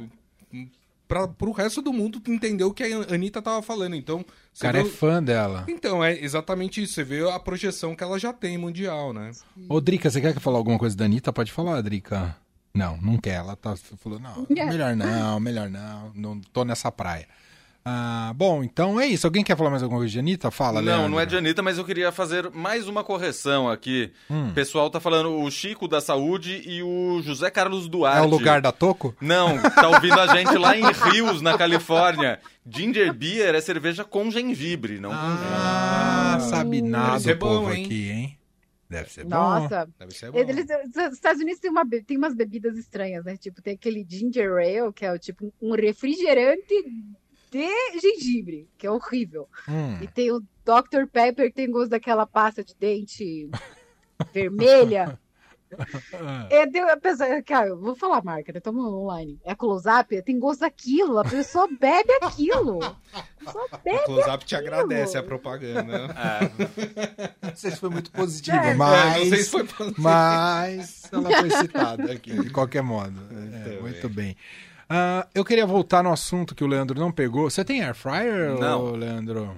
Pra, 1.08 1.28
pro 1.28 1.52
resto 1.52 1.82
do 1.82 1.92
mundo 1.92 2.22
entender 2.28 2.64
o 2.64 2.74
que 2.74 2.84
a 2.84 3.14
Anitta 3.14 3.42
tava 3.42 3.62
falando. 3.62 3.96
Então, 3.96 4.24
O 4.54 4.58
você 4.58 4.64
cara 4.66 4.80
é 4.80 4.84
vê- 4.84 4.90
fã 4.90 5.24
dela. 5.24 5.66
Então, 5.68 6.04
é 6.04 6.14
exatamente 6.20 6.82
isso. 6.84 6.94
Você 6.94 7.04
vê 7.04 7.30
a 7.30 7.40
projeção 7.40 7.96
que 7.96 8.04
ela 8.04 8.20
já 8.20 8.34
tem 8.34 8.58
mundial, 8.58 9.14
né? 9.14 9.32
Ô, 9.70 9.80
Drica, 9.80 10.10
você 10.10 10.20
quer 10.20 10.38
falar 10.40 10.58
alguma 10.58 10.78
coisa 10.78 10.96
da 10.96 11.06
Anitta? 11.06 11.32
Pode 11.32 11.52
falar, 11.52 11.82
Drica. 11.82 12.36
Não, 12.74 12.98
não 12.98 13.18
quer. 13.18 13.36
Ela 13.36 13.56
tá, 13.56 13.76
falou, 13.98 14.20
não, 14.20 14.46
melhor 14.50 14.96
não, 14.96 15.40
melhor 15.40 15.70
não. 15.70 16.12
Não 16.14 16.42
tô 16.54 16.64
nessa 16.66 16.92
praia. 16.92 17.28
Ah, 17.84 18.32
bom, 18.36 18.64
então 18.64 19.00
é 19.00 19.08
isso. 19.08 19.26
Alguém 19.26 19.44
quer 19.44 19.58
falar 19.58 19.72
mais 19.72 19.82
alguma 19.82 20.00
coisa 20.02 20.12
de 20.12 20.20
Anitta? 20.20 20.52
Fala, 20.52 20.82
Não, 20.82 20.86
Leandro. 20.86 21.10
não 21.10 21.20
é 21.20 21.26
de 21.26 21.36
Anitta, 21.36 21.64
mas 21.64 21.80
eu 21.80 21.84
queria 21.84 22.12
fazer 22.12 22.52
mais 22.52 22.88
uma 22.88 23.04
correção 23.04 23.68
aqui. 23.68 24.12
Hum. 24.30 24.50
O 24.50 24.54
pessoal 24.54 24.90
tá 24.90 25.00
falando 25.00 25.36
o 25.42 25.50
Chico 25.50 25.88
da 25.88 26.00
Saúde 26.00 26.62
e 26.66 26.84
o 26.84 27.22
José 27.24 27.50
Carlos 27.50 27.88
Duarte. 27.90 28.20
É 28.20 28.22
o 28.22 28.30
lugar 28.30 28.62
da 28.62 28.72
Toco? 28.72 29.16
Não, 29.20 29.60
tá 29.62 29.90
ouvindo 29.90 30.20
a 30.20 30.28
gente 30.28 30.56
lá 30.58 30.78
em 30.78 30.84
Rios, 30.92 31.42
na 31.42 31.58
Califórnia. 31.58 32.40
Ginger 32.70 33.12
Beer 33.14 33.56
é 33.56 33.62
cerveja 33.62 34.04
com 34.04 34.30
gengibre, 34.30 35.00
não 35.00 35.10
com 35.10 35.16
Ah, 35.16 36.38
sabe 36.40 36.82
nada 36.84 37.14
Deve 37.14 37.24
ser 37.24 37.36
bom, 37.36 37.72
hein? 37.72 37.86
aqui, 37.86 38.10
hein? 38.12 38.38
Deve 38.88 39.10
ser 39.10 39.24
bom. 39.24 39.30
Nossa. 39.30 39.90
Deve 39.98 40.12
ser 40.14 40.32
bom. 40.32 40.38
Eles, 40.38 40.66
os 41.08 41.14
Estados 41.14 41.42
Unidos 41.42 41.60
tem, 41.60 41.72
uma, 41.72 41.84
tem 42.06 42.18
umas 42.18 42.36
bebidas 42.36 42.78
estranhas, 42.78 43.24
né? 43.26 43.38
Tipo, 43.38 43.62
tem 43.62 43.74
aquele 43.74 44.06
ginger 44.08 44.52
ale, 44.58 44.94
que 44.94 45.06
é 45.06 45.12
o, 45.12 45.18
tipo 45.18 45.52
um 45.62 45.74
refrigerante 45.74 46.74
de 47.52 48.00
gengibre, 48.00 48.68
que 48.78 48.88
é 48.88 48.92
horrível. 48.92 49.48
Hum. 49.68 49.98
E 50.02 50.08
tem 50.08 50.32
o 50.32 50.40
Dr. 50.64 51.06
Pepper, 51.12 51.50
que 51.50 51.56
tem 51.56 51.70
gosto 51.70 51.90
daquela 51.92 52.26
pasta 52.26 52.64
de 52.64 52.74
dente 52.80 53.50
vermelha. 54.34 55.20
É, 56.50 56.66
deu, 56.68 56.86
a 56.90 56.98
pessoa, 56.98 57.42
cara, 57.44 57.70
eu 57.70 57.80
vou 57.80 57.96
falar 57.96 58.18
a 58.18 58.22
marca, 58.22 58.52
né? 58.52 58.60
Tamo 58.60 58.82
online. 59.04 59.40
É 59.42 59.56
close-up, 59.56 60.22
tem 60.22 60.38
gosto 60.38 60.60
daquilo, 60.60 61.18
a 61.18 61.24
pessoa 61.24 61.66
bebe 61.80 62.12
aquilo. 62.22 62.84
A 62.84 62.94
pessoa 63.40 63.68
O 63.72 63.78
bebe 63.82 64.04
Close-Up 64.04 64.44
te 64.44 64.54
agradece 64.54 65.18
a 65.18 65.24
propaganda. 65.24 66.10
Não 67.42 67.56
sei 67.56 67.72
se 67.72 67.78
foi 67.78 67.90
muito 67.90 68.12
positiva, 68.12 68.58
É, 68.58 68.72
É, 68.72 68.74
mas... 68.74 69.16
não 69.24 69.30
sei 69.30 69.44
se 69.46 69.50
foi 69.50 69.64
pra- 69.64 69.86
Mas 69.98 71.10
ela 71.10 71.32
foi 71.40 71.50
citada 71.52 72.12
aqui, 72.12 72.34
de 72.38 72.50
qualquer 72.50 72.84
modo. 72.84 73.16
É, 73.32 73.70
Muito 73.70 73.82
muito 73.84 74.10
bem. 74.10 74.36
Ah, 74.94 75.26
eu 75.34 75.46
queria 75.46 75.66
voltar 75.66 76.04
no 76.04 76.12
assunto 76.12 76.54
que 76.54 76.64
o 76.64 76.68
Leandro 76.68 77.00
não 77.00 77.12
pegou. 77.12 77.50
Você 77.50 77.64
tem 77.64 77.82
air 77.82 77.96
fryer, 77.96 78.60
Não. 78.60 78.92
Leandro? 78.92 79.56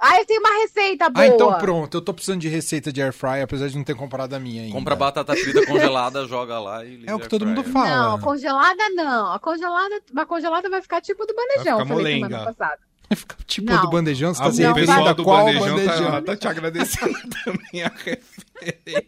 Ah, 0.00 0.18
eu 0.18 0.26
tenho 0.26 0.40
uma 0.40 0.62
receita 0.62 1.08
boa. 1.10 1.22
Ah, 1.24 1.28
então 1.28 1.58
pronto. 1.58 1.96
Eu 1.96 2.00
tô 2.00 2.12
precisando 2.14 2.40
de 2.40 2.48
receita 2.48 2.92
de 2.92 3.02
air 3.02 3.12
fryer, 3.12 3.44
apesar 3.44 3.68
de 3.68 3.76
não 3.76 3.84
ter 3.84 3.94
comprado 3.94 4.32
a 4.34 4.38
minha 4.40 4.62
ainda. 4.62 4.74
Compra 4.74 4.96
batata 4.96 5.34
frita 5.36 5.64
congelada, 5.66 6.24
joga 6.28 6.58
lá 6.58 6.84
e 6.84 6.96
liga 6.96 7.10
É 7.10 7.14
o 7.14 7.18
que 7.20 7.28
todo 7.28 7.46
mundo 7.46 7.62
fala. 7.64 7.88
Não, 8.10 8.20
congelada 8.20 8.88
não. 8.90 9.32
A 9.32 9.38
congelada, 9.38 10.00
a 10.16 10.26
congelada 10.26 10.68
vai 10.70 10.80
ficar 10.82 11.00
tipo 11.02 11.26
do 11.26 11.34
bandejão, 11.34 11.76
Vai 11.76 11.84
ficar 11.86 11.96
falei 11.96 12.14
molenga. 12.20 12.28
semana 12.38 12.52
passada. 12.54 12.78
Fica 13.14 13.36
tipo 13.46 13.70
Não. 13.70 13.80
do 13.82 13.90
bandejão, 13.90 14.34
você 14.34 14.42
Ah, 14.42 14.46
tá 14.46 14.52
se 14.52 14.62
o 14.64 14.66
referindo 14.68 14.92
pessoal 14.92 15.08
a 15.08 15.12
do 15.12 15.24
qual 15.24 15.44
bandejão, 15.44 15.76
bandejão? 15.76 16.10
Tá, 16.10 16.22
tá 16.22 16.36
te 16.36 16.48
agradecendo 16.48 17.14
também 17.44 17.82
a 17.84 17.88
referência. 17.88 19.06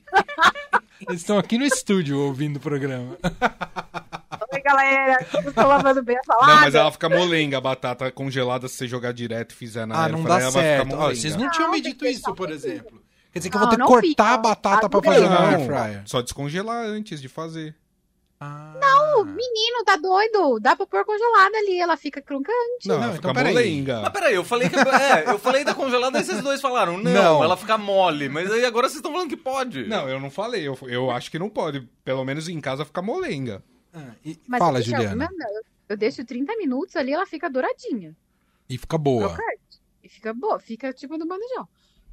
Eles 1.08 1.20
estão 1.20 1.38
aqui 1.38 1.58
no 1.58 1.64
estúdio 1.64 2.18
ouvindo 2.18 2.58
o 2.58 2.60
programa. 2.60 3.16
Galera. 4.66 5.26
Eu 5.44 5.52
tô 5.52 5.66
lavando 5.66 6.02
bem 6.02 6.16
a 6.18 6.22
salada. 6.24 6.46
Não, 6.54 6.60
mas 6.62 6.74
ela 6.74 6.90
fica 6.92 7.08
molenga, 7.08 7.58
a 7.58 7.60
batata 7.60 8.10
congelada, 8.10 8.66
se 8.68 8.74
você 8.76 8.88
jogar 8.88 9.12
direto 9.12 9.52
e 9.52 9.54
fizer 9.54 9.86
na 9.86 10.04
Ah, 10.04 10.08
não 10.08 10.24
dá 10.24 10.40
ela 10.40 10.50
vai 10.50 10.62
ficar 10.62 10.62
certo. 10.62 10.92
Ó, 10.92 10.96
molenga. 10.96 11.14
vocês 11.20 11.36
não 11.36 11.50
tinham 11.50 11.70
me 11.70 11.76
Não, 11.76 11.82
tem 11.82 11.92
dito 11.92 12.04
que 12.04 12.10
isso, 12.10 12.34
por 12.34 12.50
exemplo. 12.50 13.00
Quer 13.32 13.38
dizer 13.40 13.50
que 13.50 13.56
eu 13.56 13.60
Não, 13.60 13.66
vou 13.68 13.70
ter 13.70 13.76
que 13.76 13.80
não 13.80 13.86
cortar 13.88 14.06
fica. 14.08 14.24
a 14.24 14.36
batata 14.38 14.88
pra 14.88 14.98
Adorei. 14.98 15.20
fazer 15.20 15.28
na 15.28 15.48
air 15.48 15.58
Não, 15.58 15.66
fryer. 15.66 16.02
só 16.06 16.20
descongelar 16.22 16.84
antes 16.86 17.20
de 17.20 17.28
fazer. 17.28 17.74
Ah. 18.40 18.72
Menino, 19.24 19.82
tá 19.84 19.96
doido? 19.96 20.60
Dá 20.60 20.76
pra 20.76 20.86
pôr 20.86 21.04
congelada 21.04 21.56
ali, 21.56 21.80
ela 21.80 21.96
fica 21.96 22.20
crocante. 22.20 22.86
Não, 22.86 22.96
Não, 22.96 23.04
ela 23.04 23.16
então 23.16 23.30
fica 23.30 23.34
peraí. 23.34 23.54
molenga. 23.54 24.00
Mas 24.02 24.10
peraí, 24.12 24.34
eu 24.34 24.44
falei 24.44 24.68
que. 24.68 24.76
É, 24.76 25.30
eu 25.30 25.38
falei 25.38 25.64
da 25.64 25.74
congelada 25.74 26.18
e 26.20 26.24
vocês 26.24 26.42
dois 26.42 26.60
falaram, 26.60 26.98
não, 26.98 27.10
Não. 27.12 27.42
ela 27.44 27.56
fica 27.56 27.78
mole. 27.78 28.28
Mas 28.28 28.50
aí 28.52 28.64
agora 28.66 28.88
vocês 28.88 28.96
estão 28.98 29.10
falando 29.12 29.28
que 29.30 29.36
pode. 29.38 29.86
Não, 29.86 30.06
eu 30.08 30.20
não 30.20 30.30
falei. 30.30 30.66
Eu, 30.68 30.78
eu 30.82 31.10
acho 31.10 31.30
que 31.30 31.38
não 31.38 31.48
pode. 31.48 31.80
Pelo 32.04 32.24
menos 32.26 32.46
em 32.48 32.60
casa 32.60 32.84
ficar 32.84 33.00
molenga. 33.00 33.62
Ah, 33.96 34.14
Mas 34.46 34.58
Fala, 34.58 34.78
eu 34.78 34.82
Juliana. 34.82 35.26
não, 35.32 35.46
eu, 35.88 35.96
deixo 35.96 36.22
30 36.22 36.54
minutos 36.58 36.94
ali, 36.96 37.12
ela 37.12 37.24
fica 37.24 37.48
douradinha. 37.48 38.14
E 38.68 38.76
fica 38.76 38.98
boa. 38.98 39.28
Crocante. 39.34 39.80
E 40.02 40.08
fica 40.08 40.34
boa, 40.34 40.58
fica 40.58 40.92
tipo 40.92 41.16
no 41.16 41.26
bandejão. 41.26 41.66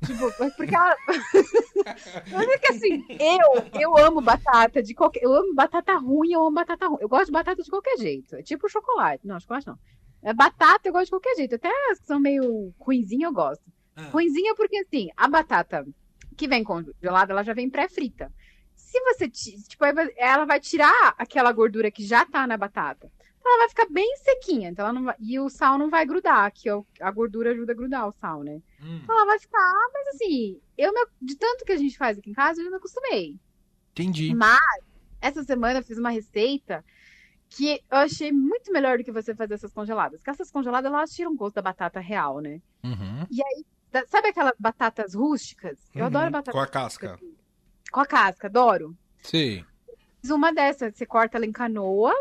Tipo, 0.05 0.31
porque 0.55 0.73
ela. 0.73 0.95
Mas 2.31 2.47
é 2.47 2.71
assim, 2.71 3.05
eu, 3.09 3.81
eu 3.81 3.97
amo 3.97 4.21
batata 4.21 4.81
de 4.81 4.93
qualquer. 4.93 5.23
Eu 5.23 5.33
amo 5.33 5.53
batata 5.53 5.93
ruim, 5.97 6.31
eu 6.31 6.41
amo 6.41 6.55
batata 6.55 6.87
ruim. 6.87 6.99
Eu 7.01 7.09
gosto 7.09 7.25
de 7.25 7.31
batata 7.33 7.61
de 7.61 7.69
qualquer 7.69 7.97
jeito. 7.97 8.35
É 8.37 8.41
tipo 8.41 8.69
chocolate. 8.69 9.27
Não, 9.27 9.37
chocolate 9.39 9.67
não. 9.67 9.77
É 10.21 10.33
batata, 10.33 10.87
eu 10.87 10.93
gosto 10.93 11.05
de 11.05 11.11
qualquer 11.11 11.35
jeito. 11.35 11.55
Até 11.55 11.69
as 11.91 11.99
que 11.99 12.07
são 12.07 12.19
meio 12.19 12.73
ruinzinha, 12.79 13.27
eu 13.27 13.33
gosto. 13.33 13.63
Ah. 13.93 14.03
Ruinzinha 14.03 14.55
porque 14.55 14.77
assim, 14.77 15.09
a 15.17 15.27
batata 15.27 15.85
que 16.37 16.47
vem 16.47 16.63
congelada, 16.63 17.33
ela 17.33 17.43
já 17.43 17.53
vem 17.53 17.69
pré-frita. 17.69 18.31
Se 18.93 19.01
você. 19.01 19.27
ti- 19.27 19.59
Tipo, 19.67 19.85
aí 19.85 19.93
ela 20.17 20.45
vai 20.45 20.59
tirar 20.59 21.15
aquela 21.17 21.51
gordura 21.51 21.89
que 21.89 22.05
já 22.05 22.23
tá 22.25 22.45
na 22.45 22.55
batata. 22.55 23.11
Então 23.39 23.51
ela 23.51 23.61
vai 23.61 23.69
ficar 23.69 23.87
bem 23.89 24.15
sequinha. 24.17 24.69
Então 24.69 24.85
ela 24.85 24.93
não 24.93 25.03
vai- 25.05 25.15
e 25.19 25.39
o 25.39 25.49
sal 25.49 25.79
não 25.79 25.89
vai 25.89 26.05
grudar, 26.05 26.51
que 26.53 26.69
é 26.69 26.73
a 27.01 27.09
gordura 27.09 27.51
ajuda 27.51 27.71
a 27.71 27.75
grudar 27.75 28.07
o 28.07 28.11
sal, 28.11 28.43
né? 28.43 28.61
Hum, 28.79 28.99
Então 29.03 29.15
ela 29.15 29.25
vai 29.25 29.39
ficar, 29.39 29.73
mas 29.93 30.07
assim, 30.09 30.61
eu 30.77 30.93
me- 30.93 31.07
de 31.19 31.35
tanto 31.35 31.65
que 31.65 31.71
a 31.71 31.77
gente 31.77 31.97
faz 31.97 32.19
aqui 32.19 32.29
em 32.29 32.33
casa, 32.33 32.61
eu 32.61 32.69
me 32.69 32.77
acostumei. 32.77 33.39
entendi. 33.91 34.33
Mas 34.35 34.59
essa 35.19 35.43
semana 35.43 35.79
eu 35.79 35.83
fiz 35.83 35.97
uma 35.97 36.11
receita 36.11 36.85
que 37.49 37.81
eu 37.91 37.97
achei 37.97 38.31
muito 38.31 38.71
melhor 38.71 38.99
do 38.99 39.03
que 39.03 39.11
você 39.11 39.33
fazer 39.33 39.55
essas 39.55 39.73
congeladas. 39.73 40.19
Porque 40.19 40.29
essas 40.31 40.51
congeladas, 40.51 40.91
elas 40.91 41.11
tiram 41.11 41.31
o 41.31 41.35
gosto 41.35 41.55
da 41.55 41.61
batata 41.63 41.99
real, 41.99 42.39
né? 42.41 42.61
Uhum. 42.83 43.25
Da- 43.91 44.05
Sabe 44.07 44.29
aquelas 44.29 44.53
batatas 44.59 45.13
rústicas? 45.15 45.79
Eu 45.95 46.01
Uhum, 46.01 46.07
adoro 46.07 46.31
batata 46.31 46.51
Com 46.51 46.59
a 46.59 46.67
casca. 46.67 47.19
Com 47.93 47.99
a 48.01 48.05
casca, 48.05 48.47
adoro. 48.47 48.97
Fiz 50.19 50.31
uma 50.31 50.51
dessas, 50.51 50.95
você 50.95 51.05
corta 51.05 51.37
ela 51.37 51.45
em 51.45 51.51
canoa, 51.51 52.13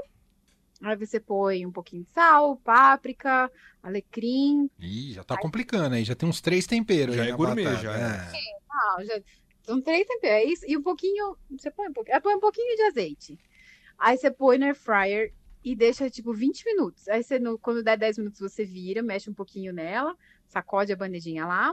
aí 0.83 0.97
você 0.97 1.19
põe 1.19 1.65
um 1.65 1.73
pouquinho 1.73 2.05
de 2.05 2.11
sal, 2.11 2.57
páprica, 2.59 3.51
alecrim. 3.83 4.69
Ih, 4.79 5.15
já 5.15 5.25
tá 5.25 5.37
complicando 5.39 5.95
aí. 5.95 6.05
Já 6.05 6.15
tem 6.15 6.29
uns 6.29 6.41
três 6.41 6.67
temperos 6.67 7.15
Já 7.17 7.23
aí 7.23 7.31
é 7.31 7.33
gourmet, 7.37 7.65
batata. 7.65 7.83
já 7.83 7.95
é. 7.97 8.01
É. 8.37 8.57
Ah, 8.71 9.05
já, 9.05 9.21
são 9.63 9.81
três 9.81 10.07
temperos. 10.07 10.37
É 10.37 10.45
isso, 10.45 10.65
e 10.69 10.77
um 10.77 10.83
pouquinho. 10.83 11.37
Você 11.51 11.71
põe 11.71 11.89
um 11.89 11.93
pouquinho. 11.93 12.21
Põe 12.21 12.35
um 12.35 12.41
pouquinho 12.41 12.77
de 12.77 12.83
azeite. 12.83 13.39
Aí 13.99 14.17
você 14.19 14.31
põe 14.31 14.59
no 14.59 14.65
air 14.67 14.75
fryer 14.75 15.33
e 15.65 15.75
deixa 15.77 16.11
tipo 16.11 16.35
20 16.35 16.65
minutos. 16.67 17.09
Aí 17.09 17.23
você, 17.23 17.39
no- 17.39 17.59
quando 17.59 17.83
der 17.83 17.97
10 17.97 18.19
minutos, 18.19 18.41
você 18.41 18.65
vira, 18.65 19.01
mexe 19.03 19.31
um 19.31 19.35
pouquinho 19.35 19.73
nela, 19.73 20.15
sacode 20.49 20.93
a 20.93 20.97
bandejinha 20.97 21.47
lá. 21.47 21.73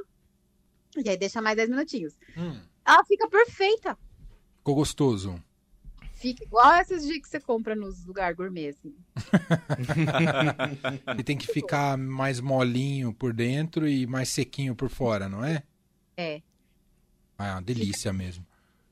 E 1.03 1.09
aí 1.09 1.17
deixa 1.17 1.41
mais 1.41 1.55
10 1.57 1.69
minutinhos. 1.69 2.15
Hum, 2.37 2.59
Ela 2.89 3.03
fica 3.05 3.27
perfeita. 3.29 3.97
ficou 4.57 4.75
gostoso. 4.75 5.41
Fica 6.13 6.43
igual 6.43 6.73
essas 6.73 7.05
de 7.05 7.19
que 7.21 7.29
você 7.29 7.39
compra 7.39 7.75
nos 7.75 8.05
lugares 8.05 8.35
gourmet, 8.35 8.69
assim. 8.69 8.93
E 11.17 11.23
tem 11.23 11.37
que 11.37 11.47
ficar 11.47 11.97
mais 11.97 12.39
molinho 12.39 13.13
por 13.13 13.33
dentro 13.33 13.87
e 13.87 14.05
mais 14.05 14.29
sequinho 14.29 14.75
por 14.75 14.89
fora, 14.89 15.29
não 15.29 15.43
é? 15.43 15.63
É. 16.17 16.41
Ah, 17.37 17.47
é 17.47 17.51
uma 17.53 17.61
delícia 17.61 18.11
mesmo. 18.11 18.45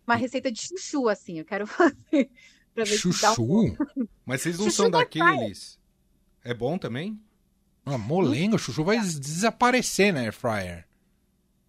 Uma 0.05 0.15
receita 0.15 0.51
de 0.51 0.61
chuchu, 0.61 1.09
assim. 1.09 1.39
Eu 1.39 1.45
quero 1.45 1.67
fazer. 1.67 2.29
Pra 2.73 2.83
ver 2.85 2.97
se 2.97 3.21
dá 3.21 3.31
um 3.31 3.35
Chuchu? 3.35 3.77
Mas 4.25 4.41
vocês 4.41 4.57
não 4.57 4.65
Chuchu 4.65 4.77
são 4.77 4.89
da 4.89 4.99
daqueles. 4.99 5.79
É 6.43 6.53
bom 6.53 6.77
também? 6.77 7.19
Ah, 7.85 7.97
molenga, 7.97 8.55
o 8.55 8.59
chuchu 8.59 8.83
vai 8.83 8.99
des- 8.99 9.19
desaparecer 9.19 10.13
na 10.13 10.21
air 10.21 10.33
fryer. 10.33 10.86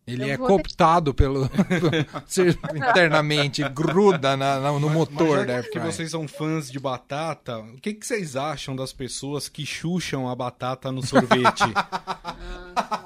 Ele 0.09 0.25
Eu 0.25 0.29
é 0.35 0.37
cooptado 0.37 1.13
pelo 1.13 1.49
ser- 2.27 2.59
internamente, 2.75 3.63
gruda 3.69 4.37
na- 4.37 4.59
na- 4.59 4.73
no 4.79 4.89
motor 4.91 5.39
Mas 5.39 5.47
da 5.47 5.53
já 5.53 5.59
air 5.59 5.65
que 5.65 5.73
fryer. 5.79 5.87
vocês 5.93 6.11
são 6.11 6.27
fãs 6.27 6.71
de 6.71 6.79
batata, 6.81 7.59
o 7.59 7.77
que, 7.81 7.93
que 7.95 8.07
vocês 8.07 8.35
acham 8.37 8.75
das 8.75 8.93
pessoas 8.93 9.49
que 9.49 9.67
chucham 9.67 10.29
a 10.29 10.35
batata 10.35 10.91
no 10.91 11.05
sorvete? 11.07 11.65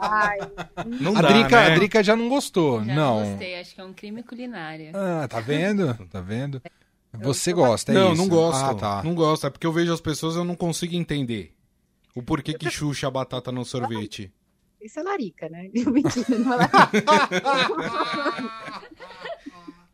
Ai, 0.00 0.38
Não 1.00 1.16
A 1.16 1.22
dá, 1.22 1.28
Drica, 1.28 1.60
né? 1.60 1.72
a 1.72 1.74
Drica 1.74 2.02
já 2.04 2.14
não 2.16 2.28
gostou, 2.28 2.84
Já 2.84 2.94
não. 2.94 3.24
gostei, 3.24 3.58
acho 3.60 3.74
que 3.74 3.80
é 3.80 3.84
um 3.84 3.92
crime 3.92 4.22
culinário. 4.22 4.90
Ah, 4.94 5.26
tá 5.28 5.40
vendo? 5.40 5.94
Tá 6.10 6.20
vendo? 6.20 6.60
Você 7.14 7.52
gosta, 7.52 7.92
é 7.92 7.94
não, 7.94 8.12
isso? 8.12 8.22
não 8.22 8.28
gosto. 8.28 8.64
Ah, 8.64 8.74
tá. 8.74 9.02
Não 9.04 9.14
gosto. 9.14 9.46
É 9.46 9.50
porque 9.50 9.66
eu 9.66 9.72
vejo 9.72 9.92
as 9.92 10.00
pessoas 10.00 10.34
e 10.34 10.38
eu 10.38 10.44
não 10.44 10.54
consigo 10.54 10.94
entender. 10.94 11.52
O 12.14 12.22
porquê 12.22 12.54
que 12.54 12.70
xuxa 12.70 13.06
a 13.06 13.10
batata 13.10 13.50
no 13.52 13.64
sorvete. 13.64 14.32
Isso 14.84 15.00
é 15.00 15.02
larica, 15.02 15.48
né? 15.48 15.68
Mentira, 15.72 16.38
não 16.38 16.52
é 16.54 16.56
larica. 16.56 16.92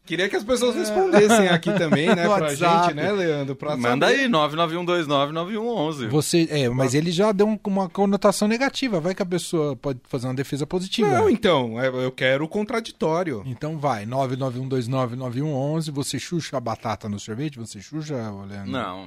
Queria 0.04 0.26
que 0.26 0.36
as 0.36 0.42
pessoas 0.44 0.74
respondessem 0.74 1.48
aqui 1.48 1.70
também, 1.74 2.06
né, 2.06 2.24
No 2.26 2.34
pra 2.34 2.46
WhatsApp. 2.46 2.84
gente, 2.86 2.94
né, 2.94 3.12
Leandro? 3.12 3.54
Pra 3.54 3.76
Manda 3.76 4.06
saber. 4.08 4.20
aí, 4.22 4.28
991299111. 4.28 6.08
Você, 6.08 6.48
é, 6.50 6.66
mas 6.70 6.94
ele 6.94 7.10
já 7.12 7.30
deu 7.30 7.46
um- 7.46 7.58
uma 7.66 7.90
conotação 7.90 8.48
negativa. 8.48 9.00
Vai 9.00 9.14
que 9.14 9.22
a 9.22 9.26
pessoa 9.26 9.76
pode 9.76 10.00
fazer 10.04 10.26
uma 10.26 10.34
defesa 10.34 10.66
positiva. 10.66 11.10
Não, 11.10 11.28
então, 11.28 11.78
é, 11.78 11.88
eu 11.88 12.10
quero 12.10 12.46
o 12.46 12.48
contraditório. 12.48 13.42
Então 13.44 13.76
vai, 13.76 14.06
991299111. 14.06 15.90
Você 15.92 16.18
xuxa 16.18 16.56
a 16.56 16.60
batata 16.60 17.06
no 17.06 17.18
sorvete? 17.20 17.58
Você 17.58 17.78
xuxa, 17.82 18.14
Leandro? 18.48 18.70
Não, 18.72 19.06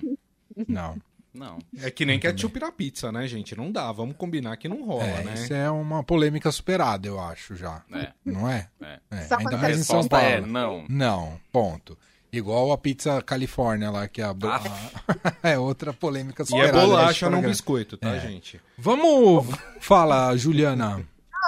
Não. 0.67 0.97
Não. 1.33 1.59
É 1.81 1.89
que 1.91 2.05
nem 2.05 2.19
ketchup 2.19 2.59
na 2.59 2.71
pizza, 2.71 3.11
né, 3.11 3.27
gente? 3.27 3.55
Não 3.55 3.71
dá. 3.71 3.91
Vamos 3.91 4.15
combinar 4.17 4.57
que 4.57 4.67
não 4.67 4.83
rola, 4.83 5.03
É, 5.03 5.23
né? 5.23 5.33
isso 5.35 5.53
é 5.53 5.69
uma 5.69 6.03
polêmica 6.03 6.51
superada, 6.51 7.07
eu 7.07 7.19
acho, 7.19 7.55
já. 7.55 7.83
É. 7.93 8.11
Não 8.25 8.49
é? 8.49 8.67
É. 8.81 8.99
É, 9.11 9.17
Só 9.23 9.37
Ainda 9.37 9.57
mais 9.57 9.79
em 9.79 9.83
São 9.83 9.97
Resposta 10.01 10.25
é 10.25 10.37
Paulo. 10.37 10.47
não. 10.51 10.85
Não, 10.89 11.39
ponto. 11.51 11.97
Igual 12.33 12.71
a 12.71 12.77
pizza 12.77 13.21
Califórnia 13.21 13.91
lá, 13.91 14.07
que 14.07 14.21
é 14.21 14.25
a... 14.25 14.29
a- 14.31 15.33
é 15.51 15.59
outra 15.59 15.91
polêmica 15.91 16.43
E 16.43 16.43
é 16.43 16.45
superada. 16.47 16.79
bolacha, 16.87 17.29
não 17.29 17.41
biscoito, 17.41 17.97
tá, 17.97 18.15
É. 18.15 18.19
gente? 18.21 18.61
Vamos... 18.77 19.45
Fala, 19.79 20.35
Juliana. 20.37 21.05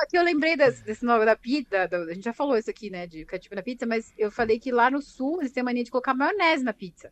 que 0.09 0.17
eu 0.17 0.23
lembrei 0.23 0.57
desse, 0.57 0.83
desse 0.83 1.05
nome 1.05 1.23
da 1.23 1.35
pizza, 1.37 1.87
da- 1.87 1.99
a 1.99 2.13
gente 2.13 2.25
já 2.25 2.33
falou 2.33 2.57
isso 2.57 2.69
aqui, 2.69 2.89
né, 2.89 3.07
de 3.07 3.23
ketchup 3.25 3.55
na 3.55 3.63
pizza, 3.63 3.85
mas 3.85 4.13
eu 4.17 4.29
falei 4.29 4.59
que 4.59 4.71
lá 4.73 4.91
no 4.91 5.01
sul 5.01 5.39
eles 5.41 5.53
têm 5.53 5.63
mania 5.63 5.83
de 5.85 5.89
colocar 5.91 6.13
maionese 6.13 6.63
na 6.65 6.73
pizza. 6.73 7.09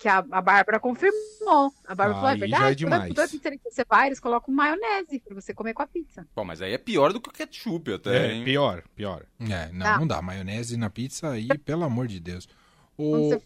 Que 0.00 0.08
a, 0.08 0.24
a 0.30 0.40
Bárbara 0.40 0.80
confirmou. 0.80 1.70
A 1.86 1.94
Bárbara 1.94 2.14
falou, 2.14 2.28
é 2.30 2.32
Aí 2.32 2.38
já 2.38 2.46
verdade? 2.46 2.62
é 2.64 2.66
Toda- 2.68 2.74
demais. 2.76 3.14
Toda 3.14 3.28
pizzaria 3.28 3.58
que 3.58 3.70
você 3.70 3.84
vai, 3.84 4.06
eles 4.06 4.18
colocam 4.18 4.52
maionese 4.54 5.20
pra 5.20 5.34
você 5.34 5.52
comer 5.52 5.74
com 5.74 5.82
a 5.82 5.86
pizza. 5.86 6.26
Bom, 6.34 6.42
mas 6.42 6.62
aí 6.62 6.72
é 6.72 6.78
pior 6.78 7.12
do 7.12 7.20
que 7.20 7.28
o 7.28 7.32
ketchup 7.32 7.92
até, 7.92 8.28
É, 8.28 8.32
hein? 8.32 8.42
pior, 8.44 8.82
pior. 8.96 9.26
É, 9.40 9.70
não, 9.70 9.84
Tá. 9.86 9.98
não 9.98 10.06
dá. 10.06 10.22
Maionese 10.22 10.78
na 10.78 10.88
pizza 10.88 11.28
aí, 11.30 11.48
pelo 11.66 11.84
amor 11.84 12.06
de 12.06 12.18
Deus. 12.18 12.48
O... 12.96 13.28
você 13.28 13.42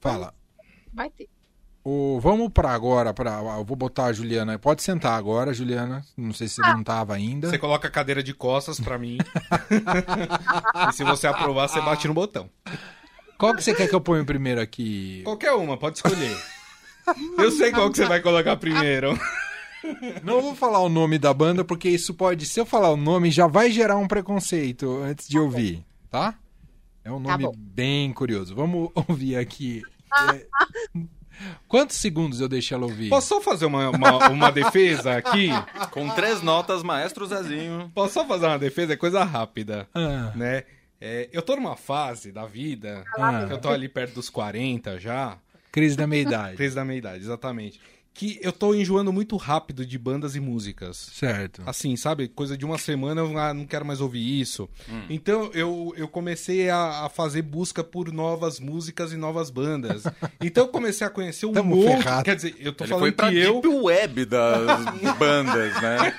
Fala. 0.00 0.32
vai 0.94 1.10
ter. 1.10 1.28
O... 1.84 2.18
Vamos 2.20 2.50
pra 2.52 2.70
agora, 2.70 3.12
pra... 3.12 3.40
eu 3.58 3.64
vou 3.64 3.76
botar 3.76 4.06
a 4.06 4.12
Juliana. 4.12 4.58
Pode 4.58 4.82
sentar 4.82 5.12
agora, 5.18 5.52
Juliana. 5.52 6.02
Não 6.16 6.32
sei 6.32 6.48
se 6.48 6.54
você 6.56 6.62
não 6.72 6.82
tava 6.84 7.14
ainda. 7.14 7.50
Você 7.50 7.58
coloca 7.58 7.86
a 7.86 7.90
cadeira 7.90 8.22
de 8.22 8.32
costas 8.32 8.80
pra 8.80 8.98
mim. 8.98 9.18
e 10.88 10.92
se 10.92 11.04
você 11.04 11.26
aprovar, 11.26 11.68
você 11.68 11.80
bate 11.82 12.08
no 12.08 12.14
botão. 12.14 12.48
Qual 13.38 13.54
que 13.54 13.62
você 13.62 13.72
quer 13.74 13.88
que 13.88 13.94
eu 13.94 14.00
ponha 14.00 14.24
primeiro 14.24 14.60
aqui? 14.60 15.22
Qualquer 15.24 15.52
uma, 15.52 15.76
pode 15.76 15.98
escolher. 15.98 16.36
Eu 17.38 17.50
sei 17.52 17.70
qual 17.70 17.90
que 17.90 17.96
você 17.96 18.04
vai 18.04 18.20
colocar 18.20 18.56
primeiro. 18.56 19.18
Não 20.24 20.42
vou 20.42 20.54
falar 20.56 20.80
o 20.80 20.88
nome 20.88 21.18
da 21.18 21.32
banda, 21.32 21.64
porque 21.64 21.88
isso 21.88 22.12
pode, 22.12 22.44
se 22.44 22.60
eu 22.60 22.66
falar 22.66 22.90
o 22.90 22.96
nome, 22.96 23.30
já 23.30 23.46
vai 23.46 23.70
gerar 23.70 23.96
um 23.96 24.08
preconceito 24.08 25.00
antes 25.02 25.28
de 25.28 25.38
ouvir, 25.38 25.84
tá? 26.10 26.34
É 27.04 27.12
um 27.12 27.20
nome 27.20 27.44
bom. 27.44 27.52
bem 27.56 28.12
curioso. 28.12 28.54
Vamos 28.54 28.90
ouvir 29.08 29.36
aqui. 29.36 29.82
É, 30.34 30.46
Quantos 31.68 31.96
segundos 31.96 32.40
eu 32.40 32.48
deixo 32.48 32.74
ela 32.74 32.84
ouvir? 32.84 33.08
Posso 33.08 33.28
só 33.28 33.40
fazer 33.40 33.64
uma, 33.66 33.88
uma, 33.90 34.28
uma 34.28 34.50
defesa 34.50 35.16
aqui? 35.16 35.48
Com 35.92 36.08
três 36.10 36.42
notas, 36.42 36.82
Maestro 36.82 37.24
Zezinho. 37.26 37.90
Posso 37.94 38.14
só 38.14 38.26
fazer 38.26 38.46
uma 38.46 38.58
defesa? 38.58 38.94
É 38.94 38.96
coisa 38.96 39.22
rápida, 39.22 39.88
Ah, 39.94 40.32
né? 40.34 40.64
É, 41.00 41.28
eu 41.32 41.42
tô 41.42 41.54
numa 41.56 41.76
fase 41.76 42.32
da 42.32 42.44
vida, 42.46 43.04
Ah. 43.18 43.44
que 43.46 43.52
eu 43.52 43.58
tô 43.58 43.68
ali 43.68 43.88
perto 43.88 44.14
dos 44.14 44.28
40 44.28 44.98
já, 44.98 45.38
crise 45.70 45.96
da 45.96 46.06
meia-idade. 46.06 46.56
crise 46.56 46.74
da 46.74 46.84
meia-idade, 46.84 47.22
exatamente. 47.22 47.80
Que 48.14 48.36
eu 48.42 48.50
tô 48.50 48.74
enjoando 48.74 49.12
muito 49.12 49.36
rápido 49.36 49.86
de 49.86 49.96
bandas 49.96 50.34
e 50.34 50.40
músicas. 50.40 50.96
Certo. 50.96 51.62
Assim, 51.64 51.94
sabe? 51.96 52.26
Coisa 52.26 52.56
de 52.58 52.64
uma 52.64 52.76
semana 52.76 53.20
eu 53.20 53.38
ah, 53.38 53.54
não 53.54 53.64
quero 53.64 53.84
mais 53.86 54.00
ouvir 54.00 54.40
isso. 54.40 54.68
Então 55.08 55.52
eu, 55.54 55.94
eu 55.96 56.08
comecei 56.08 56.68
a, 56.68 57.04
a 57.04 57.08
fazer 57.08 57.42
busca 57.42 57.84
por 57.84 58.12
novas 58.12 58.58
músicas 58.58 59.12
e 59.12 59.16
novas 59.16 59.50
bandas. 59.50 60.02
Então 60.42 60.64
eu 60.64 60.68
comecei 60.68 61.06
a 61.06 61.10
conhecer 61.10 61.46
um 61.46 61.52
Tamo 61.52 61.76
monte. 61.76 61.96
ferrado. 62.02 62.24
Quer 62.24 62.34
dizer, 62.34 62.56
eu 62.58 62.72
tô 62.72 62.82
Ele 62.82 62.88
falando 62.90 63.02
foi 63.04 63.12
pra 63.12 63.28
que 63.30 63.38
eu. 63.38 63.60
deep 63.60 63.68
web 63.68 64.24
das 64.24 65.16
bandas, 65.16 65.80
né? 65.80 66.14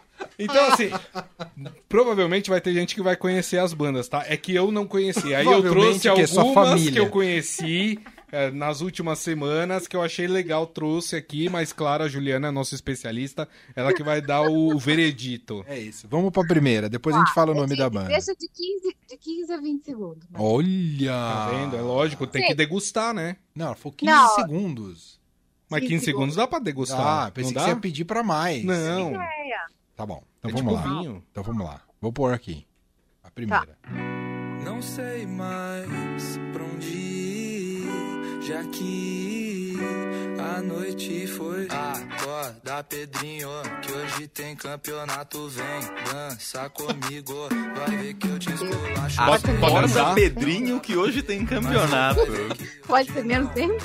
Então, 0.42 0.72
assim, 0.72 0.90
provavelmente 1.88 2.50
vai 2.50 2.60
ter 2.60 2.72
gente 2.72 2.94
que 2.94 3.02
vai 3.02 3.16
conhecer 3.16 3.58
as 3.58 3.72
bandas, 3.74 4.08
tá? 4.08 4.24
É 4.26 4.36
que 4.36 4.54
eu 4.54 4.70
não 4.72 4.86
conheci. 4.86 5.34
Aí 5.34 5.46
eu 5.46 5.62
trouxe 5.62 6.00
que 6.00 6.08
é 6.08 6.10
algumas 6.10 6.54
família. 6.54 6.92
que 6.92 6.98
eu 6.98 7.08
conheci 7.10 7.98
é, 8.32 8.50
nas 8.50 8.80
últimas 8.80 9.18
semanas 9.18 9.86
que 9.86 9.96
eu 9.96 10.02
achei 10.02 10.26
legal, 10.26 10.66
trouxe 10.66 11.16
aqui, 11.16 11.48
mas 11.48 11.72
claro, 11.72 12.04
a 12.04 12.08
Juliana 12.08 12.48
é 12.48 12.50
nossa 12.50 12.74
especialista, 12.74 13.48
ela 13.74 13.92
que 13.92 14.02
vai 14.02 14.20
dar 14.20 14.42
o 14.42 14.78
veredito. 14.78 15.64
É 15.68 15.78
isso. 15.78 16.06
Vamos 16.08 16.30
pra 16.30 16.44
primeira, 16.44 16.88
depois 16.88 17.14
a 17.14 17.18
gente 17.18 17.34
fala 17.34 17.52
o 17.52 17.54
nome 17.54 17.76
da 17.76 17.90
banda. 17.90 18.08
Deixa 18.08 18.34
de 18.34 18.48
15, 18.48 18.96
de 19.08 19.16
15 19.16 19.52
a 19.52 19.56
20 19.60 19.84
segundos. 19.84 20.28
né? 20.30 20.38
Olha! 20.38 21.10
Tá 21.12 21.50
vendo? 21.50 21.76
É 21.76 21.80
lógico, 21.80 22.26
tem 22.26 22.42
Sim. 22.42 22.48
que 22.48 22.54
degustar, 22.54 23.12
né? 23.12 23.36
Não, 23.54 23.66
ela 23.66 23.74
falou 23.74 23.94
15 23.96 24.12
Não. 24.12 24.34
segundos. 24.36 25.20
Mas 25.68 25.80
15 25.82 25.92
15 25.94 26.04
segundos 26.04 26.36
dá 26.36 26.48
pra 26.48 26.58
degustar. 26.58 27.26
Ah, 27.26 27.30
pensei 27.30 27.52
não 27.52 27.52
que 27.52 27.54
dá? 27.60 27.64
você 27.64 27.70
ia 27.70 27.80
pedir 27.80 28.04
pra 28.04 28.22
mais. 28.24 28.64
Não. 28.64 29.12
Tá 29.96 30.04
bom. 30.04 30.22
Então 30.40 30.50
é 30.50 30.54
vamos 30.54 30.74
tipo 30.74 30.88
lá. 30.88 31.00
vinho. 31.00 31.22
Então 31.30 31.42
vamos 31.44 31.66
lá. 31.66 31.80
Vou 32.00 32.12
pôr 32.12 32.32
aqui. 32.32 32.66
A 33.22 33.30
primeira. 33.30 33.78
Não 34.64 34.80
sei 34.82 35.26
mais 35.26 36.38
pra 36.52 36.64
onde 36.64 36.88
ir, 36.88 37.88
já 38.42 38.64
que 38.64 39.76
a 40.38 40.62
noite 40.62 41.26
foi. 41.26 41.68
Acorda, 41.70 42.82
Pedrinho, 42.84 43.48
que 43.82 43.92
hoje 43.92 44.28
tem 44.28 44.56
campeonato. 44.56 45.48
Vem 45.48 45.80
dança 46.10 46.70
comigo, 46.70 47.48
vai 47.76 47.96
ver 47.98 48.14
que 48.14 48.28
eu 48.28 48.38
te 48.38 48.50
esculacho. 48.52 49.20
Acorda? 49.20 50.14
Pedrinho, 50.14 50.80
que 50.80 50.96
hoje 50.96 51.22
tem 51.22 51.44
campeonato. 51.44 52.20
Pode 52.86 53.12
ser 53.12 53.24
menos 53.24 53.52
tempo? 53.52 53.84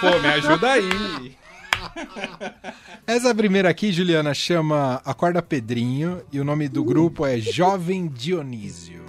Pô, 0.00 0.18
me 0.20 0.28
ajuda 0.28 0.72
aí. 0.72 1.36
Essa 3.06 3.34
primeira 3.34 3.68
aqui, 3.70 3.92
Juliana, 3.92 4.32
chama 4.34 5.00
Acorda 5.04 5.40
Pedrinho 5.42 6.22
e 6.32 6.40
o 6.40 6.44
nome 6.44 6.68
do 6.68 6.82
grupo 6.84 7.24
é 7.26 7.38
Jovem 7.38 8.06
Dionísio. 8.08 9.04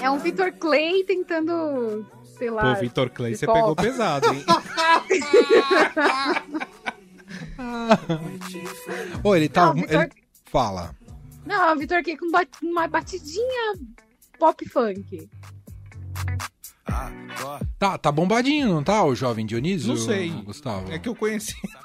É 0.00 0.10
um 0.10 0.18
Vitor 0.18 0.52
Clay 0.52 1.04
tentando, 1.04 2.04
sei 2.38 2.50
lá. 2.50 2.74
Pô, 2.74 2.80
Vitor 2.80 3.10
Clay, 3.10 3.34
você 3.36 3.46
pegou 3.46 3.76
pesado, 3.76 4.26
hein? 4.32 4.44
Ô, 9.22 9.36
ele 9.36 9.48
tá. 9.48 9.66
Não, 9.66 9.74
Vitor- 9.74 10.02
ele- 10.02 10.10
Fala. 10.46 10.94
Não, 11.46 11.70
é 11.70 11.76
Vitor 11.76 12.02
Clay 12.02 12.16
com 12.16 12.26
uma 12.66 12.88
batidinha 12.88 13.74
pop 14.38 14.68
funk. 14.68 15.28
Tá, 17.78 17.98
tá 17.98 18.12
bombadinho, 18.12 18.68
não 18.68 18.82
tá, 18.82 19.04
o 19.04 19.14
Jovem 19.14 19.46
Dionísio? 19.46 19.88
Não 19.88 19.96
sei. 19.96 20.28
Gustavo. 20.30 20.90
É 20.92 20.98
que 20.98 21.08
eu 21.08 21.14
conheci. 21.14 21.54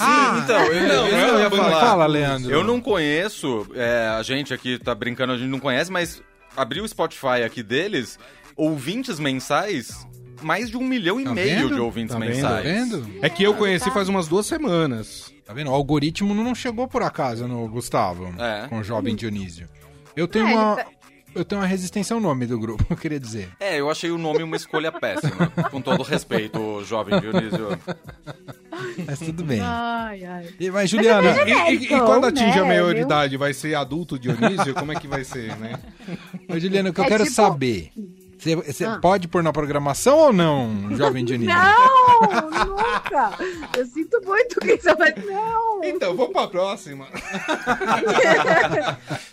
Ah, 0.00 0.40
então, 0.44 0.58
eu, 0.66 0.88
não, 0.88 1.06
eu, 1.08 1.16
eu 1.28 1.38
ia 1.40 1.50
falar. 1.50 1.80
Fala, 1.80 2.06
Leandro. 2.06 2.50
Eu 2.50 2.62
não 2.64 2.80
conheço, 2.82 3.66
é, 3.74 4.08
a 4.08 4.22
gente 4.22 4.52
aqui 4.52 4.78
tá 4.78 4.94
brincando, 4.94 5.32
a 5.32 5.38
gente 5.38 5.48
não 5.48 5.60
conhece, 5.60 5.90
mas 5.90 6.20
abri 6.56 6.80
o 6.82 6.88
Spotify 6.88 7.44
aqui 7.46 7.62
deles, 7.62 8.18
ouvintes 8.56 9.18
mensais, 9.18 10.06
mais 10.42 10.68
de 10.68 10.76
um 10.76 10.82
milhão 10.82 11.18
e 11.20 11.24
Tá 11.24 11.32
meio 11.32 11.60
vendo? 11.68 11.74
de 11.76 11.80
ouvintes 11.80 12.12
Tá 12.14 12.18
vendo? 12.20 12.42
Tá 12.42 12.56
mensais. 12.56 12.64
vendo? 12.64 13.10
É 13.22 13.30
que 13.30 13.42
eu 13.44 13.54
conheci 13.54 13.90
faz 13.92 14.08
umas 14.08 14.26
duas 14.28 14.44
semanas. 14.44 15.32
Tá 15.46 15.54
vendo? 15.54 15.70
O 15.70 15.74
algoritmo 15.74 16.34
não 16.34 16.54
chegou 16.54 16.86
por 16.86 17.02
acaso 17.02 17.46
no 17.48 17.66
Gustavo, 17.68 18.34
É. 18.38 18.66
com 18.68 18.80
o 18.80 18.84
Jovem 18.84 19.14
Dionísio. 19.14 19.66
Eu 20.16 20.28
tenho 20.28 20.46
É, 20.46 20.50
ele 20.50 20.58
uma. 20.58 20.76
tá- 20.76 20.86
Eu 21.34 21.44
tenho 21.44 21.60
uma 21.60 21.66
resistência 21.66 22.14
ao 22.14 22.20
nome 22.20 22.46
do 22.46 22.58
grupo, 22.58 22.84
eu 22.90 22.96
queria 22.96 23.18
dizer. 23.18 23.48
É, 23.58 23.80
eu 23.80 23.90
achei 23.90 24.10
o 24.10 24.18
nome 24.18 24.42
uma 24.42 24.56
escolha 24.56 24.92
péssima. 24.92 25.48
com 25.70 25.80
todo 25.80 26.02
respeito, 26.02 26.82
jovem 26.84 27.18
Dionísio. 27.20 27.78
Mas 29.06 29.18
tudo 29.18 29.42
bem. 29.44 29.60
Ai, 29.62 30.24
ai. 30.24 30.48
E, 30.60 30.70
mas, 30.70 30.88
Juliana, 30.90 31.30
E, 31.48 31.50
e- 31.52 31.76
e 31.76 31.84
Então, 31.86 32.06
quando 32.06 32.26
atinge 32.26 32.58
a 32.58 32.62
né, 32.62 32.68
maioridade, 32.68 33.36
vai 33.36 33.52
ser 33.52 33.74
adulto 33.74 34.18
Dionísio? 34.18 34.74
Como 34.74 34.92
é 34.92 34.94
que 34.94 35.08
vai 35.08 35.24
ser, 35.24 35.56
né? 35.56 35.78
Ô, 36.48 36.58
Juliana, 36.58 36.90
o 36.90 36.92
que 36.92 37.00
eu 37.00 37.04
É 37.04 37.08
quero 37.08 37.24
tipo- 37.24 37.34
saber. 37.36 37.90
Você, 38.66 38.84
Ah. 38.84 38.98
pode 39.00 39.26
pôr 39.26 39.42
na 39.42 39.52
programação 39.54 40.18
ou 40.18 40.32
não, 40.32 40.94
Jovem 40.96 41.24
Dionísio? 41.24 41.54
Não, 41.54 42.20
nunca. 42.66 43.32
Eu 43.74 43.86
sinto 43.86 44.20
muito 44.22 44.60
que 44.60 44.76
você 44.76 44.94
vai. 44.94 45.14
Não. 45.16 45.82
Então, 45.82 46.14
vamos 46.14 46.32
pra 46.32 46.46
próxima. 46.48 47.06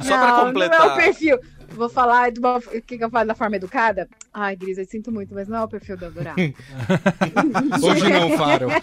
Só 0.02 0.18
pra 0.18 0.28
não, 0.28 0.38
Não 0.38 0.44
é 0.44 0.46
completar. 0.46 0.88
o 0.88 0.96
perfil. 0.96 1.40
Vou 1.74 1.90
falar 1.90 2.32
de 2.32 2.40
uma, 2.40 2.60
que 2.60 2.96
eu 3.00 3.10
falo 3.10 3.28
da 3.28 3.36
forma 3.36 3.56
educada? 3.56 4.08
Ai, 4.34 4.56
Gris, 4.56 4.78
eu 4.78 4.86
sinto 4.86 5.12
muito, 5.12 5.36
mas 5.36 5.48
não 5.48 5.58
é 5.58 5.64
o 5.64 5.68
perfil 5.68 5.98
do 5.98 6.06
Adorado. 6.06 6.38
Hoje 7.84 8.10
não, 8.10 8.38
Faro. 8.38 8.68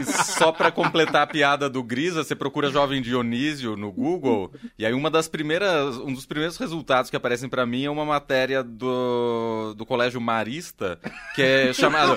E 0.00 0.04
só 0.04 0.52
pra 0.52 0.70
completar 0.70 1.22
a 1.22 1.26
piada 1.26 1.68
do 1.68 1.82
Grisa, 1.82 2.22
você 2.22 2.34
procura 2.34 2.70
Jovem 2.70 3.02
Dionísio 3.02 3.76
no 3.76 3.90
Google, 3.90 4.52
e 4.78 4.86
aí 4.86 4.92
uma 4.92 5.10
das 5.10 5.26
primeiras, 5.26 5.96
um 5.96 6.12
dos 6.12 6.24
primeiros 6.26 6.56
resultados 6.56 7.10
que 7.10 7.16
aparecem 7.16 7.48
pra 7.48 7.66
mim 7.66 7.84
é 7.84 7.90
uma 7.90 8.04
matéria 8.04 8.62
do, 8.62 9.74
do 9.76 9.84
Colégio 9.84 10.20
Marista, 10.20 10.98
que 11.34 11.42
é 11.42 11.72
chamada... 11.72 12.16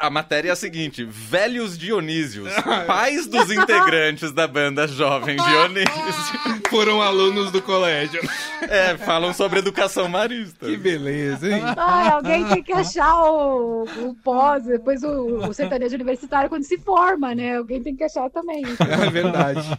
A 0.00 0.10
matéria 0.10 0.50
é 0.50 0.52
a 0.52 0.56
seguinte, 0.56 1.04
Velhos 1.04 1.78
Dionísios, 1.78 2.52
pais 2.86 3.26
dos 3.26 3.50
integrantes 3.50 4.32
da 4.32 4.46
banda 4.46 4.86
Jovem 4.86 5.36
Dionísio. 5.36 6.60
Foram 6.68 7.00
alunos 7.00 7.50
do 7.50 7.62
colégio. 7.62 8.20
É, 8.62 8.96
falam 8.98 9.32
sobre 9.32 9.60
educação 9.60 10.08
marista. 10.08 10.66
Que 10.66 10.76
beleza, 10.88 11.48
hein? 11.48 11.62
Ai, 11.76 12.08
alguém 12.08 12.46
tem 12.46 12.62
que 12.62 12.72
achar 12.72 13.22
o, 13.22 13.82
o 13.82 14.14
pós, 14.22 14.64
depois 14.64 15.02
o, 15.02 15.48
o 15.48 15.52
sertanejo 15.52 15.94
universitário 15.94 16.48
quando 16.48 16.64
se 16.64 16.78
forma, 16.78 17.34
né? 17.34 17.56
Alguém 17.56 17.82
tem 17.82 17.94
que 17.94 18.04
achar 18.04 18.30
também. 18.30 18.64
É 18.88 19.10
verdade. 19.10 19.78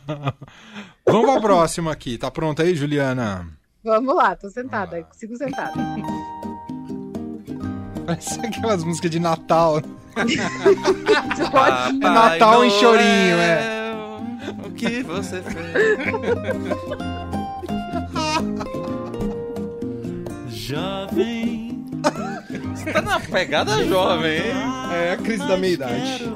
Vamos 1.06 1.32
pra 1.32 1.42
próxima 1.42 1.92
aqui. 1.92 2.18
Tá 2.18 2.30
pronta 2.30 2.64
aí, 2.64 2.76
Juliana? 2.76 3.48
Vamos 3.84 4.16
lá, 4.16 4.36
tô 4.36 4.50
sentada, 4.50 5.02
consigo 5.04 5.36
sentada. 5.36 5.74
Parece 8.06 8.40
aquelas 8.46 8.84
músicas 8.84 9.12
de 9.12 9.20
Natal. 9.20 9.82
Papai 11.52 11.92
Natal 11.94 12.66
em 12.66 12.70
Noel, 12.70 12.80
chorinho, 12.80 13.38
é. 13.38 13.80
O 14.66 14.72
que 14.72 15.04
você 15.04 15.42
fez? 15.42 16.00
Jovem, 20.70 21.84
Você 22.76 22.94
tá 22.94 23.02
na 23.02 23.20
pegada 23.20 23.84
jovem, 23.86 24.34
hein? 24.38 24.54
É 24.94 25.14
a 25.14 25.18
crise 25.18 25.48
da 25.48 25.58
meia-idade. 25.58 26.32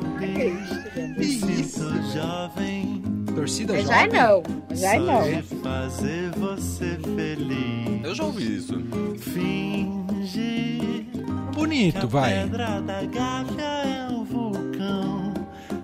me 1.15 1.23
sinto 1.23 2.01
jovem. 2.11 3.03
Torcida 3.35 3.79
Já 3.83 4.07
é 4.07 4.09
jovem. 4.09 4.19
não, 4.19 4.43
já 4.75 4.95
é 4.95 4.99
não. 4.99 5.43
fazer 5.61 6.31
você 6.31 6.97
feliz. 7.15 8.03
Eu 8.03 8.15
já 8.15 8.23
ouvi 8.23 8.55
isso. 8.57 8.73
Finge 9.19 11.07
Bonito, 11.53 12.07
vai. 12.07 12.33
pedra 12.33 12.81
da 12.81 13.03
gávea 13.03 13.63
é 13.63 14.07
um 14.09 14.23
vulcão 14.23 15.31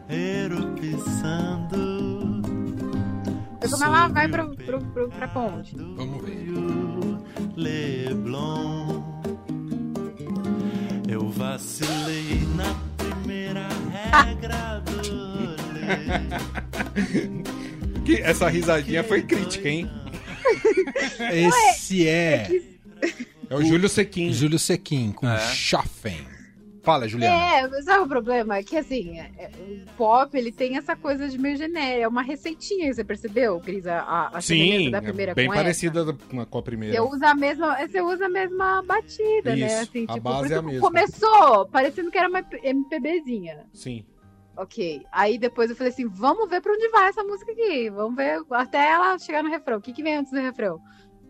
erupçando. 0.10 1.78
Eu 3.62 3.70
como 3.70 3.84
ela 3.84 4.08
vai 4.08 4.28
pro, 4.28 4.56
pro, 4.56 4.82
pro, 4.86 5.10
pra 5.10 5.28
ponte. 5.28 5.76
Vamos 5.76 6.26
ver. 6.26 6.48
Leblon. 7.60 9.04
Eu 11.08 11.30
vacilei 11.30 12.48
na 12.56 12.74
primeira 12.98 13.68
regra 13.92 14.80
do. 14.80 15.60
Que 18.06 18.16
essa 18.22 18.48
risadinha 18.50 19.04
foi 19.04 19.22
crítica, 19.22 19.68
hein? 19.70 19.90
Esse 21.32 22.08
é 22.08 22.50
É 23.50 23.56
o 23.56 23.64
Júlio 23.64 23.88
Sequin. 23.90 24.32
Júlio 24.34 24.58
Sequin 24.58 25.12
com 25.12 25.28
É. 25.30 25.38
Schaffen. 25.54 26.26
Fala, 26.90 27.08
Juliana. 27.08 27.36
É, 27.58 27.68
mas 27.68 27.86
sabe 27.86 28.04
o 28.04 28.08
problema? 28.08 28.58
É 28.58 28.64
que 28.64 28.76
assim, 28.76 29.20
é- 29.20 29.32
é- 29.38 29.52
o 29.88 29.92
pop 29.96 30.36
ele 30.36 30.52
tem 30.52 30.76
essa 30.76 30.96
coisa 30.96 31.30
de 31.30 31.38
meio 31.38 31.56
genérico. 31.56 32.02
É 32.04 32.08
uma 32.08 32.22
receitinha, 32.24 32.92
você 32.92 33.04
percebeu, 33.04 33.60
Cris? 33.60 33.86
A, 33.86 34.30
a, 34.34 34.42
Sim, 34.42 34.90
da 34.90 34.98
é 34.98 35.02
primeira 35.02 35.36
bem 35.36 35.48
com 35.48 35.54
parecida 35.54 36.02
essa? 36.02 36.46
com 36.46 36.58
a 36.58 36.62
primeira. 36.64 36.96
Você 36.96 37.02
usa 37.02 37.28
a 37.28 37.36
mesma, 37.36 37.76
você 37.78 38.02
usa 38.02 38.26
a 38.26 38.30
mesma 38.30 38.82
batida, 38.84 39.56
né? 39.56 39.66
Isso, 39.68 39.82
Assim, 39.82 40.06
a 40.08 40.14
tipo, 40.14 40.20
base 40.22 40.54
é 40.54 40.58
a 40.58 40.62
mesma. 40.64 40.82
começou 40.88 41.68
parecendo 41.68 42.10
que 42.10 42.18
era 42.18 42.28
uma 42.28 42.44
MPBzinha. 42.64 43.68
Sim. 43.74 44.04
Ok. 44.58 45.04
Aí 45.12 45.38
depois 45.38 45.70
eu 45.70 45.76
falei 45.76 45.94
assim: 45.94 46.08
vamos 46.08 46.50
ver 46.50 46.60
pra 46.62 46.74
onde 46.74 46.90
vai 46.90 47.10
essa 47.10 47.24
música 47.24 47.52
aqui. 47.52 47.90
Vamos 47.92 48.16
ver 48.16 48.42
até 48.50 48.92
ela 48.92 49.18
chegar 49.20 49.44
no 49.44 49.50
refrão. 49.50 49.78
O 49.78 49.82
que, 49.82 49.94
que 49.94 50.02
vem 50.04 50.18
antes 50.18 50.32
do 50.32 50.40
refrão? 50.40 50.80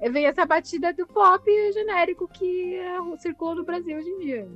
Vem 0.10 0.26
essa 0.26 0.46
batida 0.46 0.94
do 0.94 1.06
pop 1.06 1.44
genérico 1.74 2.28
que 2.30 2.76
é, 2.76 3.18
circula 3.18 3.56
no 3.56 3.66
Brasil 3.66 3.98
hoje 3.98 4.10
em 4.10 4.20
dia. 4.20 4.48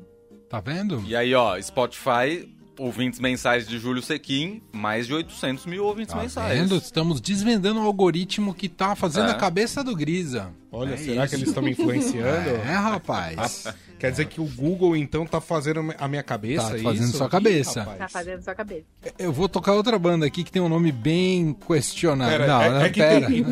Tá 0.53 0.59
vendo? 0.59 1.03
E 1.07 1.15
aí, 1.15 1.33
ó, 1.33 1.59
Spotify, 1.59 2.47
ouvintes 2.77 3.19
mensais 3.19 3.67
de 3.67 3.79
Júlio 3.79 4.03
Sequin, 4.03 4.61
mais 4.71 5.07
de 5.07 5.13
800 5.15 5.65
mil 5.65 5.83
ouvintes 5.83 6.13
Tá 6.13 6.21
mensais. 6.21 6.59
vendo? 6.59 6.75
Estamos 6.75 7.19
desvendando 7.19 7.79
o 7.81 7.83
algoritmo 7.87 8.53
que 8.53 8.69
tá 8.69 8.95
fazendo 8.95 9.29
É. 9.29 9.31
a 9.31 9.33
cabeça 9.33 9.83
do 9.83 9.95
Grisa. 9.95 10.51
Olha, 10.71 10.93
É 10.93 10.97
será 10.97 11.21
que 11.21 11.33
isso. 11.33 11.35
eles 11.37 11.47
estão 11.47 11.63
me 11.63 11.71
influenciando? 11.71 12.21
É, 12.69 12.75
rapaz. 12.75 13.63
Quer 14.03 14.11
dizer 14.11 14.25
que 14.25 14.41
o 14.41 14.43
Google, 14.43 14.97
então, 14.97 15.25
tá 15.25 15.39
fazendo 15.39 15.95
a 15.97 16.07
minha 16.09 16.21
cabeça? 16.21 16.71
Tá 16.71 16.77
é 16.77 16.81
fazendo 16.81 17.07
isso? 17.07 17.17
sua 17.17 17.29
cabeça. 17.29 17.87
Ih. 17.95 17.97
Tá 17.99 18.09
fazendo 18.09 18.41
sua 18.43 18.53
cabeça. 18.53 18.83
Eu 19.17 19.31
vou 19.31 19.47
tocar 19.47 19.71
outra 19.71 19.97
banda 19.97 20.25
aqui 20.25 20.43
que 20.43 20.51
tem 20.51 20.61
um 20.61 20.67
nome 20.67 20.91
bem 20.91 21.55
questionável. 21.65 22.37
Pera, 22.39 22.47
não, 22.47 22.61
é, 22.61 22.69
não, 22.69 22.81
é 22.81 22.89
que 22.89 22.99
pera. 22.99 23.27
tem, 23.27 23.43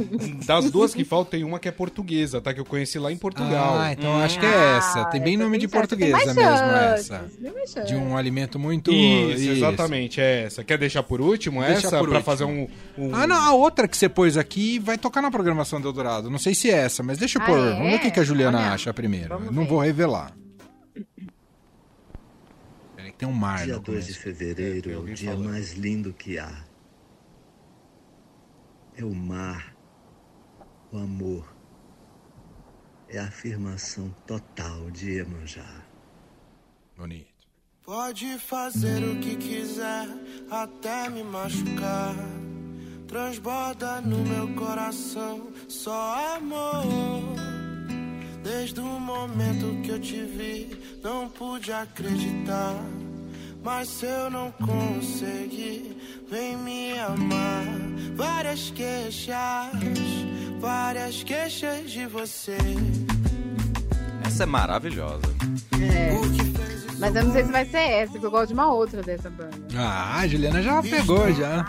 das 0.45 0.69
duas 0.69 0.93
que 0.93 1.05
faltam, 1.05 1.31
tem 1.31 1.45
uma 1.45 1.57
que 1.57 1.69
é 1.69 1.71
portuguesa, 1.71 2.41
tá? 2.41 2.53
Que 2.53 2.59
eu 2.59 2.65
conheci 2.65 2.99
lá 2.99 3.09
em 3.13 3.15
Portugal. 3.15 3.77
Ah, 3.79 3.93
então 3.93 4.21
acho 4.21 4.37
que 4.41 4.45
é 4.45 4.77
essa. 4.77 5.05
Tem 5.05 5.21
bem 5.21 5.37
nome 5.37 5.57
de 5.57 5.69
portuguesa 5.69 6.33
mesmo 6.33 6.41
essa. 6.41 7.83
De 7.87 7.95
um 7.95 8.17
alimento 8.17 8.59
muito... 8.59 8.91
Isso, 8.91 9.51
exatamente, 9.51 10.19
é 10.19 10.43
essa. 10.43 10.65
Quer 10.65 10.77
deixar 10.77 11.01
por 11.03 11.21
último 11.21 11.61
Deixa 11.61 11.87
essa? 11.87 11.97
por 11.97 12.09
pra 12.09 12.17
último. 12.17 12.23
fazer 12.23 12.43
um, 12.43 12.67
um- 12.97 13.15
Ah, 13.15 13.25
não, 13.25 13.37
a 13.37 13.53
outra 13.53 13.87
que 13.87 13.95
você 13.95 14.09
pôs 14.09 14.35
aqui 14.35 14.79
vai 14.79 14.97
tocar 14.97 15.21
na 15.21 15.31
programação 15.31 15.79
do 15.79 15.87
Eldorado. 15.87 16.29
Não 16.29 16.39
sei 16.39 16.53
se 16.53 16.69
é 16.69 16.73
essa, 16.75 17.01
mas 17.01 17.17
deixa 17.17 17.39
eu 17.39 17.43
Ah, 17.43 17.45
pôr. 17.45 17.57
é? 17.57 17.71
Vamos 17.75 17.89
ver 17.91 17.95
o 17.95 18.11
que, 18.11 18.19
a 18.19 18.23
Juliana 18.23 18.57
Olha, 18.59 18.71
acha 18.71 18.93
primeiro. 18.93 19.29
vamos 19.29 19.55
não 19.55 19.63
ver. 19.63 19.69
vou 19.69 19.79
revelar. 19.79 20.40
Tem 23.17 23.27
um 23.27 23.33
mar 23.33 23.65
Dia 23.65 23.75
no 23.75 23.81
2 23.81 24.07
de 24.07 24.13
fevereiro 24.15 24.91
é 24.91 24.97
o 24.97 25.05
dia 25.13 25.35
mais 25.35 25.73
lindo 25.73 26.11
que 26.11 26.39
há. 26.39 26.65
É 28.95 29.05
o 29.05 29.13
mar, 29.13 29.75
o 30.91 30.97
amor. 30.97 31.55
É 33.07 33.19
a 33.19 33.25
afirmação 33.25 34.09
total 34.25 34.89
de 34.89 35.11
Iemanjá. 35.11 35.85
Bonito. 36.97 37.31
Pode 37.83 38.39
fazer 38.39 39.03
o 39.03 39.19
que 39.19 39.35
quiser, 39.35 40.07
até 40.49 41.09
me 41.09 41.23
machucar. 41.23 42.15
Transborda 43.07 44.01
no 44.01 44.23
meu 44.23 44.55
coração 44.55 45.51
só 45.67 46.35
amor. 46.37 47.35
Desde 48.43 48.79
o 48.79 48.99
momento 48.99 49.81
que 49.83 49.91
eu 49.91 49.99
te 49.99 50.23
vi, 50.23 50.80
não 51.03 51.27
pude 51.29 51.71
acreditar. 51.71 52.75
Mas 53.63 53.89
se 53.89 54.05
eu 54.05 54.29
não 54.29 54.51
conseguir, 54.51 55.95
vem 56.29 56.57
me 56.57 56.97
amar. 56.99 57.63
Várias 58.15 58.71
queixas, 58.71 59.35
várias 60.59 61.23
queixas 61.23 61.91
de 61.91 62.05
você. 62.07 62.57
Essa 64.25 64.43
é 64.43 64.45
maravilhosa. 64.45 65.21
Mas 66.99 67.15
eu 67.15 67.23
não 67.23 67.31
sei 67.33 67.43
se 67.45 67.51
vai 67.51 67.65
ser 67.65 67.77
essa, 67.77 68.11
porque 68.11 68.25
eu 68.25 68.31
gosto 68.31 68.47
de 68.47 68.53
uma 68.53 68.71
outra 68.71 69.01
dessa 69.01 69.29
banda. 69.29 69.57
Ah, 69.75 70.19
a 70.19 70.27
Juliana 70.27 70.61
já 70.61 70.81
pegou, 70.83 71.31
já. 71.33 71.65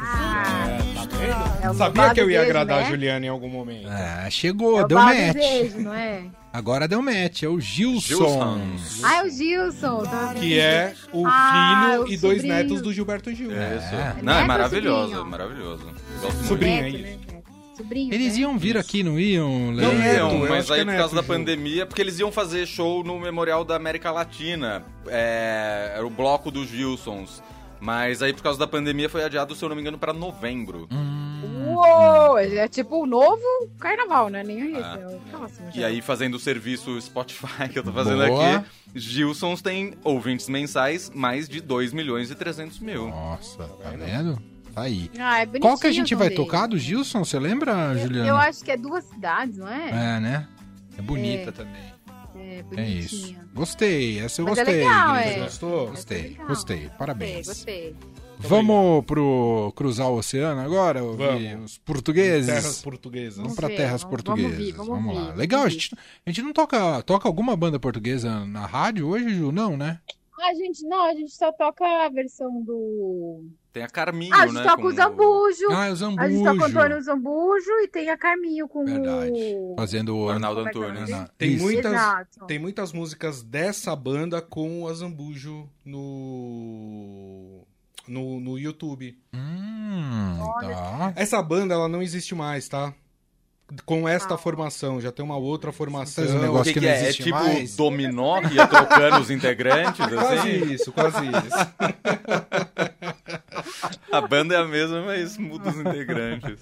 É 1.63 1.71
o 1.71 1.75
Sabia 1.75 2.03
Babado 2.03 2.15
que 2.15 2.21
eu 2.21 2.31
ia 2.31 2.43
agradar 2.43 2.81
né? 2.81 2.87
a 2.87 2.91
Juliana 2.91 3.27
em 3.27 3.29
algum 3.29 3.49
momento. 3.49 3.89
Ah, 3.89 4.29
chegou, 4.31 4.81
É 4.81 4.87
deu 4.87 4.99
match. 4.99 5.33
Desejo, 5.35 5.81
não 5.81 5.95
é? 5.95 6.25
Agora 6.53 6.87
deu 6.87 7.01
match, 7.01 7.43
é 7.45 7.49
o 7.49 7.59
Gilson. 7.59 8.01
Gilson. 8.01 8.61
Ah, 9.03 9.17
é 9.17 9.23
o 9.25 9.31
Gilson. 9.31 10.03
Tá... 10.05 10.35
Que 10.35 10.59
é 10.61 10.95
o 11.13 11.27
Ah, 11.27 11.81
filho 11.93 12.03
o 12.03 12.09
e 12.09 12.17
dois 12.19 12.37
sobrinho. 12.43 12.55
netos 12.55 12.83
do 12.83 12.93
Gilberto 12.93 13.35
Gil. 13.35 13.51
Isso. 13.51 13.95
É. 13.95 14.17
Não, 14.23 14.35
é 14.35 14.45
maravilhoso, 14.45 15.09
sobrinho? 15.15 15.27
maravilhoso. 15.31 15.87
Sobrinho, 16.47 16.83
é 16.85 16.89
isso. 16.91 17.19
Sobrinho. 17.77 18.13
Eles 18.13 18.35
né? 18.35 18.41
iam 18.41 18.59
vir 18.59 18.77
aqui, 18.77 19.03
não 19.03 19.19
iam? 19.19 19.73
Não 19.73 19.95
iam, 19.95 20.39
mas 20.47 20.71
aí 20.71 20.83
é 20.83 20.85
por 20.85 20.95
causa 20.95 21.15
da 21.17 21.23
pandemia, 21.23 21.87
porque 21.87 22.03
eles 22.03 22.19
iam 22.19 22.31
fazer 22.31 22.67
show 22.67 23.03
no 23.03 23.19
Memorial 23.19 23.65
da 23.65 23.75
América 23.75 24.11
Latina. 24.11 24.85
É, 25.09 25.93
era 25.97 26.07
o 26.07 26.11
bloco 26.11 26.51
dos 26.51 26.69
Gilsons. 26.69 27.43
Mas 27.81 28.23
aí 28.23 28.33
por 28.33 28.43
causa 28.43 28.59
da 28.59 28.67
pandemia 28.67 29.09
foi 29.09 29.25
adiado, 29.25 29.57
se 29.57 29.65
eu 29.65 29.69
não 29.69 29.75
me 29.75 29.83
engano, 29.83 29.99
pra 29.99 30.13
novembro. 30.13 30.87
Uou! 31.75 32.39
Ele 32.39 32.59
é 32.59 32.69
tipo 32.69 33.03
o 33.03 33.07
novo 33.07 33.43
carnaval, 33.79 34.29
né? 34.29 34.43
Nem 34.43 34.73
isso. 34.73 34.81
Ah. 34.85 34.99
É 35.01 35.07
o 35.07 35.21
próximo. 35.31 35.69
E 35.75 35.81
já. 35.81 35.87
aí, 35.87 36.01
fazendo 36.01 36.35
o 36.35 36.39
serviço 36.39 37.01
Spotify 37.01 37.69
que 37.71 37.79
eu 37.79 37.85
tô 37.85 37.93
fazendo 37.93 38.27
Boa. 38.27 38.57
aqui, 38.59 38.67
Gilsons 38.95 39.63
tem 39.63 39.95
ouvintes 40.05 40.49
mensais 40.49 41.11
mais 41.15 41.49
de 41.49 41.61
2 41.61 41.93
milhões 41.93 42.31
e 42.31 42.35
300 42.35 42.79
mil. 42.81 43.09
Nossa, 43.09 43.65
tá 43.65 43.91
vendo? 43.91 44.41
Tá 44.75 44.83
aí. 44.83 45.11
Ah, 45.19 45.43
é 45.43 45.47
Qual 45.59 45.79
que 45.79 45.87
a 45.87 45.93
gente 45.93 46.15
vai 46.15 46.29
dele. 46.31 46.41
tocar 46.43 46.67
do 46.67 46.79
Gilson? 46.79 47.25
Você 47.25 47.39
lembra, 47.39 47.95
Juliana? 47.99 48.27
Eu 48.29 48.37
acho 48.37 48.65
que 48.65 48.71
é 48.71 48.77
duas 48.77 49.05
cidades, 49.05 49.59
não 49.59 49.69
é? 49.69 49.89
É, 50.17 50.21
né? 50.21 50.49
É 50.97 51.03
bonita 51.03 51.51
É. 51.51 51.53
também. 51.53 51.93
É, 52.35 52.59
É 52.59 52.63
bonitinha. 52.63 52.99
isso. 53.01 53.35
Gostei, 53.55 54.19
essa 54.19 54.41
eu 54.41 54.47
Mas 54.47 54.59
é 54.59 54.65
gostei. 54.65 54.83
legal, 54.85 55.15
Grisa. 55.15 55.29
é. 55.31 55.39
Gostou? 55.41 55.87
Gostei, 55.89 56.23
legal. 56.23 56.47
gostei. 56.47 56.91
Parabéns. 56.99 57.47
Gostei, 57.47 57.93
gostei. 57.93 58.22
Vamos 58.49 59.05
pro 59.05 59.73
cruzar 59.77 60.09
o 60.11 60.17
oceano 60.17 60.61
agora? 60.61 61.03
ouvir 61.03 61.53
Vamos. 61.53 61.73
os 61.73 61.79
portugueses? 61.79 62.47
Terras 62.47 62.83
portuguesas. 62.83 63.37
Vamos 63.37 63.43
Vamos 63.53 63.57
pra 63.57 63.69
ver, 63.69 63.77
terras 63.77 64.03
vamos- 64.03 64.23
vamos 64.25 64.25
portuguesas. 64.25 64.59
ouvir, 64.59 64.73
vamos 64.73 64.89
ouvir, 65.07 65.15
lá. 65.15 65.23
vamos 65.25 65.39
Legal, 65.39 65.63
a 65.65 65.69
gente, 65.69 65.95
a 66.27 66.31
gente 66.31 66.43
não 66.43 66.53
toca, 66.53 67.03
toca 67.03 67.29
alguma 67.29 67.57
banda 67.57 67.79
portuguesa 67.79 68.45
na 68.47 68.67
rádio 68.67 69.07
hoje, 69.09 69.35
Ju? 69.35 69.53
Não, 69.53 69.77
né? 69.77 70.01
A 70.41 70.55
gente, 70.55 70.85
não, 70.89 71.05
a 71.05 71.15
gente 71.15 71.31
só 71.31 71.53
toca 71.53 71.85
a 71.85 72.09
versão 72.09 72.63
do. 72.65 73.45
Tem 73.73 73.85
a 73.85 73.89
Carminho, 73.89 74.35
Ah, 74.35 74.43
a 74.43 74.47
gente 74.47 74.57
né? 74.57 74.63
toca 74.65 74.83
com 74.83 74.89
o 74.89 74.93
Zambujo. 74.93 75.71
Ah, 75.71 75.87
é 75.87 75.91
o 75.91 75.93
A 75.93 75.95
gente 75.95 75.99
toca 76.09 76.21
o 76.21 76.35
Zambujo. 76.43 76.65
Antônio 76.79 77.03
Zambujo 77.03 77.71
e 77.85 77.89
tem 77.89 78.11
a 78.11 78.19
Carminho 78.19 78.67
com 78.69 78.85
Verdade. 78.85 79.31
o. 79.57 79.75
Fazendo 79.79 80.17
o 80.17 80.29
Arnaldo 80.29 80.57
Como 80.63 80.69
é 80.69 80.73
que 80.73 80.79
é 80.79 80.81
o 80.81 80.85
Antunes. 80.85 81.11
nome? 81.11 81.29
Tem 81.39 81.53
Isso. 81.53 81.63
muitas, 81.63 81.93
Exato. 81.93 82.47
tem 82.47 82.59
muitas 82.59 82.93
músicas 82.93 83.43
dessa 83.43 83.95
banda 83.95 84.43
com 84.43 84.83
o 84.83 84.89
Azambujo 84.89 85.69
no, 85.87 87.62
no, 88.09 88.41
no 88.41 88.59
YouTube. 88.59 89.17
Hum, 89.35 90.39
tá. 90.61 91.13
Essa 91.17 91.43
banda, 91.43 91.75
ela 91.75 91.89
não 91.89 92.03
existe 92.03 92.35
mais, 92.35 92.69
tá? 92.69 92.95
Com 93.87 94.07
esta 94.07 94.35
Ah. 94.35 94.39
formação, 94.39 95.01
já 95.01 95.11
tem 95.11 95.25
uma 95.25 95.37
outra 95.37 95.73
formação. 95.73 96.25
Um 96.27 96.41
negócio 96.43 96.73
que, 96.75 96.75
que 96.75 96.81
que 96.81 96.87
não 96.87 96.93
é? 96.93 96.99
É 96.99 97.03
existe 97.05 97.23
tipo 97.23 97.37
mais. 97.39 97.75
dominó 97.77 98.41
que 98.43 98.55
ia 98.55 98.67
trocando 98.67 99.19
os 99.21 99.31
integrantes, 99.31 100.05
Quase 100.07 100.35
assim? 100.51 100.73
isso, 100.75 100.93
quase 100.93 101.25
isso. 101.27 101.57
A 104.11 104.21
banda 104.21 104.55
é 104.55 104.59
a 104.59 104.65
mesma, 104.67 105.03
mas 105.03 105.39
muda 105.39 105.71
os 105.71 105.77
integrantes. 105.77 106.59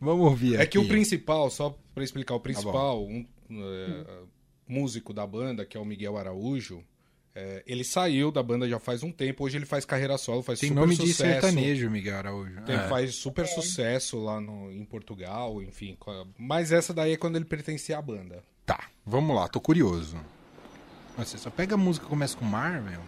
Vamos 0.00 0.26
ouvir 0.26 0.60
É 0.60 0.66
que 0.66 0.78
o 0.78 0.82
aqui. 0.82 0.90
principal, 0.90 1.50
só 1.50 1.76
pra 1.94 2.04
explicar, 2.04 2.34
o 2.34 2.38
Tá 2.38 2.42
principal, 2.44 3.02
um 3.04 3.26
é, 3.50 4.04
músico 4.68 5.12
da 5.12 5.26
banda, 5.26 5.64
que 5.64 5.76
é 5.76 5.80
o 5.80 5.84
Miguel 5.84 6.16
Araújo, 6.16 6.84
é, 7.34 7.62
ele 7.66 7.82
saiu 7.84 8.30
da 8.30 8.42
banda 8.42 8.68
já 8.68 8.78
faz 8.78 9.02
um 9.02 9.10
tempo, 9.10 9.44
hoje 9.44 9.56
ele 9.58 9.66
faz 9.66 9.84
carreira 9.84 10.16
solo, 10.16 10.42
faz 10.42 10.60
Tem 10.60 10.68
super 10.68 10.80
nome 10.80 10.94
sucesso. 10.96 11.10
de 11.12 11.14
sertanejo, 11.32 11.90
Miguel 11.90 12.16
Araújo. 12.16 12.60
Tem- 12.62 12.76
É. 12.76 12.88
Faz 12.88 13.14
super 13.16 13.46
sucesso 13.46 14.22
lá 14.22 14.40
no, 14.40 14.70
em 14.70 14.84
Portugal, 14.84 15.60
enfim. 15.62 15.96
Mas 16.38 16.70
essa 16.72 16.94
daí 16.94 17.12
é 17.12 17.16
quando 17.16 17.36
ele 17.36 17.44
pertencia 17.44 17.98
à 17.98 18.02
banda. 18.02 18.42
Tá, 18.64 18.84
vamos 19.04 19.34
lá, 19.34 19.48
tô 19.48 19.60
curioso. 19.60 20.16
Você 21.18 21.38
só 21.38 21.48
pega 21.50 21.74
a 21.74 21.78
música 21.78 22.04
que 22.06 22.10
começa 22.10 22.36
com 22.36 22.44
mar, 22.44 22.80
meu. 22.82 23.00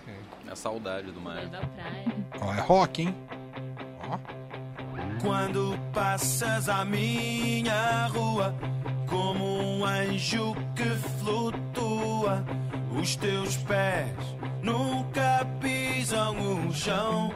É 0.46 0.50
a 0.52 0.56
saudade 0.56 1.10
do 1.10 1.20
mar. 1.20 1.40
Praia. 1.48 2.26
Ó, 2.40 2.54
é 2.54 2.60
rock, 2.60 3.02
hein? 3.02 3.14
Ó. 4.00 4.18
Quando 5.20 5.76
passas 5.92 6.68
a 6.68 6.84
minha 6.84 8.06
rua 8.06 8.54
como 9.08 9.44
um 9.78 9.84
anjo 9.84 10.54
que 10.76 10.84
flutua, 11.18 12.44
os 13.00 13.14
teus 13.16 13.56
pés 13.58 14.10
nunca 14.62 15.46
pisam 15.60 16.34
o 16.66 16.72
chão. 16.72 17.30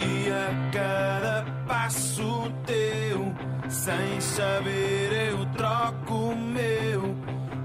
E 0.00 0.30
a 0.30 0.70
cada 0.72 1.44
passo 1.66 2.50
teu, 2.64 3.30
sem 3.68 4.20
saber, 4.20 5.32
eu 5.32 5.44
troco 5.52 6.14
o 6.14 6.36
meu. 6.36 7.14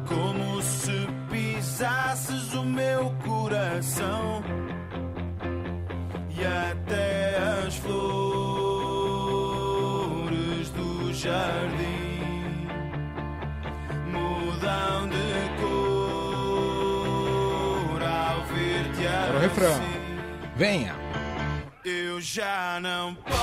Como 0.05 0.61
se 0.61 1.07
pisasses 1.29 2.53
o 2.53 2.65
meu 2.65 3.15
coração. 3.25 4.43
E 6.37 6.45
até 6.45 7.37
as 7.65 7.77
flores 7.77 7.99
do 10.71 11.13
jardim 11.13 11.78
coração 14.69 15.09
de 15.09 15.49
cor 15.61 16.81
ao 18.03 18.45
ver-te 18.45 19.07
Agora 19.07 19.37
o 19.37 19.39
refrão. 19.39 19.71
Assim. 19.73 19.99
Venha. 20.55 20.95
Eu 21.83 22.21
já 22.21 22.79
não 22.81 23.15
posso 23.15 23.39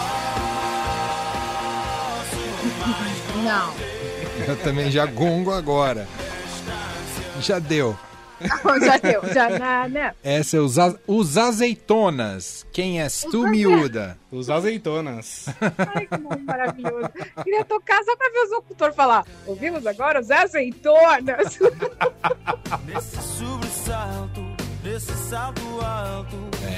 mais. 2.86 3.18
não. 3.44 3.74
Eu 4.46 4.56
também 4.62 4.90
já 4.90 5.06
gongo 5.06 5.52
agora. 5.52 6.06
Já 7.40 7.58
deu. 7.58 7.98
já 8.84 8.96
deu. 8.98 9.22
Já 9.32 9.48
não, 9.50 9.88
não. 9.88 10.10
Essa 10.22 10.56
é 10.56 10.60
os, 10.60 10.78
a- 10.78 10.94
os 11.06 11.36
azeitonas. 11.38 12.66
Quem 12.72 13.00
és 13.00 13.20
tu, 13.30 13.46
miúda? 13.48 14.18
Os 14.30 14.50
azeitonas. 14.50 15.46
Ai, 15.94 16.06
que 16.06 16.18
nome 16.18 16.42
maravilhoso. 16.42 17.08
Queria 17.42 17.64
tocar 17.64 18.02
só 18.04 18.16
pra 18.16 18.28
ver 18.30 18.38
os 18.44 18.50
locutores 18.50 18.94
falar. 18.96 19.24
Ouvimos 19.46 19.86
agora 19.86 20.20
os 20.20 20.30
azeitonas. 20.30 21.58
Nesse 22.86 23.16
sobressalto, 23.22 24.40
nesse 24.82 25.12
salto 25.28 25.60
alto. 25.80 26.36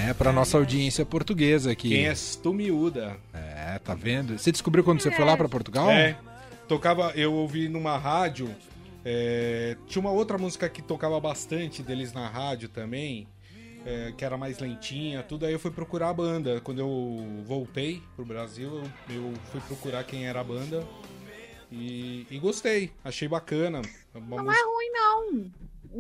É, 0.08 0.12
pra 0.14 0.32
nossa 0.32 0.56
audiência 0.58 1.04
portuguesa 1.04 1.70
aqui. 1.72 1.88
Quem 1.90 2.06
és 2.08 2.36
tu, 2.36 2.52
miúda? 2.52 3.16
É, 3.34 3.78
tá 3.78 3.94
vendo? 3.94 4.38
Você 4.38 4.52
descobriu 4.52 4.84
quando 4.84 5.00
você 5.00 5.10
foi 5.10 5.24
lá 5.24 5.36
pra 5.36 5.48
Portugal? 5.48 5.90
É. 5.90 6.16
Tocava, 6.66 7.12
eu 7.14 7.32
ouvi 7.32 7.68
numa 7.68 7.96
rádio. 7.96 8.54
É, 9.04 9.76
tinha 9.86 10.00
uma 10.00 10.10
outra 10.10 10.36
música 10.38 10.68
que 10.68 10.82
tocava 10.82 11.18
bastante 11.20 11.82
deles 11.82 12.12
na 12.12 12.28
rádio 12.28 12.68
também. 12.68 13.26
é, 13.86 14.12
que 14.16 14.24
era 14.24 14.36
mais 14.36 14.58
lentinha, 14.58 15.22
tudo. 15.22 15.46
Aí 15.46 15.52
eu 15.52 15.58
fui 15.58 15.70
procurar 15.70 16.10
a 16.10 16.12
banda. 16.14 16.60
Quando 16.60 16.80
eu 16.80 17.42
voltei 17.44 18.02
pro 18.16 18.24
Brasil, 18.24 18.82
eu, 19.08 19.14
eu 19.14 19.32
fui 19.50 19.60
procurar 19.62 20.04
quem 20.04 20.26
era 20.26 20.40
a 20.40 20.44
banda. 20.44 20.84
E, 21.70 22.26
e 22.30 22.38
gostei, 22.38 22.90
achei 23.04 23.28
bacana. 23.28 23.80
Uma 24.14 24.36
Não 24.38 24.44
música- 24.44 24.60
é 24.62 24.64
ruim, 24.66 24.90
não. 24.92 25.50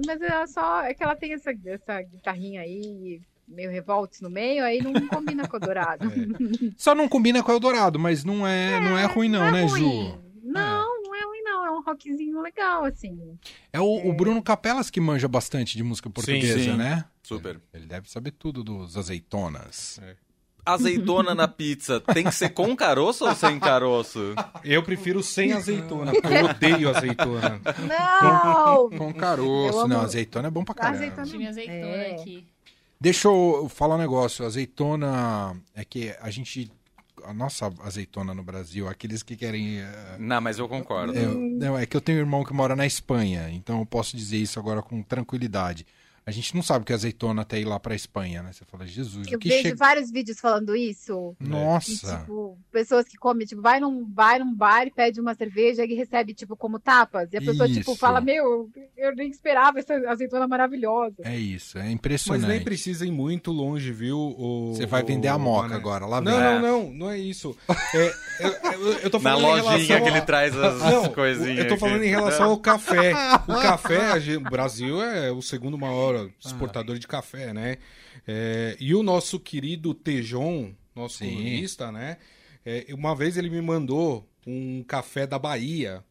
Mas 0.06 0.20
é 0.20 0.46
só. 0.46 0.82
É 0.82 0.92
que 0.92 1.02
ela 1.02 1.14
tem 1.16 1.32
essa, 1.34 1.50
essa 1.66 2.02
guitarrinha 2.02 2.60
aí, 2.62 3.20
meio 3.46 3.70
revoltos 3.70 4.20
no 4.20 4.28
meio, 4.28 4.64
aí 4.64 4.82
não 4.82 4.92
combina 5.08 5.46
com 5.48 5.56
o 5.56 5.60
dourado. 5.60 6.04
Só 6.76 6.94
não 6.94 7.08
combina 7.08 7.42
com 7.42 7.50
o 7.52 7.54
Eldorado, 7.54 7.98
mas 7.98 8.24
não 8.24 8.46
é, 8.46 8.80
não 8.80 8.98
é 8.98 9.04
ruim 9.06 9.28
não, 9.28 9.50
né, 9.50 9.62
ruim. 9.64 9.80
Ju? 10.10 10.18
Não, 10.42 11.02
não 11.02 11.14
é 11.14 11.22
ruim, 11.24 11.42
não. 11.42 11.66
É 11.66 11.67
um 11.78 11.82
rockzinho 11.82 12.40
legal, 12.40 12.84
assim. 12.84 13.38
É 13.72 13.80
o, 13.80 14.08
o 14.08 14.12
Bruno 14.12 14.42
Capelas 14.42 14.90
que 14.90 15.00
manja 15.00 15.28
bastante 15.28 15.76
de 15.76 15.82
música 15.82 16.10
portuguesa, 16.10 16.58
sim. 16.58 16.76
né? 16.76 17.04
Super. 17.22 17.60
Ele 17.72 17.86
deve 17.86 18.10
saber 18.10 18.32
tudo 18.32 18.62
dos 18.64 18.96
azeitonas. 18.96 20.00
Azeitona 20.64 21.34
na 21.34 21.48
pizza 21.48 21.98
tem 21.98 22.24
que 22.24 22.32
ser 22.34 22.50
com 22.50 22.76
caroço 22.76 23.24
ou 23.26 23.34
sem 23.34 23.58
caroço? 23.58 24.34
Eu 24.62 24.82
prefiro 24.82 25.22
sem 25.22 25.52
azeitona, 25.52 26.12
porque 26.12 26.26
eu 26.26 26.44
odeio 26.50 26.94
azeitona. 26.94 27.60
Não! 27.88 28.90
Com 28.90 29.08
Eu 29.08 29.14
caroço. 29.14 29.88
Não, 29.88 30.00
azeitona 30.02 30.48
é 30.48 30.50
bom 30.50 30.64
pra 30.64 30.74
caramba. 30.74 30.96
Azeitona. 30.96 31.26
Time 31.26 31.46
azeitona 31.46 31.78
É. 31.78 32.12
aqui. 32.12 32.46
Deixa 33.00 33.28
eu 33.28 33.68
falar 33.72 33.94
um 33.94 33.98
negócio. 33.98 34.44
Azeitona 34.44 35.56
é 35.74 35.84
que 35.84 36.14
a 36.20 36.30
gente. 36.30 36.70
A 37.24 37.32
nossa 37.34 37.72
azeitona 37.82 38.34
no 38.34 38.42
Brasil, 38.42 38.88
aqueles 38.88 39.22
que 39.22 39.36
querem. 39.36 39.78
eh, 39.80 40.16
Não, 40.18 40.40
mas 40.40 40.58
eu 40.58 40.68
concordo. 40.68 41.12
é, 41.16 41.26
não, 41.26 41.78
é 41.78 41.86
que 41.86 41.96
eu 41.96 42.00
tenho 42.00 42.18
um 42.18 42.22
irmão 42.22 42.44
que 42.44 42.52
mora 42.52 42.74
na 42.76 42.86
Espanha, 42.86 43.48
então 43.50 43.80
eu 43.80 43.86
posso 43.86 44.16
dizer 44.16 44.38
isso 44.38 44.58
agora 44.58 44.82
com 44.82 45.02
tranquilidade. 45.02 45.86
A 46.28 46.30
gente 46.30 46.54
não 46.54 46.62
sabe 46.62 46.82
o 46.82 46.84
que 46.84 46.92
é 46.92 46.94
azeitona 46.94 47.40
até 47.40 47.58
ir 47.58 47.64
lá 47.64 47.80
pra 47.80 47.94
Espanha, 47.94 48.42
né? 48.42 48.52
Você 48.52 48.62
fala, 48.66 48.86
Jesus, 48.86 49.26
Eu 49.28 49.36
o 49.38 49.40
que 49.40 49.48
vejo 49.48 49.62
chega. 49.62 49.76
vários 49.76 50.10
vídeos 50.10 50.38
falando 50.38 50.76
isso. 50.76 51.34
E, 51.40 51.48
Nossa! 51.48 52.18
tipo, 52.18 52.58
pessoas 52.70 53.08
que 53.08 53.16
comem, 53.16 53.46
tipo, 53.46 53.62
vai 53.62 53.80
num, 53.80 54.06
vai 54.12 54.38
num 54.38 54.54
bar 54.54 54.86
e 54.86 54.90
pede 54.90 55.22
uma 55.22 55.34
cerveja 55.34 55.86
e 55.86 55.94
recebe, 55.94 56.34
tipo, 56.34 56.54
como 56.54 56.78
tapas. 56.78 57.32
E 57.32 57.38
a 57.38 57.40
pessoa, 57.40 57.66
tipo, 57.66 57.92
Isso. 57.92 57.96
fala, 57.96 58.20
meu, 58.20 58.68
eu 58.94 59.16
nem 59.16 59.30
esperava 59.30 59.78
essa 59.78 59.94
azeitona 60.06 60.46
maravilhosa. 60.46 61.16
É 61.24 61.34
isso, 61.34 61.78
é 61.78 61.84
Mas 61.84 61.92
impressionante. 61.92 62.46
nem 62.46 62.62
precisa 62.62 63.06
ir 63.06 63.10
muito 63.10 63.50
longe, 63.50 63.90
viu? 63.90 64.18
O, 64.18 64.74
Você 64.74 64.84
vai 64.84 65.02
vender 65.02 65.28
o- 65.28 65.32
a 65.32 65.38
moca 65.38 65.74
agora, 65.74 66.04
lá 66.04 66.20
Não, 66.20 66.32
vem. 66.32 66.40
não, 66.40 66.60
não, 66.60 66.92
não 66.92 67.10
é 67.10 67.16
isso. 67.18 67.56
É, 67.94 68.12
eu, 68.40 68.48
eu- 68.72 68.92
eu 69.04 69.10
tô 69.10 69.18
Na 69.18 69.30
falando 69.30 69.40
em 69.40 69.62
lojinha 69.62 69.70
relação 69.70 69.86
que 70.02 70.08
a- 70.08 70.12
ele 70.16 70.20
traz 70.26 70.54
as 70.54 70.78
Não, 70.82 71.08
coisinhas. 71.14 71.58
eu 71.60 71.68
tô 71.68 71.78
falando 71.78 71.96
aqui. 71.96 72.06
em 72.06 72.10
relação 72.10 72.50
ao 72.50 72.58
café. 72.58 73.12
O 73.48 73.54
café, 73.62 74.10
a 74.12 74.18
gente- 74.18 74.36
o 74.36 74.40
Brasil 74.50 75.02
é 75.02 75.32
o 75.32 75.40
segundo 75.40 75.78
maior 75.78 76.17
exportador 76.44 76.98
de 76.98 77.06
café, 77.06 77.52
né? 77.52 77.78
É, 78.26 78.76
e 78.80 78.94
o 78.94 79.02
nosso 79.02 79.38
querido 79.38 79.92
Tejon, 79.94 80.72
nosso 80.94 81.18
Sim. 81.18 81.30
colunista, 81.30 81.90
né? 81.92 82.16
É, 82.64 82.86
uma 82.92 83.14
vez 83.14 83.36
ele 83.36 83.48
me 83.50 83.60
mandou 83.60 84.28
um 84.46 84.82
café 84.82 85.26
da 85.26 85.38
Bahia. 85.38 86.02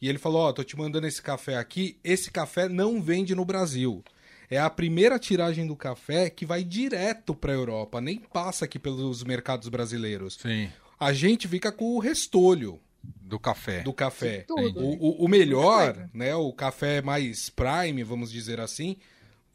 E 0.00 0.08
ele 0.08 0.18
falou: 0.18 0.42
Ó, 0.42 0.52
tô 0.52 0.64
te 0.64 0.76
mandando 0.76 1.06
esse 1.06 1.22
café 1.22 1.56
aqui. 1.56 1.96
Esse 2.02 2.30
café 2.30 2.68
não 2.68 3.00
vende 3.00 3.34
no 3.34 3.44
Brasil. 3.44 4.02
É 4.50 4.58
a 4.58 4.68
primeira 4.68 5.18
tiragem 5.18 5.66
do 5.66 5.74
café 5.76 6.28
que 6.28 6.44
vai 6.44 6.62
direto 6.64 7.34
pra 7.34 7.52
Europa, 7.52 8.00
nem 8.00 8.18
passa 8.18 8.64
aqui 8.66 8.78
pelos 8.78 9.22
mercados 9.24 9.68
brasileiros. 9.68 10.34
Sim, 10.42 10.68
A 11.00 11.12
gente 11.12 11.48
fica 11.48 11.72
com 11.72 11.94
o 11.96 11.98
restolho 11.98 12.78
do 13.02 13.38
café. 13.38 13.80
do 13.82 13.92
café. 13.94 14.44
Tudo. 14.46 14.78
O, 14.80 14.92
o- 15.22 15.24
o 15.24 15.28
melhor, 15.28 16.08
né? 16.12 16.34
O 16.34 16.52
café 16.52 17.00
mais 17.00 17.48
prime, 17.48 18.02
vamos 18.04 18.30
dizer 18.30 18.60
assim, 18.60 18.96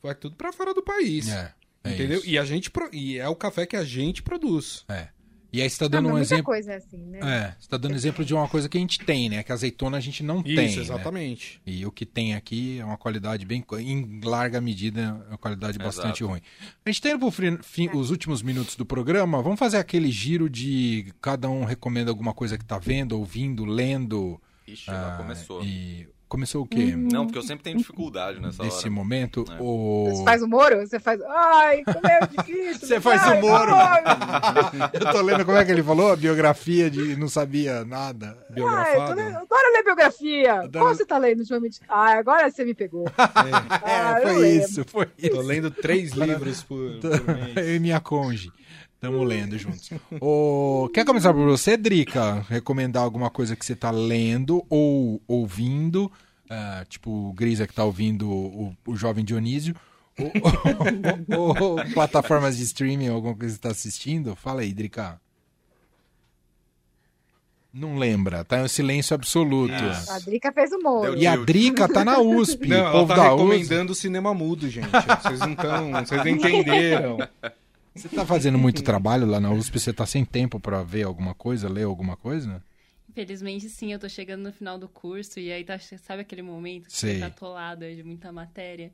vai 0.02 0.16
tudo 0.16 0.36
pra 0.36 0.52
fora 0.54 0.74
do 0.74 0.82
país. 0.84 1.28
É, 1.30 1.54
é 1.84 1.94
entendeu? 1.94 2.18
isso. 2.20 2.30
E 2.30 2.38
a 2.38 2.46
gente 2.46 2.70
pro- 2.72 2.90
e 2.94 3.18
é 3.18 3.28
o 3.28 3.36
café 3.36 3.66
que 3.66 3.76
a 3.76 3.84
gente 3.84 4.22
produz. 4.24 4.84
É. 4.90 5.10
E 5.54 5.62
aí 5.62 5.70
você 5.70 5.80
tá 5.80 5.86
Não, 5.86 5.90
dando 5.90 6.04
mas 6.04 6.12
um 6.12 6.18
muita 6.18 6.34
exemplo. 6.34 6.44
coisa 6.46 6.74
é 6.74 6.76
assim, 6.76 6.98
né? 6.98 7.20
É, 7.24 7.56
você 7.58 7.70
tá 7.70 7.78
dando 7.78 7.96
exemplo 7.96 8.24
de 8.26 8.34
uma 8.34 8.50
coisa 8.50 8.68
que 8.68 8.78
a 8.78 8.82
gente 8.82 9.00
tem, 9.00 9.30
né? 9.30 9.42
Que 9.44 9.52
a 9.54 9.56
azeitona 9.56 9.96
a 9.96 10.00
gente 10.02 10.22
não 10.22 10.44
tem. 10.44 10.66
Isso, 10.66 10.76
né? 10.76 10.84
exatamente. 10.84 11.62
E 11.66 11.86
o 11.86 11.92
que 11.92 12.06
tem 12.06 12.36
aqui 12.36 12.80
é 12.80 12.86
uma 12.86 12.98
qualidade 12.98 13.46
bem. 13.46 13.64
Em 13.80 14.20
larga 14.26 14.60
medida, 14.60 15.00
é 15.26 15.30
uma 15.30 15.38
qualidade 15.38 15.78
bastante 15.80 16.22
Exato. 16.22 16.28
ruim. 16.28 16.42
A 16.86 16.90
gente 16.90 17.02
tá 17.02 17.10
indo 17.10 17.20
pro 17.20 17.32
fri- 17.32 17.58
fim, 17.64 17.90
os 17.94 18.12
últimos 18.12 18.42
minutos 18.42 18.76
do 18.76 18.86
programa. 18.86 19.42
Vamos 19.42 19.58
fazer 19.58 19.78
aquele 19.78 20.12
giro 20.12 20.50
de 20.50 21.14
cada 21.22 21.50
um 21.50 21.64
recomenda 21.64 22.12
alguma 22.12 22.34
coisa 22.34 22.58
que 22.58 22.66
tá 22.66 22.78
vendo, 22.78 23.18
ouvindo, 23.18 23.64
lendo. 23.64 24.40
Ixi, 24.68 24.86
já 24.88 25.14
ah, 25.16 25.18
começou. 25.18 25.64
E 25.64 26.10
começou 26.28 26.64
o 26.64 26.68
quê? 26.68 26.94
Não, 26.96 27.26
porque 27.26 27.38
eu 27.38 27.44
sempre 27.44 27.64
tenho 27.64 27.78
dificuldade 27.78 28.40
nessa 28.42 28.64
Nesse 28.64 28.80
hora. 28.86 28.90
momento, 28.92 29.46
É. 29.50 29.58
o... 29.62 30.10
Você 30.12 30.24
faz 30.24 30.42
o 30.44 30.48
Moro? 30.48 30.78
Você 30.80 31.00
faz. 31.00 31.22
Ai, 31.22 31.84
como 31.84 32.06
é 32.08 32.20
difícil. 32.28 32.88
Você 32.88 33.00
faz 33.02 33.22
ai, 33.24 33.38
o 33.38 33.42
Moro. 33.42 33.74
ai, 33.76 34.04
Eu 34.94 35.12
tô 35.12 35.22
lendo 35.22 35.46
como 35.46 35.58
é 35.58 35.66
que 35.66 35.72
ele 35.72 35.84
falou? 35.84 36.12
A 36.12 36.16
biografia 36.16 36.90
de 36.90 37.16
não 37.16 37.30
sabia 37.30 37.84
nada. 37.86 38.38
Ai, 38.40 38.46
tô 38.48 38.54
Biografado. 38.54 39.16
lendo- 39.16 39.30
eu 39.32 39.38
adoro 39.38 39.74
ler 39.74 39.84
biografia. 39.84 40.54
Adoro- 40.54 40.86
Qual 40.86 40.96
você 40.96 41.06
tá 41.06 41.18
lendo 41.18 41.40
ultimamente? 41.40 41.80
Ah, 41.88 42.18
agora 42.18 42.50
você 42.50 42.64
me 42.66 42.74
pegou. 42.74 43.06
Ah, 43.90 44.20
É, 44.22 44.34
foi 44.34 44.50
isso, 44.50 44.86
foi 44.86 45.08
isso. 45.18 45.32
Tô 45.36 45.42
lendo 45.42 45.70
três 45.72 46.12
livros 46.12 46.64
por, 46.64 47.00
por 47.00 47.10
mês. 47.36 47.56
Eu 47.58 47.76
e 47.76 47.80
minha 47.80 48.00
conge. 48.00 48.52
Estamos 48.98 49.28
lendo 49.28 49.58
juntos. 49.60 49.90
Quer 50.94 51.06
começar 51.06 51.32
por 51.34 51.46
você, 51.46 51.78
Drica? 51.78 52.44
Recomendar 52.50 53.04
alguma 53.04 53.30
coisa 53.30 53.56
que 53.56 53.64
você 53.66 53.76
tá 53.76 53.92
lendo 53.92 54.66
ou 54.70 55.22
ouvindo? 55.28 56.12
Ah, 56.50 56.84
tipo, 56.90 57.12
o 57.30 57.34
Grisa 57.34 57.68
que 57.68 57.74
tá 57.76 57.84
ouvindo 57.84 58.28
o, 58.30 58.76
o 58.88 58.96
Jovem 58.96 59.24
Dionísio. 59.24 59.76
Ou, 61.38 61.38
ou- 61.38 61.64
ou 61.78 61.86
plataformas 61.94 62.58
de 62.58 62.64
streaming, 62.64 63.08
alguma 63.10 63.36
coisa 63.36 63.54
que 63.54 63.62
você 63.62 63.68
tá 63.68 63.70
assistindo? 63.72 64.36
Fala 64.36 64.62
aí, 64.62 64.74
Drica. 64.74 65.22
Não 67.72 68.00
lembra, 68.00 68.44
tá 68.44 68.58
em 68.58 68.64
um 68.64 68.68
silêncio 68.68 69.14
absoluto. 69.14 69.76
Isso. 69.76 70.12
A 70.12 70.18
Drica 70.18 70.52
fez 70.52 70.72
o 70.72 70.80
Moro. 70.80 71.12
Deu 71.12 71.22
E 71.22 71.28
a. 71.28 71.36
Drica 71.36 71.88
tá 71.88 72.04
na 72.04 72.20
USP. 72.20 72.68
Não, 72.68 72.78
o 72.78 72.80
ela 72.80 72.92
povo 72.94 73.08
tá 73.10 73.16
da 73.16 73.36
USP. 73.36 73.44
recomendando 73.44 73.92
o 73.92 73.96
cinema 73.96 74.34
mudo, 74.34 74.68
gente. 74.68 74.88
Vocês 75.22 75.40
não 75.40 75.52
estão. 75.52 75.92
Vocês 75.92 76.24
não 76.26 76.28
entenderam. 76.32 77.18
Você 77.98 78.10
tá 78.10 78.26
fazendo 78.26 78.58
muito 78.58 78.84
trabalho 78.84 79.26
lá 79.26 79.40
na 79.40 79.52
USP? 79.52 79.80
Você 79.80 79.92
tá 79.94 80.06
sem 80.06 80.24
tempo 80.24 80.60
pra 80.60 80.84
ver 80.84 81.04
alguma 81.04 81.34
coisa, 81.34 81.68
ler 81.68 81.84
alguma 81.84 82.16
coisa? 82.16 82.64
Infelizmente, 83.10 83.68
sim, 83.70 83.92
eu 83.92 84.00
tô 84.00 84.08
chegando 84.08 84.44
no 84.44 84.52
final 84.54 84.78
do 84.78 84.88
curso 84.88 85.40
e 85.40 85.52
aí 85.52 85.64
tá, 85.64 85.80
sabe 85.80 86.22
aquele 86.22 86.42
momento 86.44 86.86
que 86.86 86.94
Sei. 86.94 87.16
você 87.16 87.20
tá 87.22 87.28
atolado 87.28 87.84
de 87.96 88.04
muita 88.04 88.32
matéria? 88.32 88.92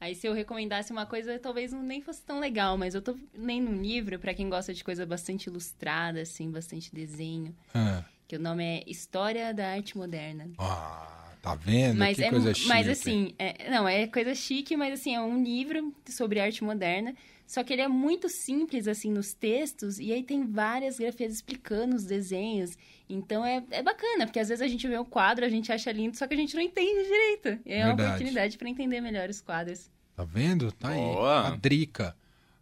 Aí 0.00 0.16
se 0.16 0.26
eu 0.26 0.32
recomendasse 0.32 0.90
uma 0.90 1.06
coisa, 1.06 1.38
talvez 1.38 1.72
nem 1.72 2.00
fosse 2.02 2.22
tão 2.22 2.40
legal, 2.40 2.76
mas 2.76 2.94
eu 2.94 3.00
tô 3.00 3.16
lendo 3.32 3.70
um 3.70 3.80
livro 3.80 4.18
pra 4.18 4.34
quem 4.34 4.48
gosta 4.48 4.74
de 4.74 4.82
coisa 4.82 5.06
bastante 5.06 5.46
ilustrada, 5.46 6.20
assim, 6.22 6.50
bastante 6.50 6.92
desenho, 6.92 7.54
Ah, 7.72 8.02
que 8.26 8.34
o 8.34 8.40
nome 8.40 8.64
é 8.64 8.82
História 8.90 9.54
da 9.54 9.68
Arte 9.70 9.96
Moderna. 9.96 10.50
ah, 10.58 11.30
tá 11.40 11.54
vendo? 11.54 11.98
Mas, 11.98 12.16
que 12.16 12.24
é, 12.24 12.30
coisa 12.30 12.52
chique. 12.52 12.68
mas 12.68 12.88
assim, 12.88 13.32
é- 13.38 13.70
não, 13.70 13.86
é 13.86 14.08
coisa 14.08 14.34
chique, 14.34 14.76
mas 14.76 14.94
assim, 14.94 15.14
é 15.14 15.20
um 15.20 15.40
livro 15.44 15.94
sobre 16.08 16.40
arte 16.40 16.64
moderna. 16.64 17.14
Só 17.46 17.62
que 17.62 17.72
ele 17.72 17.82
é 17.82 17.88
muito 17.88 18.28
simples, 18.28 18.88
assim, 18.88 19.10
nos 19.10 19.34
textos, 19.34 19.98
e 19.98 20.12
aí 20.12 20.22
tem 20.22 20.46
várias 20.46 20.98
grafias 20.98 21.34
explicando 21.34 21.96
os 21.96 22.04
desenhos. 22.04 22.76
Então 23.08 23.44
é, 23.44 23.62
é 23.70 23.82
bacana, 23.82 24.26
porque 24.26 24.40
às 24.40 24.48
vezes 24.48 24.62
a 24.62 24.68
gente 24.68 24.88
vê 24.88 24.98
um 24.98 25.04
quadro, 25.04 25.44
a 25.44 25.48
gente 25.48 25.70
acha 25.70 25.92
lindo, 25.92 26.16
só 26.16 26.26
que 26.26 26.34
a 26.34 26.36
gente 26.36 26.54
não 26.54 26.62
entende 26.62 27.02
direito. 27.02 27.60
E 27.66 27.72
é 27.74 27.84
uma 27.84 27.88
Verdade. 27.88 28.08
oportunidade 28.08 28.58
para 28.58 28.68
entender 28.68 29.00
melhor 29.00 29.28
os 29.28 29.40
quadros. 29.40 29.90
Tá 30.16 30.24
vendo? 30.24 30.72
Tá 30.72 30.90
aí. 30.90 30.96
Boa. 30.96 31.48
A 31.48 31.56
Drica. 31.56 32.16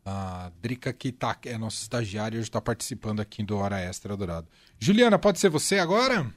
A 0.04 0.50
Drica 0.60 0.92
que 0.92 1.12
tá, 1.12 1.36
é 1.44 1.58
nossa 1.58 1.82
estagiária 1.82 2.36
e 2.36 2.40
hoje 2.40 2.50
tá 2.50 2.60
participando 2.60 3.20
aqui 3.20 3.42
do 3.42 3.56
Hora 3.56 3.78
Extra 3.78 4.16
Dourado. 4.16 4.48
Juliana, 4.78 5.18
pode 5.18 5.38
ser 5.38 5.50
você 5.50 5.78
agora? 5.78 6.32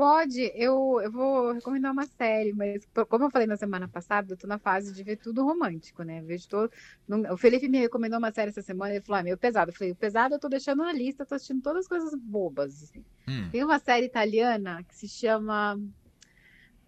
Pode, 0.00 0.50
eu, 0.54 0.98
eu 1.02 1.12
vou 1.12 1.52
recomendar 1.52 1.92
uma 1.92 2.06
série, 2.06 2.54
mas 2.54 2.88
como 3.06 3.26
eu 3.26 3.30
falei 3.30 3.46
na 3.46 3.58
semana 3.58 3.86
passada, 3.86 4.32
eu 4.32 4.36
tô 4.38 4.46
na 4.46 4.58
fase 4.58 4.94
de 4.94 5.02
ver 5.02 5.16
tudo 5.16 5.44
romântico, 5.44 6.02
né? 6.02 6.22
Vejo 6.22 6.48
todo. 6.48 6.72
O 7.30 7.36
Felipe 7.36 7.68
me 7.68 7.80
recomendou 7.80 8.18
uma 8.18 8.32
série 8.32 8.48
essa 8.48 8.62
semana, 8.62 8.94
ele 8.94 9.04
falou, 9.04 9.20
ah, 9.20 9.22
meio 9.22 9.36
pesado. 9.36 9.70
Eu 9.70 9.74
falei, 9.74 9.92
o 9.92 9.94
pesado 9.94 10.34
eu 10.34 10.38
tô 10.38 10.48
deixando 10.48 10.82
na 10.82 10.90
lista, 10.90 11.26
tô 11.26 11.34
assistindo 11.34 11.60
todas 11.60 11.80
as 11.80 11.86
coisas 11.86 12.14
bobas. 12.14 12.82
assim. 12.82 13.04
Hum. 13.28 13.50
Tem 13.50 13.62
uma 13.62 13.78
série 13.78 14.06
italiana 14.06 14.82
que 14.84 14.96
se 14.96 15.06
chama. 15.06 15.78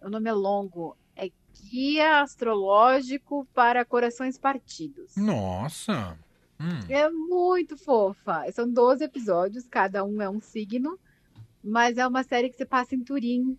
O 0.01 0.09
nome 0.09 0.27
é 0.27 0.33
longo. 0.33 0.97
É 1.15 1.29
Guia 1.69 2.21
Astrológico 2.21 3.47
para 3.53 3.85
Corações 3.85 4.39
Partidos. 4.39 5.15
Nossa. 5.15 6.17
Hum. 6.59 6.79
É 6.89 7.07
muito 7.11 7.77
fofa. 7.77 8.51
São 8.51 8.67
12 8.67 9.03
episódios, 9.03 9.67
cada 9.67 10.03
um 10.03 10.19
é 10.19 10.27
um 10.27 10.39
signo, 10.39 10.97
mas 11.63 11.97
é 11.97 12.05
uma 12.07 12.23
série 12.23 12.49
que 12.49 12.57
se 12.57 12.65
passa 12.65 12.95
em 12.95 13.03
Turim. 13.03 13.57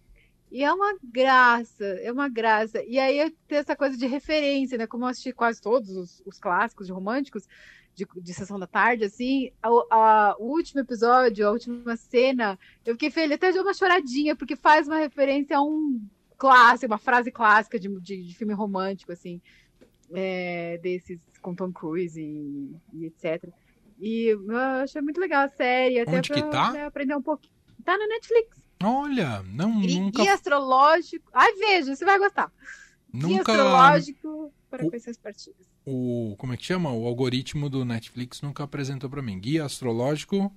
E 0.51 0.63
é 0.63 0.73
uma 0.73 0.97
graça, 1.03 1.85
é 1.85 2.13
uma 2.13 2.29
graça. 2.29 2.83
E 2.85 2.99
aí 2.99 3.29
tem 3.49 3.59
essa 3.59 3.75
coisa 3.75 3.97
de 3.97 4.07
referência, 4.07 4.79
né? 4.79 4.87
Como 4.87 5.05
eu 5.05 5.09
assisti 5.09 5.33
quase 5.33 5.61
todos 5.61 5.91
os, 5.91 6.23
os 6.25 6.39
clássicos 6.39 6.87
de 6.87 6.93
românticos, 6.93 7.49
de, 7.95 8.07
de 8.17 8.35
sessão 8.35 8.59
da 8.59 8.67
tarde, 8.67 9.05
assim, 9.05 9.51
a- 9.63 9.69
a- 9.91 10.37
o 10.39 10.47
último 10.53 10.81
episódio, 10.81 11.47
a 11.47 11.51
última 11.53 11.97
cena, 11.97 12.59
eu 12.85 12.95
fiquei 12.95 13.11
feliz, 13.11 13.35
até 13.35 13.53
deu 13.53 13.63
uma 13.63 13.75
choradinha, 13.75 14.37
porque 14.37 14.55
faz 14.57 14.87
uma 14.87 14.99
referência 14.99 15.57
a 15.57 15.63
um 15.63 16.01
clássico, 16.37 16.93
uma 16.93 16.99
frase 16.99 17.31
clássica 17.33 17.79
de, 17.79 17.89
de, 18.01 18.23
de 18.23 18.35
filme 18.35 18.53
romântico, 18.53 19.13
assim, 19.13 19.41
é, 20.13 20.79
desses 20.79 21.19
com 21.41 21.55
Tom 21.55 21.73
Cruise 21.73 22.21
e, 22.21 22.71
e 22.93 23.07
etc. 23.07 23.49
E 23.99 24.27
eu 24.33 24.57
achei 24.57 25.01
muito 25.01 25.21
legal 25.21 25.45
a 25.45 25.49
série, 25.49 26.01
até 26.01 26.19
Onde 26.19 26.29
pra 26.29 26.43
tá? 26.43 26.73
né, 26.73 26.85
aprender 26.87 27.17
um 27.17 27.23
pouquinho. 27.23 27.53
Tá 27.85 27.97
na 27.99 28.07
Netflix. 28.07 28.63
Olha, 28.83 29.43
não, 29.43 29.81
Guia 29.81 30.01
nunca, 30.01 30.33
astrológico. 30.35 31.31
Ai, 31.33 31.53
veja, 31.55 31.95
você 31.95 32.05
vai 32.05 32.19
gostar. 32.19 32.53
Guia 33.13 33.39
nunca 33.39 33.53
astrológico 33.53 34.53
para 34.71 34.85
O- 34.85 34.89
conhecer 34.91 35.11
as 35.11 35.17
partidas. 35.17 35.67
o 35.87 36.35
como 36.39 36.53
é 36.53 36.57
que 36.57 36.65
chama? 36.65 36.91
O 36.93 37.07
algoritmo 37.07 37.69
do 37.71 37.85
Netflix 37.85 38.43
nunca 38.43 38.65
apresentou 38.65 39.09
pra 39.09 39.23
mim. 39.23 39.39
Guia 39.39 39.65
astrológico, 39.65 40.53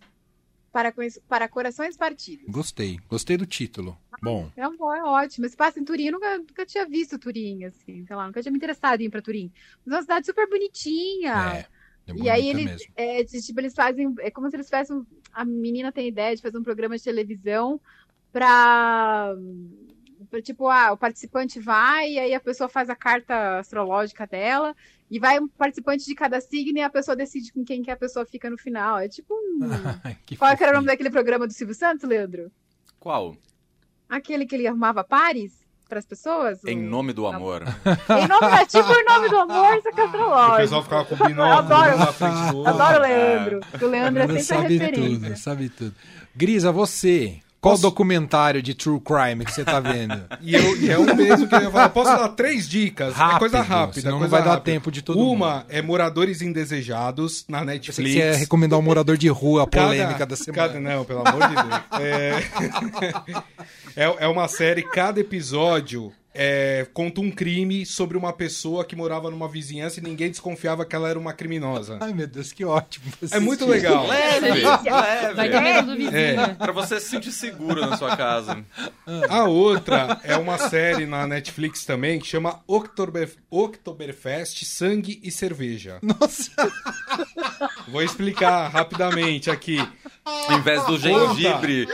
Para, 0.72 0.94
para 1.28 1.48
corações 1.48 1.96
partidos. 1.96 2.46
gostei. 2.50 3.00
Gostei 3.10 3.38
do 3.38 3.46
título. 3.46 3.98
Bom, 4.22 4.52
É, 4.58 4.68
um, 4.68 4.76
bom, 4.76 4.92
é 4.94 5.04
ótimo. 5.04 5.46
Esse 5.46 5.56
passa 5.56 5.80
em 5.80 5.86
Turim, 5.86 6.06
eu 6.08 6.14
nunca, 6.14 6.38
nunca 6.40 6.66
tinha 6.66 6.86
visto 6.88 7.20
Turim, 7.20 7.64
assim, 7.66 8.04
sei 8.06 8.16
lá, 8.16 8.26
nunca 8.26 8.42
tinha 8.42 8.52
me 8.52 8.58
interessado 8.58 9.00
em 9.02 9.06
ir 9.06 9.10
pra 9.12 9.22
Turim. 9.22 9.52
Mas 9.86 9.94
é 9.94 9.96
uma 9.98 10.02
cidade 10.02 10.26
super 10.26 10.50
bonitinha. 10.50 11.34
é. 11.58 11.77
É 12.08 12.14
E 12.16 12.30
aí 12.30 12.50
eles, 12.50 12.66
mesmo. 12.66 12.94
é, 12.96 13.24
tipo, 13.24 13.60
eles 13.60 13.74
fazem, 13.74 14.14
é 14.20 14.32
como 14.32 14.50
se 14.50 14.56
eles 14.56 14.68
fizessem, 14.68 15.06
a 15.34 15.44
menina 15.44 15.92
tem 15.92 16.08
ideia 16.08 16.36
de 16.36 16.42
fazer 16.42 16.58
um 16.58 16.64
programa 16.64 16.98
de 16.98 17.04
televisão 17.04 17.80
pra, 18.32 19.36
pra, 20.30 20.42
tipo, 20.42 20.68
ah, 20.70 20.94
o 20.94 20.98
participante 20.98 21.60
vai 21.60 22.14
e 22.14 22.20
aí 22.20 22.34
a 22.34 22.40
pessoa 22.40 22.70
faz 22.70 22.90
a 22.90 22.96
carta 22.96 23.60
astrológica 23.60 24.26
dela 24.26 24.76
e 25.10 25.20
vai 25.20 25.40
um 25.40 25.48
participante 25.48 26.06
de 26.06 26.16
cada 26.16 26.40
signo 26.42 26.78
e 26.78 26.82
a 26.82 26.90
pessoa 26.90 27.16
decide 27.16 27.52
com 27.52 27.64
quem 27.64 27.82
que 27.82 27.92
a 27.92 27.98
pessoa 27.98 28.26
fica 28.26 28.50
no 28.50 28.58
final. 28.58 29.00
É 29.00 29.08
tipo 29.08 29.34
um... 29.34 29.60
que 30.26 30.38
Qual 30.38 30.56
que 30.56 30.64
era 30.64 30.72
o 30.72 30.76
nome 30.76 30.88
daquele 30.88 31.10
programa 31.10 31.48
do 31.48 31.54
Silvio 31.54 31.76
Santos, 31.76 32.08
Leandro? 32.08 32.52
Qual? 33.00 33.36
Aquele 34.10 34.46
que 34.46 34.56
ele 34.56 34.68
arrumava 34.68 35.04
pares 35.04 35.67
para 35.88 36.00
as 36.00 36.06
pessoas? 36.06 36.64
Em 36.66 36.78
O- 36.78 36.90
nome 36.90 37.14
do 37.14 37.26
amor. 37.28 37.64
Em 37.64 38.28
nome, 38.28 38.56
é 38.62 38.66
tipo 38.66 38.88
o 38.90 39.04
nome 39.04 39.30
do 39.30 39.38
amor, 39.38 39.82
só 39.82 39.92
que 39.92 40.02
O 40.02 40.04
astrológico. 40.06 40.58
pessoal 40.58 40.84
ficava 40.84 41.06
com 41.06 41.16
o 41.16 41.28
binóculo 41.28 41.58
Adoro. 41.76 41.98
na 41.98 42.06
frente 42.08 42.52
do 42.52 42.58
outro. 42.58 42.74
Adoro 42.74 42.98
o 42.98 43.02
Leandro. 43.02 43.60
porque 43.72 43.86
O 43.86 43.90
Leandro 43.90 44.24
é 44.24 44.28
sempre 44.28 44.42
a 44.42 44.44
sabe 44.44 44.78
referência. 44.78 45.20
tudo, 45.30 45.38
sabe 45.38 45.70
tudo. 45.70 45.96
Grisa, 46.36 46.72
você, 46.72 47.40
qual 47.60 47.74
Posso- 47.74 47.82
documentário 47.84 48.62
de 48.62 48.74
true 48.74 49.00
crime 49.00 49.44
que 49.44 49.52
você 49.52 49.64
tá 49.66 49.80
vendo? 49.80 50.22
E, 50.42 50.54
eu, 50.56 50.78
e 50.82 50.90
é 50.90 50.98
um 50.98 51.14
mesmo 51.16 51.48
que 51.48 51.56
eu 51.56 51.62
ia 51.64 51.72
falar. 51.72 51.90
Posso 51.90 52.12
dar 52.16 52.30
três 52.30 52.70
dicas? 52.70 53.14
é 53.14 53.18
Rápido, 53.18 53.40
coisa 53.40 53.62
rápida. 53.62 54.02
senão 54.02 54.12
não 54.14 54.20
coisa 54.20 54.32
vai 54.32 54.44
dar 54.44 54.52
rápida. 54.52 54.72
tempo 54.72 54.92
de 54.92 55.02
todo 55.02 55.20
Uma 55.20 55.66
é 55.68 55.82
Moradores 55.82 56.42
Indesejados 56.42 57.44
na 57.50 57.60
Você 57.60 57.66
Netflix. 57.66 58.14
quer 58.16 58.36
recomendar 58.36 58.78
o 58.80 58.82
morador 58.82 59.18
de 59.18 59.28
rua, 59.28 59.64
a 59.64 59.68
Cada- 59.68 59.88
polêmica 59.88 60.26
da 60.26 60.36
semana. 60.36 60.68
cada- 60.68 60.80
não, 60.80 61.04
pelo 61.04 61.28
amor 61.28 61.48
de 61.50 61.56
Deus. 61.56 61.82
É, 62.00 62.44
é, 63.96 64.16
é 64.26 64.28
uma 64.28 64.48
série, 64.48 64.84
cada 64.84 65.20
episódio 65.20 66.12
é, 66.34 66.86
conta 66.94 67.20
um 67.22 67.32
crime 67.32 67.86
sobre 67.86 68.18
uma 68.18 68.32
pessoa 68.32 68.86
que 68.86 68.96
morava 68.96 69.32
numa 69.32 69.48
vizinhança 69.48 70.00
e 70.00 70.04
ninguém 70.04 70.30
desconfiava 70.30 70.86
que 70.86 70.96
ela 70.96 71.10
era 71.10 71.18
uma 71.18 71.34
criminosa. 71.34 71.98
Ai, 72.00 72.14
meu 72.14 72.28
Deus, 72.28 72.52
que 72.54 72.64
ótimo. 72.64 73.06
É 73.32 73.40
muito 73.40 73.66
legal. 73.66 74.06
Leve, 74.08 74.62
Vai 74.62 75.50
leve. 75.50 75.52
ter 75.52 75.62
medo 75.62 75.88
do 75.88 75.98
vizinho. 75.98 76.16
É. 76.16 76.54
Pra 76.54 76.72
você 76.72 77.00
se 77.00 77.10
sentir 77.10 77.32
seguro 77.32 77.82
na 77.82 77.98
sua 77.98 78.16
casa. 78.16 78.64
A 79.30 79.46
outra 79.46 80.20
é 80.24 80.36
uma 80.38 80.58
série 80.58 81.06
na 81.06 81.26
Netflix 81.26 81.86
também 81.86 82.20
que 82.20 82.28
chama 82.28 82.62
Oktober, 82.68 83.30
Oktoberfest 83.50 84.64
Sangue 84.66 85.20
e 85.24 85.32
Cerveja. 85.32 86.00
Nossa, 86.02 86.52
Vou 87.88 88.02
explicar 88.02 88.68
rapidamente 88.68 89.50
aqui. 89.50 89.78
Em 90.52 90.62
vez 90.62 90.86
do 90.86 90.98
gengibre, 90.98 91.88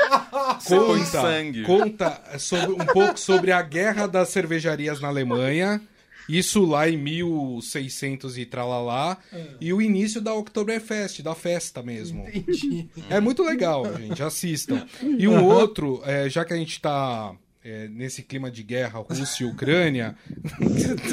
você 0.60 0.76
põe 0.76 1.00
Conta, 1.00 1.06
sangue. 1.22 1.64
conta 1.64 2.22
sobre, 2.40 2.72
um 2.72 2.86
pouco 2.86 3.20
sobre 3.20 3.52
a 3.52 3.62
guerra 3.62 4.08
das 4.08 4.30
cervejarias 4.30 5.00
na 5.00 5.08
Alemanha. 5.08 5.82
Isso 6.30 6.64
lá 6.64 6.88
em 6.88 6.96
1600 6.98 8.38
e 8.38 8.46
tralalá. 8.46 9.18
E 9.60 9.74
o 9.74 9.82
início 9.82 10.22
da 10.22 10.34
Oktoberfest, 10.34 11.22
da 11.22 11.36
festa 11.36 11.84
mesmo. 11.84 12.26
entendi. 12.34 12.88
É 13.10 13.20
muito 13.20 13.44
legal, 13.44 13.84
gente. 13.98 14.24
Assistam. 14.24 14.86
E 15.02 15.28
um 15.28 15.44
outro, 15.44 16.02
é, 16.06 16.30
já 16.30 16.46
que 16.46 16.54
a 16.54 16.58
gente 16.58 16.80
tá 16.80 17.34
é, 17.64 17.88
nesse 17.88 18.24
clima 18.24 18.50
de 18.52 18.64
guerra, 18.64 19.00
Rússia 19.00 19.44
e 19.44 19.48
Ucrânia. 19.48 20.16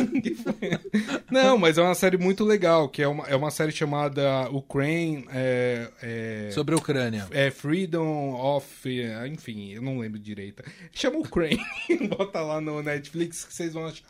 Não, 1.31 1.59
mas 1.59 1.79
é 1.79 1.83
uma 1.83 1.95
série 1.95 2.17
muito 2.17 2.45
legal, 2.45 2.89
que 2.89 3.03
é 3.03 3.09
uma, 3.09 3.27
é 3.27 3.37
uma 3.37 3.51
série 3.51 3.73
chamada 3.73 4.49
Ukraine. 4.51 5.25
É, 5.33 5.89
é, 6.03 6.51
Sobre 6.53 6.75
a 6.75 6.79
Ucrânia. 6.79 7.27
é 7.31 7.51
Freedom 7.51 8.35
of. 8.35 8.89
Enfim, 9.31 9.73
eu 9.73 9.83
não 9.83 9.99
lembro 9.99 10.19
direito. 10.19 10.63
Chama 10.93 11.19
Ukraine. 11.19 11.61
Bota 12.09 12.41
lá 12.41 12.61
no 12.61 12.83
Netflix 12.83 13.45
que 13.45 13.55
vocês 13.55 13.73
vão 13.73 13.87
achar. 13.87 14.05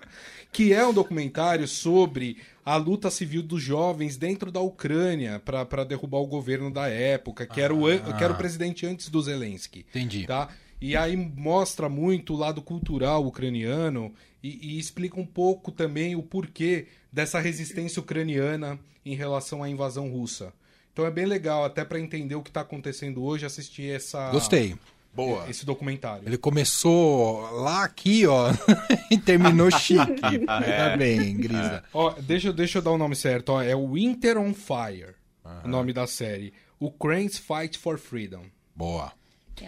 Que 0.52 0.72
é 0.72 0.84
um 0.84 0.92
documentário 0.92 1.66
sobre 1.68 2.38
a 2.64 2.76
luta 2.76 3.10
civil 3.10 3.42
dos 3.42 3.62
jovens 3.62 4.16
dentro 4.16 4.50
da 4.50 4.60
Ucrânia 4.60 5.40
para 5.40 5.84
derrubar 5.84 6.18
o 6.18 6.26
governo 6.26 6.70
da 6.72 6.88
época, 6.88 7.46
que, 7.46 7.60
era 7.60 7.74
o, 7.74 7.86
Ah. 7.86 7.98
que 8.16 8.24
era 8.24 8.32
o 8.32 8.36
presidente 8.36 8.84
antes 8.86 9.08
do 9.08 9.20
Zelensky. 9.22 9.86
Entendi. 9.90 10.26
Tá? 10.26 10.48
E 10.80 10.96
aí 10.96 11.14
mostra 11.16 11.88
muito 11.88 12.32
o 12.34 12.36
lado 12.36 12.62
cultural 12.62 13.24
ucraniano 13.26 14.12
e, 14.42 14.74
e 14.74 14.78
explica 14.78 15.20
um 15.20 15.26
pouco 15.26 15.70
também 15.70 16.16
o 16.16 16.22
porquê 16.22 16.86
dessa 17.12 17.38
resistência 17.38 18.00
ucraniana 18.00 18.78
em 19.04 19.14
relação 19.14 19.62
à 19.62 19.68
invasão 19.68 20.08
russa. 20.10 20.52
Então 20.92 21.04
é 21.06 21.10
bem 21.10 21.26
legal, 21.26 21.64
até 21.64 21.84
para 21.84 22.00
entender 22.00 22.34
o 22.34 22.42
que 22.42 22.50
está 22.50 22.62
acontecendo 22.62 23.22
hoje, 23.22 23.44
assistir 23.46 23.90
essa, 23.94 24.30
Gostei. 24.30 24.74
Boa. 25.14 25.48
esse 25.50 25.66
documentário. 25.66 26.26
Ele 26.26 26.38
começou 26.38 27.40
lá 27.60 27.84
aqui, 27.84 28.26
ó, 28.26 28.48
e 29.10 29.18
terminou 29.18 29.70
chique. 29.78 30.20
Tá 30.46 30.96
bem, 30.96 31.36
Grisa. 31.36 31.84
Ó, 31.92 32.10
deixa, 32.20 32.48
eu- 32.48 32.52
deixa 32.52 32.78
eu 32.78 32.82
dar 32.82 32.90
o 32.92 32.98
nome 32.98 33.14
certo. 33.16 33.50
Ó, 33.50 33.62
é 33.62 33.74
Winter 33.76 34.38
on 34.38 34.54
Fire, 34.54 35.14
o 35.64 35.68
nome 35.68 35.92
da 35.92 36.06
série. 36.06 36.52
Ukraine's 36.80 37.38
Fight 37.38 37.76
for 37.78 37.98
Freedom. 37.98 38.44
Boa. 38.74 39.12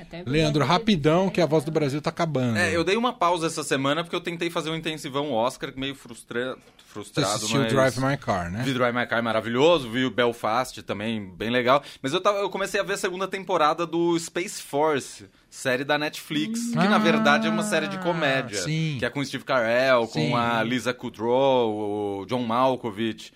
Até 0.00 0.22
Leandro, 0.26 0.64
rapidão, 0.64 1.28
que 1.28 1.40
a 1.40 1.46
voz 1.46 1.64
do 1.64 1.70
Brasil 1.70 2.00
tá 2.00 2.10
acabando. 2.10 2.56
É, 2.58 2.74
eu 2.74 2.84
dei 2.84 2.96
uma 2.96 3.12
pausa 3.12 3.46
essa 3.46 3.62
semana 3.62 4.02
porque 4.02 4.16
eu 4.16 4.20
tentei 4.20 4.50
fazer 4.50 4.70
um 4.70 4.76
intensivão 4.76 5.32
Oscar 5.32 5.72
meio 5.76 5.94
frustra... 5.94 6.56
Você 6.56 6.92
frustrado. 6.92 7.28
assistiu 7.36 7.60
mas... 7.60 7.72
Drive 7.72 7.98
My 7.98 8.16
Car, 8.18 8.50
né? 8.52 8.62
Vi 8.64 8.74
Drive 8.74 8.94
My 8.94 9.06
Car 9.06 9.22
maravilhoso, 9.22 9.88
vi 9.88 10.04
o 10.04 10.10
Belfast 10.10 10.82
também, 10.82 11.24
bem 11.34 11.48
legal. 11.48 11.82
Mas 12.02 12.12
eu, 12.12 12.20
tava, 12.20 12.36
eu 12.40 12.50
comecei 12.50 12.78
a 12.78 12.82
ver 12.82 12.92
a 12.92 12.96
segunda 12.98 13.26
temporada 13.26 13.86
do 13.86 14.18
Space 14.18 14.60
Force, 14.60 15.24
série 15.48 15.84
da 15.84 15.96
Netflix, 15.98 16.68
que 16.68 16.76
na 16.76 16.96
Ah, 16.96 16.98
verdade 16.98 17.46
é 17.46 17.50
uma 17.50 17.62
série 17.62 17.88
de 17.88 17.96
comédia. 18.00 18.60
sim. 18.60 18.96
Que 18.98 19.06
é 19.06 19.10
com 19.10 19.20
o 19.20 19.24
Steve 19.24 19.42
Carell, 19.42 20.06
com 20.06 20.36
a 20.36 20.62
Lisa 20.62 20.92
Kudrow, 20.92 22.20
o 22.20 22.26
John 22.26 22.42
Malkovich. 22.42 23.32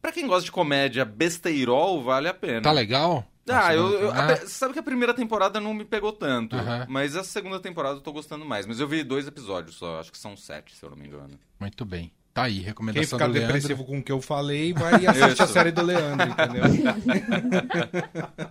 Pra 0.00 0.12
quem 0.12 0.28
gosta 0.28 0.44
de 0.44 0.52
comédia 0.52 1.04
besteirol, 1.04 2.02
vale 2.04 2.28
a 2.28 2.34
pena. 2.34 2.62
Tá 2.62 2.70
legal? 2.72 3.26
Ah, 3.52 3.74
eu, 3.74 3.88
eu- 4.00 4.10
Ah, 4.12 4.36
sabe 4.46 4.72
que 4.72 4.78
a 4.78 4.82
primeira 4.82 5.12
temporada 5.14 5.60
não 5.60 5.72
me 5.74 5.84
pegou 5.84 6.12
tanto, 6.12 6.56
mas 6.88 7.16
a 7.16 7.24
segunda 7.24 7.58
temporada 7.60 7.96
eu 7.96 8.00
tô 8.00 8.12
gostando 8.12 8.44
mais. 8.44 8.66
Mas 8.66 8.80
eu 8.80 8.88
vi 8.88 9.02
dois 9.02 9.26
episódios 9.26 9.76
só, 9.76 10.00
acho 10.00 10.10
que 10.12 10.18
são 10.18 10.36
sete, 10.36 10.74
se 10.76 10.82
eu 10.84 10.90
não 10.90 10.96
me 10.96 11.06
engano. 11.06 11.38
Muito 11.58 11.84
bem. 11.84 12.10
Tá 12.32 12.44
aí, 12.44 12.54
Quem 12.56 12.62
recomendação 12.62 13.18
ficar 13.18 13.26
do 13.26 13.32
Leandro. 13.34 13.52
depressivo 13.54 13.84
com 13.84 13.98
o 13.98 14.02
que 14.02 14.12
eu 14.12 14.20
falei, 14.22 14.72
vai 14.72 15.02
e 15.02 15.06
assiste 15.06 15.42
a 15.42 15.46
série 15.48 15.72
do 15.72 15.82
Leandro, 15.82 16.28
entendeu? 16.28 16.62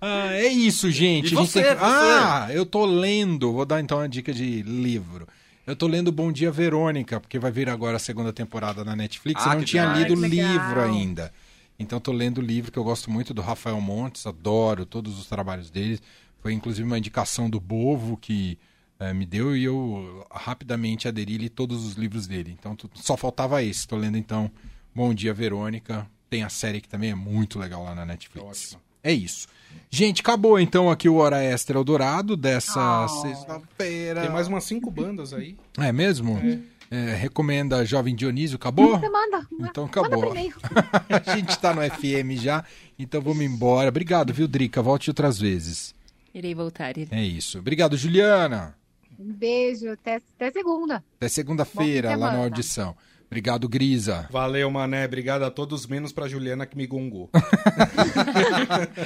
Ah, 0.00 0.32
é 0.32 0.46
isso, 0.46 0.90
gente. 0.92 1.24
E 1.34 1.36
A 1.36 1.40
gente 1.40 1.50
você, 1.50 1.60
tem 1.62 1.72
que- 1.74 1.80
você? 1.80 1.84
Ah, 1.84 2.46
eu 2.52 2.64
tô 2.64 2.84
lendo. 2.86 3.52
Vou 3.52 3.64
dar 3.66 3.80
então 3.80 3.98
uma 3.98 4.08
dica 4.08 4.32
de 4.32 4.62
livro. 4.62 5.26
Eu 5.66 5.74
tô 5.74 5.86
lendo 5.88 6.12
Bom 6.12 6.30
Dia 6.30 6.50
Verônica, 6.52 7.18
porque 7.20 7.38
vai 7.38 7.50
vir 7.50 7.68
agora 7.68 7.96
a 7.96 7.98
segunda 7.98 8.32
temporada 8.32 8.84
na 8.84 8.94
Netflix. 8.94 9.44
Ah, 9.44 9.50
eu 9.54 9.58
não 9.58 9.64
tinha 9.64 9.82
demais. 9.86 9.98
lido 10.08 10.20
o 10.20 10.24
livro 10.24 10.80
ainda. 10.80 11.32
Então 11.78 12.00
tô 12.00 12.10
lendo 12.12 12.38
o 12.38 12.42
livro 12.42 12.72
que 12.72 12.78
eu 12.78 12.82
gosto 12.84 13.08
muito 13.10 13.32
do 13.32 13.40
Rafael 13.40 13.80
Montes, 13.80 14.26
adoro 14.26 14.84
todos 14.84 15.18
os 15.18 15.26
trabalhos 15.26 15.70
dele. 15.70 16.00
Foi 16.42 16.52
inclusive 16.52 16.84
uma 16.86 16.98
indicação 16.98 17.48
do 17.48 17.60
Bovo 17.60 18.16
que 18.16 18.58
é, 18.98 19.12
me 19.14 19.24
deu 19.24 19.56
e 19.56 19.62
eu 19.64 20.26
rapidamente 20.30 21.06
aderi 21.06 21.38
li 21.38 21.48
todos 21.48 21.84
os 21.86 21.94
livros 21.94 22.26
dele. 22.26 22.56
Então 22.58 22.76
só 22.94 23.16
faltava 23.16 23.62
esse. 23.62 23.80
Estou 23.80 23.98
lendo 23.98 24.18
então 24.18 24.50
Bom 24.92 25.14
Dia 25.14 25.32
Verônica. 25.32 26.04
Tem 26.28 26.42
a 26.42 26.48
série 26.48 26.80
que 26.80 26.88
também 26.88 27.10
é 27.10 27.14
muito 27.14 27.58
legal 27.60 27.84
lá 27.84 27.94
na 27.94 28.04
Netflix. 28.04 28.44
Ótimo. 28.74 28.82
É 29.02 29.12
isso. 29.12 29.46
Gente, 29.88 30.20
acabou 30.20 30.58
então 30.58 30.90
aqui 30.90 31.08
o 31.08 31.14
Hora 31.14 31.40
Extra 31.42 31.78
Eldorado 31.78 32.36
dessa 32.36 33.04
Oh. 33.04 33.08
sexta-feira. 33.22 34.22
Tem 34.22 34.30
mais 34.30 34.48
umas 34.48 34.64
cinco 34.64 34.90
bandas 34.90 35.32
aí. 35.32 35.56
É 35.78 35.92
mesmo? 35.92 36.36
É, 36.38 36.58
recomenda 36.90 37.84
Jovem 37.84 38.14
Dionísio, 38.14 38.56
acabou? 38.56 38.98
Você 38.98 39.08
manda. 39.08 39.46
Então 39.60 39.84
Manda 39.84 40.00
acabou. 40.00 40.30
e-mail. 40.30 40.54
A 41.26 41.36
gente 41.36 41.58
tá 41.58 41.74
no 41.74 41.82
FM 41.82 42.32
já, 42.40 42.64
então 42.98 43.20
vamos 43.20 43.44
embora. 43.44 43.88
Obrigado, 43.88 44.32
viu, 44.32 44.48
Drica? 44.48 44.80
Volte 44.82 45.10
outras 45.10 45.38
vezes. 45.38 45.94
Irei 46.34 46.54
voltar. 46.54 46.94
É 47.10 47.22
isso. 47.22 47.58
Obrigado, 47.58 47.96
Juliana. 47.96 48.76
Um 49.18 49.32
beijo, 49.32 49.90
até, 49.90 50.16
até 50.16 50.50
segunda. 50.52 51.02
Até 51.16 51.28
segunda-feira 51.28 52.14
lá 52.14 52.32
na 52.32 52.38
audição. 52.38 52.96
Obrigado, 53.28 53.68
Grisa. 53.68 54.26
Valeu, 54.30 54.70
mané. 54.70 55.04
Obrigado 55.04 55.42
a 55.44 55.50
todos, 55.50 55.86
menos 55.86 56.12
pra 56.12 56.26
Juliana 56.26 56.64
que 56.64 56.76
me 56.76 56.86
gongou. 56.86 57.28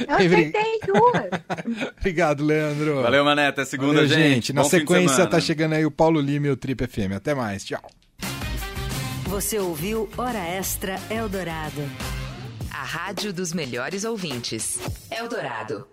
Eu 0.08 0.16
acertei 0.16 0.80
duas. 0.86 1.90
Obrigado, 1.98 2.44
Leandro. 2.44 3.02
Valeu, 3.02 3.24
Mané. 3.24 3.48
Até 3.48 3.64
segunda, 3.64 3.94
Valeu, 3.94 4.08
gente. 4.08 4.52
Na 4.52 4.62
Bom 4.62 4.70
fim 4.70 4.76
de 4.76 4.80
sequência 4.80 5.26
tá 5.26 5.40
chegando 5.40 5.74
aí 5.74 5.84
o 5.84 5.90
Paulo 5.90 6.20
Lima 6.20 6.46
e 6.46 6.50
o 6.50 6.56
Trip 6.56 6.86
FM. 6.86 7.14
Até 7.16 7.34
mais. 7.34 7.64
Tchau. 7.64 7.82
Você 9.24 9.58
ouviu 9.58 10.08
Hora 10.16 10.38
Extra 10.38 11.00
Eldorado. 11.10 11.82
A 12.70 12.84
rádio 12.84 13.32
dos 13.32 13.52
melhores 13.52 14.04
ouvintes. 14.04 14.78
Eldorado. 15.10 15.91